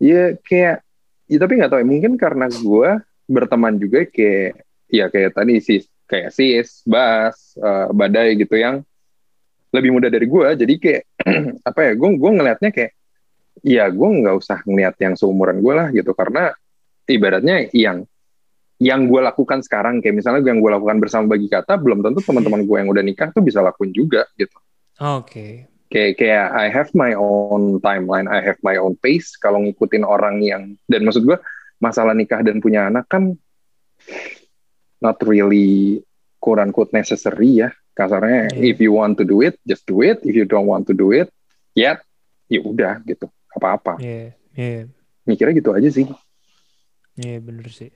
Iya 0.00 0.24
kayak, 0.40 0.76
ya 1.28 1.38
tapi 1.40 1.52
nggak 1.60 1.70
tahu 1.72 1.80
ya, 1.80 1.86
mungkin 1.88 2.12
karena 2.16 2.46
gue 2.48 2.90
berteman 3.24 3.74
juga 3.80 4.04
kayak, 4.08 4.60
ya 4.88 5.08
kayak 5.08 5.32
tadi 5.32 5.60
sis, 5.60 5.84
kayak 6.08 6.32
sis, 6.32 6.84
bas, 6.84 7.56
uh, 7.56 7.88
badai 7.92 8.36
gitu 8.36 8.56
yang 8.56 8.84
lebih 9.72 9.90
muda 9.90 10.06
dari 10.06 10.28
gue, 10.28 10.48
jadi 10.54 10.74
kayak 10.78 11.02
apa 11.68 11.80
ya, 11.80 11.92
gue 11.96 12.08
gue 12.20 12.30
ngelihatnya 12.30 12.70
kayak, 12.70 12.92
ya 13.64 13.84
gue 13.88 14.08
nggak 14.20 14.36
usah 14.36 14.60
ngeliat 14.64 14.94
yang 15.00 15.14
seumuran 15.16 15.64
gue 15.64 15.74
lah 15.74 15.88
gitu, 15.90 16.12
karena 16.12 16.52
ibaratnya 17.08 17.68
yang 17.72 18.04
yang 18.82 19.06
gue 19.06 19.20
lakukan 19.22 19.62
sekarang 19.62 20.02
kayak 20.02 20.18
misalnya 20.18 20.42
yang 20.50 20.58
gue 20.58 20.70
lakukan 20.72 20.98
bersama 20.98 21.30
bagi 21.30 21.46
kata 21.46 21.78
belum 21.78 22.02
tentu 22.02 22.20
teman-teman 22.26 22.66
gue 22.66 22.76
yang 22.82 22.90
udah 22.90 23.04
nikah 23.06 23.30
tuh 23.30 23.40
bisa 23.40 23.62
lakuin 23.62 23.94
juga 23.94 24.26
gitu 24.34 24.58
Oke. 24.98 25.70
kayak 25.90 26.18
kayak 26.18 26.46
I 26.54 26.66
have 26.70 26.90
my 26.94 27.14
own 27.14 27.78
timeline, 27.82 28.26
I 28.26 28.42
have 28.42 28.58
my 28.66 28.78
own 28.78 28.98
pace. 28.98 29.34
Kalau 29.38 29.62
ngikutin 29.62 30.02
orang 30.06 30.42
yang 30.42 30.74
dan 30.90 31.06
maksud 31.06 31.26
gue 31.26 31.38
masalah 31.82 32.14
nikah 32.14 32.42
dan 32.42 32.62
punya 32.62 32.90
anak 32.90 33.06
kan 33.10 33.34
not 35.02 35.18
really 35.26 36.02
quote 36.38 36.62
unquote 36.62 36.94
necessary 36.94 37.62
ya. 37.62 37.70
Kasarnya 37.94 38.50
Iya. 38.52 38.74
if 38.74 38.78
you 38.82 38.90
want 38.92 39.14
to 39.16 39.24
do 39.24 39.38
it, 39.40 39.54
just 39.62 39.86
do 39.86 40.02
it. 40.02 40.18
If 40.26 40.34
you 40.34 40.44
don't 40.44 40.66
want 40.66 40.90
to 40.90 40.94
do 40.94 41.14
it, 41.14 41.30
ya 41.72 41.96
ya 42.46 42.60
udah 42.60 42.98
gitu. 43.06 43.30
Apa-apa. 43.54 44.02
Iya, 44.02 44.34
iya, 44.52 44.90
Mikirnya 45.24 45.54
gitu 45.54 45.70
aja 45.70 45.86
sih. 45.88 46.04
iya 47.14 47.38
bener 47.38 47.70
sih. 47.70 47.94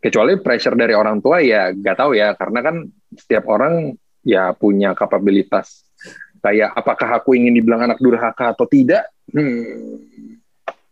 Kecuali 0.00 0.40
pressure 0.40 0.72
dari 0.72 0.92
orang 0.92 1.20
tua 1.20 1.40
ya 1.40 1.68
gak 1.70 1.96
tahu 1.96 2.16
ya 2.16 2.32
karena 2.32 2.60
kan 2.60 2.76
setiap 3.12 3.44
orang 3.46 3.92
ya 4.24 4.52
punya 4.52 4.96
kapabilitas 4.96 5.84
kayak 6.40 6.72
apakah 6.72 7.20
aku 7.20 7.36
ingin 7.36 7.56
dibilang 7.56 7.84
anak 7.84 8.00
durhaka 8.00 8.52
atau 8.52 8.64
tidak 8.64 9.04
hmm, 9.32 10.00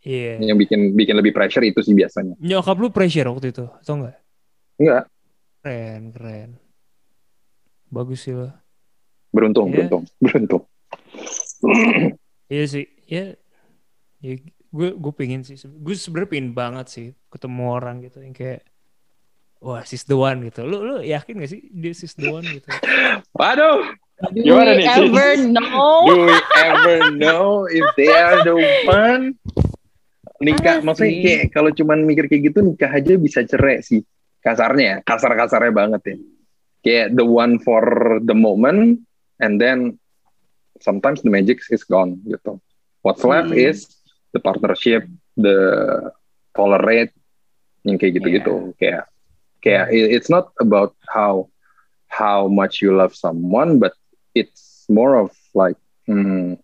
Iya. 0.02 0.40
yang 0.40 0.56
bikin 0.56 0.92
bikin 0.92 1.16
lebih 1.16 1.32
pressure 1.32 1.60
itu 1.62 1.80
sih 1.80 1.92
biasanya 1.92 2.36
Nyokap 2.40 2.76
lu 2.76 2.88
pressure 2.88 3.28
waktu 3.28 3.52
itu, 3.52 3.64
atau 3.68 3.92
enggak? 3.96 4.16
enggak 4.76 5.04
Keren, 5.62 6.02
keren. 6.10 6.50
Bagus 7.92 8.24
sih 8.24 8.32
lo. 8.32 8.48
beruntung 9.32 9.68
Iya. 9.68 9.88
beruntung 9.88 10.02
beruntung 10.24 10.62
Iya 12.48 12.64
sih, 12.68 12.84
ya, 13.08 13.32
ya 14.20 14.32
gue 14.72 14.88
gue 14.92 15.12
pengen 15.14 15.40
sih, 15.40 15.56
gue 15.56 15.94
sebenarnya 15.96 16.30
pengen 16.32 16.50
banget 16.52 16.86
sih 16.88 17.06
ketemu 17.32 17.62
orang 17.70 18.04
gitu 18.04 18.20
yang 18.20 18.36
kayak, 18.36 18.66
wah 19.62 19.80
sis 19.86 20.04
the 20.04 20.12
one 20.12 20.42
gitu. 20.44 20.66
Lu 20.68 20.84
lu 20.84 20.96
yakin 21.00 21.40
gak 21.40 21.48
sih 21.48 21.64
dia 21.72 21.92
sis 21.96 22.12
the 22.12 22.28
one 22.28 22.44
gitu? 22.44 22.68
waduh 23.40 23.84
Do 24.22 24.38
Gimana 24.38 24.78
we 24.78 24.84
nih, 24.84 24.86
ever 24.86 25.30
know? 25.50 26.06
Do 26.06 26.14
we 26.30 26.36
ever 26.54 26.98
know 27.10 27.46
if 27.66 27.82
they 27.98 28.06
are 28.06 28.38
the 28.46 28.54
one? 28.86 29.34
Nikah, 30.38 30.78
maksudnya 30.82 31.14
kayak 31.22 31.42
kalau 31.50 31.70
cuman 31.74 32.06
mikir 32.06 32.30
kayak 32.30 32.54
gitu 32.54 32.62
nikah 32.62 32.90
aja 32.90 33.18
bisa 33.18 33.42
cerai 33.42 33.82
sih. 33.82 34.02
Kasarnya 34.38 34.84
ya, 34.86 34.96
kasar-kasarnya 35.02 35.72
banget 35.74 36.02
ya. 36.06 36.16
Kayak 36.82 37.14
the 37.14 37.22
one 37.22 37.62
for 37.62 37.82
the 38.26 38.34
moment 38.34 39.06
and 39.38 39.62
then 39.62 39.98
sometimes 40.82 41.22
the 41.22 41.30
magic 41.30 41.62
is 41.70 41.86
gone 41.86 42.18
gitu. 42.26 42.58
What's 43.06 43.22
left 43.22 43.54
Hmm. 43.54 43.58
is 43.58 43.86
the 44.34 44.42
partnership, 44.42 45.06
the 45.38 45.58
tolerate, 46.54 47.14
yang 47.86 47.98
kayak 47.98 48.18
gitu-gitu. 48.18 48.74
Kayak 48.78 49.06
kayak 49.62 49.94
it- 49.94 50.10
it's 50.14 50.30
not 50.30 50.50
about 50.58 50.94
how 51.06 51.46
how 52.10 52.46
much 52.50 52.82
you 52.82 52.92
love 52.94 53.14
someone, 53.14 53.78
but 53.78 53.94
it's 54.34 54.84
more 54.90 55.14
of 55.18 55.30
like 55.54 55.78
hmm, 56.10 56.58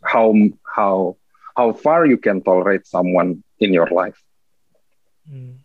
how 0.00 0.32
how 0.64 1.16
how 1.56 1.72
far 1.76 2.08
you 2.08 2.16
can 2.16 2.40
tolerate 2.40 2.88
someone 2.88 3.44
in 3.60 3.72
your 3.76 3.88
life. 3.92 4.16
Hmm, 5.28 5.60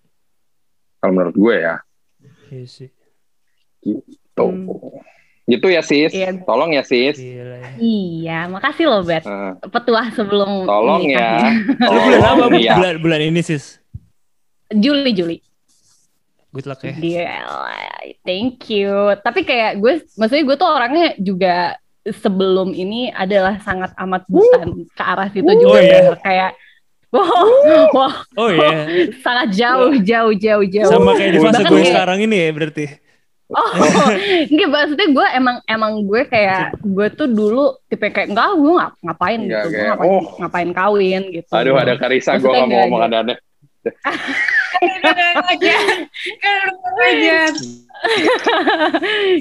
Kalau 1.00 1.14
menurut 1.16 1.36
gue 1.36 1.56
ya, 1.60 1.76
iya 2.52 2.64
sih. 2.68 2.92
Tuh. 4.34 4.50
Hmm. 4.50 5.02
Gitu 5.44 5.68
ya 5.68 5.84
sis, 5.84 6.08
Iya. 6.10 6.40
tolong 6.48 6.72
ya 6.72 6.82
sis. 6.82 7.20
Gila 7.20 7.56
ya. 7.60 7.70
Iya, 7.76 8.40
makasih 8.48 8.88
loh 8.88 9.04
Bet. 9.04 9.28
Eh, 9.28 9.52
Petuah 9.68 10.08
sebelum 10.12 10.64
tolong 10.64 11.04
ya. 11.04 11.52
Lu 11.84 12.00
bulan 12.08 12.22
apa? 12.24 12.46
Iya. 12.56 12.74
Bulan, 12.80 12.96
bulan 13.00 13.20
ini 13.22 13.44
sis. 13.44 13.78
Juli 14.72 15.12
Juli. 15.12 15.38
Good 16.50 16.66
luck 16.66 16.80
ya. 16.82 16.94
Gila, 16.94 17.76
thank 18.24 18.62
you. 18.70 18.94
Tapi 19.20 19.42
kayak 19.42 19.82
gue, 19.82 20.06
maksudnya 20.16 20.44
gue 20.46 20.56
tuh 20.56 20.70
orangnya 20.70 21.08
juga 21.18 21.76
sebelum 22.06 22.72
ini 22.72 23.10
adalah 23.10 23.60
sangat 23.60 23.92
amat 23.98 24.24
bukan 24.28 24.86
ke 24.92 25.04
arah 25.04 25.28
situ 25.28 25.44
Oh, 25.44 25.56
juga 25.56 25.80
iya. 25.80 26.00
Ber. 26.08 26.20
kayak 26.20 26.52
wah, 27.14 27.30
wah 27.92 28.16
Oh 28.36 28.48
iya. 28.48 28.86
sangat 29.26 29.54
jauh 29.54 29.92
jauh 30.00 30.34
jauh 30.34 30.64
jauh. 30.64 30.88
Sama 30.88 31.16
kayak 31.16 31.32
di 31.32 31.40
fase 31.42 31.62
gue 31.64 31.84
sekarang 31.84 32.20
ini 32.22 32.36
ya 32.38 32.50
berarti. 32.52 32.86
Oh, 33.54 33.70
enggak 34.50 34.70
maksudnya 34.74 35.08
gue 35.14 35.28
emang 35.38 35.58
emang 35.70 35.94
gue 36.10 36.22
kayak 36.26 36.74
gue 36.82 37.08
tuh 37.14 37.30
dulu 37.30 37.78
tipe 37.86 38.10
kayak 38.10 38.34
enggak 38.34 38.50
gue 38.58 38.74
ngap, 38.74 38.94
ngapain 39.06 39.40
Enggak, 39.46 39.64
gitu, 39.70 39.78
gue 39.78 39.86
ngapain, 39.86 40.10
oh. 40.10 40.24
ngapain 40.42 40.70
kawin 40.74 41.22
gitu. 41.30 41.52
Aduh 41.54 41.78
ada 41.78 41.94
Karisa, 42.02 42.42
gue 42.42 42.50
Maksudnya 42.50 42.66
gak 42.66 42.70
mau 42.70 42.74
nggak 42.74 42.90
ngomong 42.90 43.02
ada. 43.14 43.36
Kan 44.84 45.44
aja. 45.54 45.78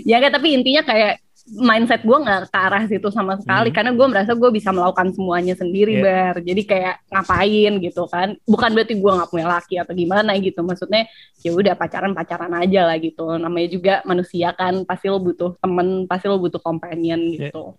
ya 0.08 0.16
enggak 0.20 0.32
tapi 0.36 0.48
intinya 0.60 0.82
kayak 0.84 1.21
mindset 1.44 2.00
gue 2.00 2.14
nggak 2.14 2.48
ke 2.48 2.56
arah 2.56 2.84
situ 2.86 3.08
sama 3.08 3.34
sekali 3.34 3.68
Hmm. 3.68 3.76
karena 3.76 3.90
gue 3.90 4.06
merasa 4.06 4.32
gue 4.32 4.46
bisa 4.48 4.70
melakukan 4.70 5.10
semuanya 5.10 5.52
sendiri 5.52 5.98
Iya. 5.98 6.02
bar 6.02 6.34
jadi 6.38 6.62
kayak 6.62 6.94
ngapain 7.08 7.72
gitu 7.78 8.02
kan 8.06 8.28
bukan 8.44 8.70
berarti 8.70 8.94
gue 8.94 9.12
nggak 9.12 9.26
punya 9.28 9.46
laki 9.50 9.74
atau 9.76 9.90
gimana 9.92 10.32
gitu 10.36 10.60
maksudnya 10.60 11.10
ya 11.38 11.50
udah 11.50 11.74
pacaran 11.74 12.12
pacaran 12.12 12.52
aja 12.52 12.84
lah 12.84 12.96
gitu 12.96 13.26
namanya 13.34 13.68
juga 13.68 13.94
manusia 14.02 14.52
kan 14.52 14.82
pasti 14.82 15.06
lo 15.06 15.18
butuh 15.18 15.58
temen 15.58 16.06
pasti 16.06 16.26
lo 16.26 16.38
butuh 16.38 16.58
companion 16.58 17.18
Iya. 17.20 17.50
gitu 17.50 17.74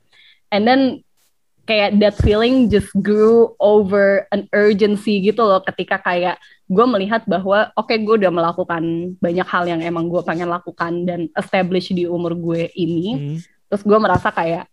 and 0.50 0.64
then 0.64 0.82
kayak 1.64 1.96
that 1.98 2.20
feeling 2.20 2.68
just 2.68 2.92
grew 2.94 3.56
over 3.56 4.28
an 4.30 4.52
urgency 4.52 5.24
gitu 5.24 5.40
loh 5.40 5.64
ketika 5.64 5.96
kayak 5.98 6.36
gue 6.66 6.86
melihat 6.86 7.24
bahwa 7.24 7.72
oke 7.74 7.92
gue 7.94 8.16
udah 8.18 8.28
melakukan 8.30 8.84
banyak 9.18 9.48
hal 9.48 9.64
yang 9.64 9.80
emang 9.80 10.06
gue 10.06 10.20
pengen 10.22 10.48
lakukan 10.48 11.08
dan 11.08 11.32
establish 11.34 11.88
di 11.90 12.04
umur 12.04 12.36
gue 12.36 12.68
ini 12.74 13.08
Hmm. 13.14 13.38
Terus 13.74 13.82
gue 13.82 13.98
merasa 13.98 14.30
kayak 14.30 14.70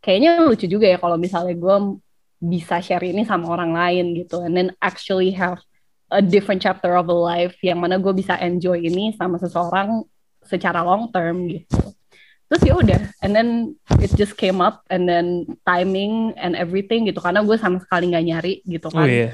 kayaknya 0.00 0.40
lucu 0.40 0.64
juga 0.64 0.88
ya 0.88 0.96
kalau 0.96 1.20
misalnya 1.20 1.52
gue 1.52 1.76
bisa 2.40 2.80
share 2.80 3.04
ini 3.04 3.28
sama 3.28 3.44
orang 3.48 3.76
lain 3.76 4.16
gitu. 4.16 4.40
And 4.40 4.56
then 4.56 4.68
actually 4.80 5.36
have 5.36 5.60
a 6.08 6.24
different 6.24 6.64
chapter 6.64 6.96
of 6.96 7.04
a 7.06 7.12
life 7.12 7.60
yang 7.60 7.76
mana 7.76 8.00
gue 8.00 8.12
bisa 8.12 8.40
enjoy 8.40 8.80
ini 8.80 9.12
sama 9.12 9.36
seseorang 9.36 10.00
secara 10.40 10.80
long 10.80 11.12
term 11.12 11.44
gitu. 11.44 11.92
Terus 12.46 12.62
ya 12.62 12.72
udah 12.72 13.00
and 13.20 13.36
then 13.36 13.48
it 13.98 14.08
just 14.16 14.32
came 14.32 14.64
up 14.64 14.80
and 14.88 15.04
then 15.04 15.44
timing 15.66 16.32
and 16.38 16.56
everything 16.56 17.04
gitu. 17.04 17.20
Karena 17.20 17.44
gue 17.44 17.56
sama 17.60 17.82
sekali 17.84 18.08
nggak 18.08 18.24
nyari 18.24 18.54
gitu 18.64 18.88
Oh 18.88 18.96
kan. 18.96 19.04
iya. 19.04 19.28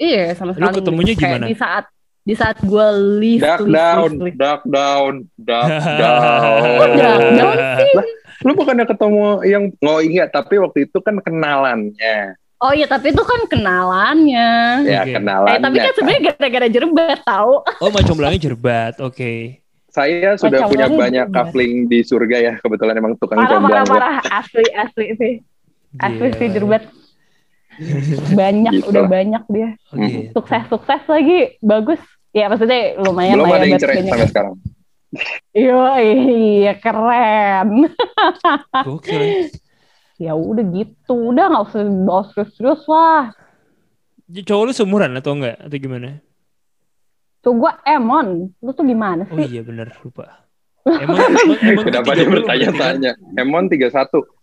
iya 0.00 0.32
sama 0.32 0.54
Lu 0.54 0.56
sekali. 0.56 0.64
nggak- 0.64 0.76
ketemunya 0.80 1.12
gimana? 1.12 1.44
di 1.44 1.56
saat 1.58 1.84
di 2.20 2.34
saat 2.34 2.60
gue 2.60 2.86
least 3.16 3.42
Duck 3.42 3.60
least, 3.62 3.74
down, 3.78 4.10
duck 4.34 4.62
down, 4.64 5.12
duck 5.36 5.68
Kok 5.68 5.88
down. 5.96 6.90
duck 6.94 7.20
down 7.38 7.56
sih? 7.76 7.90
Lah, 7.92 8.06
lu 8.40 8.52
bukannya 8.54 8.84
ketemu 8.84 9.24
yang 9.42 9.64
oh 9.80 10.00
iya 10.00 10.24
tapi 10.26 10.56
waktu 10.56 10.84
itu 10.84 10.98
kan 10.98 11.16
kenalannya. 11.18 12.36
Oh 12.60 12.70
iya, 12.70 12.84
tapi 12.84 13.08
itu 13.08 13.24
kan 13.24 13.48
kenalannya. 13.48 14.84
Ya 14.84 15.00
Oke. 15.02 15.16
kenalannya. 15.16 15.56
Eh, 15.56 15.60
tapi 15.62 15.76
kan 15.76 15.92
sebenarnya 15.96 16.20
gara-gara 16.28 16.66
jerbat 16.68 17.20
tahu. 17.22 17.52
Oh 17.80 17.88
macomblangnya 17.88 18.40
jerbat. 18.42 19.00
Oke. 19.00 19.56
saya 19.88 20.38
sudah 20.38 20.62
Macam 20.62 20.70
punya 20.70 20.86
banyak 20.86 21.26
juga. 21.26 21.36
coupling 21.42 21.90
di 21.90 21.98
surga 22.00 22.36
ya 22.38 22.52
kebetulan 22.60 22.94
emang 22.94 23.18
tukang 23.18 23.42
Parah, 23.42 23.58
parah, 23.58 23.82
parah. 23.82 24.14
Asli, 24.30 24.62
asli 24.70 25.06
sih. 25.16 25.32
Asli 25.98 26.26
Gila. 26.26 26.38
sih 26.38 26.48
jerbat. 26.48 26.82
Banyak, 28.40 28.72
Gitu 28.76 28.88
udah 28.90 29.04
lah. 29.04 29.10
banyak 29.10 29.44
dia. 29.48 29.68
Oh, 29.88 29.96
gitu. 29.96 30.30
Sukses-sukses 30.34 31.02
lagi, 31.06 31.38
bagus. 31.60 32.00
Ya 32.30 32.46
maksudnya 32.46 32.94
lumayan 32.98 33.34
Belum 33.36 33.46
lah 33.46 33.58
ada 33.58 33.66
ya. 33.66 33.70
yang 33.70 33.80
cerai 33.80 34.02
sampai 34.02 34.28
sekarang. 34.28 34.54
Iya, 35.50 35.82
iya 35.98 36.72
keren. 36.78 37.90
Gokil 38.86 39.18
ya. 39.18 39.34
Ya 40.20 40.32
udah 40.32 40.62
gitu, 40.70 41.34
udah 41.34 41.50
nggak 41.50 41.64
usah 41.66 41.82
bahas 42.06 42.26
serius-serius 42.30 42.82
lah. 42.86 43.34
Cowok 44.30 44.64
lu 44.64 44.72
seumuran 44.72 45.10
atau 45.12 45.34
enggak? 45.34 45.58
Atau 45.58 45.76
gimana? 45.76 46.22
Tuh 47.40 47.58
gua 47.58 47.82
Emon, 47.82 48.54
lu 48.54 48.70
tuh 48.70 48.84
gimana 48.84 49.26
Oh 49.26 49.34
sih? 49.34 49.50
iya 49.50 49.62
bener. 49.64 49.90
Lupa. 49.98 50.46
Emang, 50.86 51.18
emang, 51.18 51.58
emang 51.60 51.84
Kenapa 51.84 52.10
dia 52.14 52.26
bertanya-tanya? 52.28 53.12
Emon 53.34 53.66
31 53.66 53.90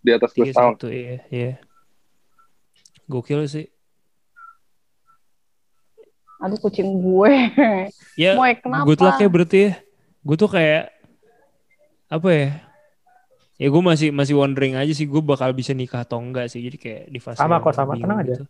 di 0.03 0.11
atas 0.11 0.29
gue 0.29 0.43
berarti 0.43 0.51
kan? 0.51 0.51
Tiga 0.51 0.51
setahun. 0.51 0.73
satu, 0.75 0.87
iya. 0.91 1.15
iya. 1.31 1.51
Gokil 3.07 3.47
sih. 3.47 3.65
Aduh 6.37 6.59
kucing 6.59 7.01
gue. 7.01 7.33
Ya, 8.17 8.33
Moe 8.33 8.49
kenapa? 8.51 8.81
good 8.83 8.97
luck 8.97 9.17
ya 9.17 9.29
berarti 9.29 9.57
ya. 9.59 9.71
Gue 10.21 10.35
tuh 10.35 10.49
kayak 10.49 10.89
apa 12.07 12.29
ya? 12.29 12.49
Ya 13.55 13.67
gue 13.69 13.83
masih 13.83 14.09
masih 14.09 14.33
wondering 14.33 14.73
aja 14.73 14.89
sih 14.89 15.05
gue 15.05 15.17
bakal 15.19 15.49
bisa 15.51 15.69
nikah 15.71 16.01
atau 16.01 16.17
enggak 16.17 16.49
sih. 16.49 16.59
Jadi 16.59 16.77
kayak 16.77 17.01
di 17.07 17.19
fase 17.19 17.37
Sama 17.37 17.57
kok, 17.57 17.73
sama. 17.73 17.93
Tenang 17.93 18.21
aja. 18.21 18.33
gitu. 18.33 18.45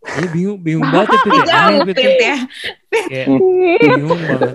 Iya 0.00 0.26
bingung 0.26 0.58
bingung 0.58 0.88
banget 0.94 1.12
ya 1.12 1.18
Pit. 1.20 1.28
ya. 1.30 1.44
Jauh, 1.44 1.60
Aneh, 1.60 1.80
Pit, 1.84 1.96
Pit, 1.96 2.16
ya. 2.18 2.36
Kayak 2.88 3.26
Pit, 3.28 3.90
bingung 3.92 4.20
banget. 4.22 4.52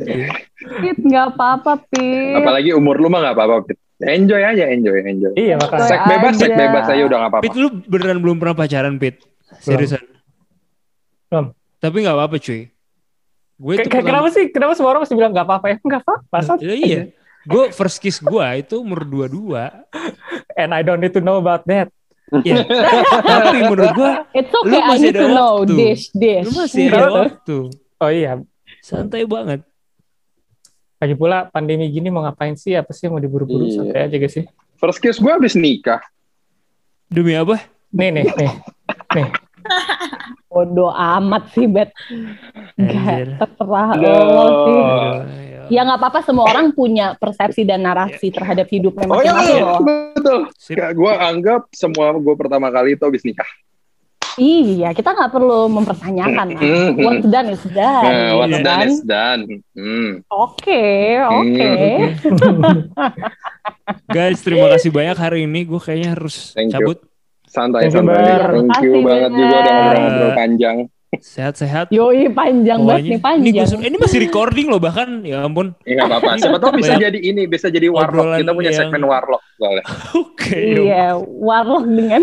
Pit, 0.81 0.97
nggak 0.99 1.25
apa-apa, 1.31 1.71
Pit. 1.85 2.35
Apalagi 2.35 2.69
umur 2.73 2.97
lu 2.97 3.07
mah 3.07 3.21
gak 3.23 3.35
apa-apa. 3.37 3.55
Pit. 3.63 3.77
Enjoy 4.01 4.41
aja, 4.41 4.65
enjoy, 4.65 4.97
enjoy. 4.99 5.31
Iya 5.33 5.55
makanya. 5.55 5.85
Sek 5.85 6.01
bebas, 6.03 6.33
sek 6.35 6.49
aja. 6.49 6.57
bebas 6.59 6.85
aja 6.89 7.01
udah 7.05 7.17
gak 7.19 7.29
apa-apa. 7.29 7.43
Pit 7.45 7.53
lu 7.53 7.69
beneran 7.85 8.17
belum 8.19 8.41
pernah 8.41 8.57
pacaran 8.57 8.97
Pit? 8.97 9.21
Seriusan? 9.61 10.03
Belum. 11.29 11.45
Tapi 11.77 11.95
nggak 12.01 12.15
apa-apa 12.15 12.35
cuy. 12.39 12.71
Gue 13.55 13.75
pertama- 13.79 14.03
kenapa 14.03 14.27
sih? 14.31 14.45
Kenapa 14.51 14.73
semua 14.75 14.89
orang 14.91 15.01
masih 15.07 15.15
bilang 15.15 15.31
nggak 15.31 15.47
apa-apa 15.47 15.65
ya? 15.71 15.77
Nggak 15.79 16.01
apa-apa. 16.03 16.37
Ya, 16.59 16.75
iya. 16.75 16.99
Gue 17.45 17.69
first 17.69 18.01
kiss 18.01 18.17
gue 18.17 18.45
itu 18.57 18.75
umur 18.81 19.05
22. 19.05 19.53
And 20.57 20.73
I 20.73 20.81
don't 20.81 20.99
need 20.99 21.13
to 21.13 21.21
know 21.21 21.37
about 21.37 21.63
that. 21.69 21.87
Iya. 22.41 22.65
Tapi 23.29 23.57
menurut 23.63 23.93
gue 23.93 24.11
It's 24.33 24.49
Lu 24.49 24.65
okay, 24.65 24.81
I 24.81 24.89
masih 24.89 25.03
need 25.05 25.15
ada 25.15 25.21
to 25.21 25.27
know 25.29 25.53
waktu. 25.61 25.75
this, 25.77 26.01
this. 26.11 26.43
lu 26.43 26.51
masih 26.57 26.83
ada 26.89 27.05
waktu. 27.13 27.57
Oh 28.01 28.09
iya. 28.09 28.41
Santai 28.81 29.23
banget. 29.23 29.61
Lagi 30.97 31.13
pula 31.13 31.45
pandemi 31.47 31.85
gini 31.87 32.09
mau 32.09 32.25
ngapain 32.25 32.57
sih? 32.57 32.73
Apa 32.73 32.91
sih 32.91 33.05
mau 33.07 33.21
diburu-buru? 33.21 33.69
Iya. 33.69 33.75
Santai 33.77 33.99
aja 34.09 34.15
gak 34.17 34.31
sih? 34.33 34.43
First 34.75 34.99
kiss 34.99 35.21
gue 35.21 35.29
habis 35.29 35.53
nikah. 35.53 36.01
Demi 37.07 37.37
apa? 37.37 37.61
Nih 37.93 38.09
nih 38.09 38.25
nih. 38.35 38.51
nih. 39.15 39.27
Bodoh 40.51 40.91
amat 40.93 41.51
sih, 41.51 41.67
Bet. 41.67 41.91
Gak 42.79 43.39
terserah 43.41 43.89
lo 43.97 44.45
sih. 44.65 44.81
Ya. 45.51 45.61
Ya 45.65 45.81
nggak 45.81 45.97
apa-apa, 45.97 46.19
semua 46.21 46.45
orang 46.45 46.69
punya 46.77 47.17
persepsi 47.17 47.65
dan 47.65 47.81
narasi 47.81 48.29
terhadap 48.29 48.69
hidupnya 48.69 49.09
Oh 49.09 49.17
iya, 49.17 49.33
masing-masing 49.33 50.05
betul. 50.15 50.39
Ya, 50.73 50.87
gue 50.93 51.11
anggap 51.13 51.61
semua 51.73 52.13
gue 52.17 52.35
pertama 52.37 52.69
kali 52.69 52.93
itu 52.97 53.03
habis 53.05 53.25
nikah. 53.25 53.49
Iya, 54.35 54.91
kita 54.91 55.15
nggak 55.15 55.31
perlu 55.31 55.71
mempertanyakan 55.71 56.59
lah. 56.59 56.61
What's 56.99 57.23
done 57.23 57.47
is 57.55 57.63
done. 57.71 58.03
Nah, 58.03 58.31
what's 58.35 58.51
gitu 58.51 58.67
done 58.67 58.79
kan? 58.83 58.87
is 58.91 58.99
done. 59.07 59.41
Oke, 60.27 60.83
oke. 61.23 61.71
Guys, 64.11 64.43
terima 64.43 64.67
kasih 64.75 64.91
banyak 64.91 65.15
hari 65.15 65.47
ini. 65.47 65.63
Gue 65.63 65.79
kayaknya 65.79 66.19
harus 66.19 66.51
Thank 66.51 66.75
cabut. 66.75 66.99
You, 66.99 67.14
santai. 67.55 67.87
Bar. 67.87 68.51
Thank 68.51 68.83
you 68.83 68.99
banget 68.99 69.31
juga 69.31 69.55
udah 69.55 69.71
ngobrol-ngobrol 69.71 70.31
panjang. 70.35 70.77
Sehat-sehat. 71.15 71.95
Yoi 71.95 72.27
panjang 72.27 72.83
banget 72.83 73.15
nih 73.15 73.21
panjang. 73.23 73.67
Ini, 73.79 73.95
masih 73.95 74.19
recording 74.19 74.67
loh 74.67 74.81
bahkan. 74.83 75.23
Ya 75.23 75.47
ampun. 75.47 75.71
Ya 75.87 76.03
nggak 76.03 76.11
apa-apa. 76.11 76.29
Siapa 76.35 76.57
tahu 76.59 76.71
bisa 76.83 76.93
jadi 76.99 77.15
ini, 77.15 77.47
bisa 77.47 77.71
jadi 77.71 77.87
warlock. 77.87 78.43
Kita 78.43 78.51
punya 78.51 78.71
yang- 78.75 78.79
segmen 78.91 79.01
warlock 79.07 79.41
soalnya. 79.55 79.83
Oke. 80.23 80.59
Iya, 80.83 81.15
warlock 81.19 81.83
dengan 81.87 82.21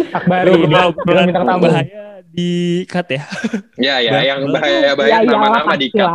bilang 0.69 0.93
bilang 1.09 1.25
bintang 1.29 1.47
tamu. 1.49 1.63
bahaya 1.65 2.21
di 2.33 2.53
cut 2.89 3.09
ya. 3.13 3.23
Ya 3.77 3.95
ya, 4.01 4.13
yang 4.25 4.49
bah- 4.49 4.61
bahaya-bahaya 4.61 5.13
ya, 5.13 5.19
ya, 5.21 5.29
nama-nama 5.29 5.73
di 5.77 5.89
cut. 5.93 6.11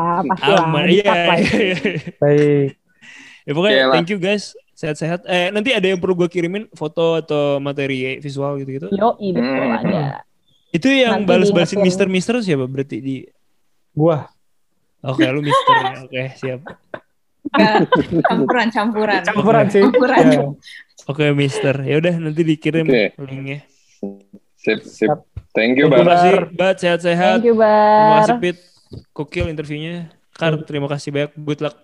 Aman. 0.45 0.85
Iya. 0.89 1.13
iya. 1.41 1.77
Baik. 2.21 2.69
ya 3.47 3.51
pokoknya 3.55 3.83
thank 3.95 4.09
you 4.11 4.19
guys. 4.19 4.53
Sehat-sehat. 4.77 5.25
Eh 5.25 5.49
nanti 5.49 5.73
ada 5.73 5.89
yang 5.89 5.97
perlu 5.97 6.13
gue 6.13 6.29
kirimin 6.29 6.69
foto 6.77 7.17
atau 7.17 7.57
materi 7.57 8.21
visual 8.21 8.61
gitu-gitu. 8.61 8.93
Yoi, 8.93 9.33
betul 9.33 9.57
Hmm. 9.57 9.73
ada. 9.81 10.21
Itu 10.69 10.85
yang 10.93 11.25
balas-balasin. 11.25 11.81
Mister-Mister 11.81 12.37
siapa 12.45 12.69
berarti 12.69 13.01
di 13.01 13.15
Gua. 13.97 14.29
Oke, 15.01 15.25
lu 15.25 15.41
Mister 15.41 15.75
ya. 15.81 15.95
Oke, 16.05 16.21
siap. 16.37 16.59
Enggak, 17.47 17.89
campuran, 18.29 18.67
campuran. 18.69 19.21
Campuran 19.25 19.65
sih. 19.73 19.81
Campuran. 19.81 20.25
Ya. 20.29 20.41
Oke, 21.09 21.25
Mister. 21.33 21.75
Ya 21.81 21.95
udah 21.97 22.13
nanti 22.21 22.41
dikirim 22.45 22.85
Oke. 22.85 23.17
linknya. 23.17 23.65
Sip, 24.53 24.85
sip. 24.85 25.09
Thank 25.57 25.81
Terima 25.81 25.97
you, 25.97 26.05
Bang. 26.05 26.05
kasih, 26.05 26.33
Bat. 26.53 26.75
Sehat-sehat. 26.77 27.41
Thank 27.41 27.49
you, 27.49 27.55
Terima 27.57 28.05
Bar. 28.13 28.17
kasih, 28.21 28.35
Pit. 28.37 28.57
Kokil 29.17 29.45
interviewnya. 29.49 30.13
Kar, 30.37 30.53
terima 30.61 30.85
kasih 30.85 31.09
banyak. 31.09 31.31
Good 31.33 31.61
luck 31.65 31.77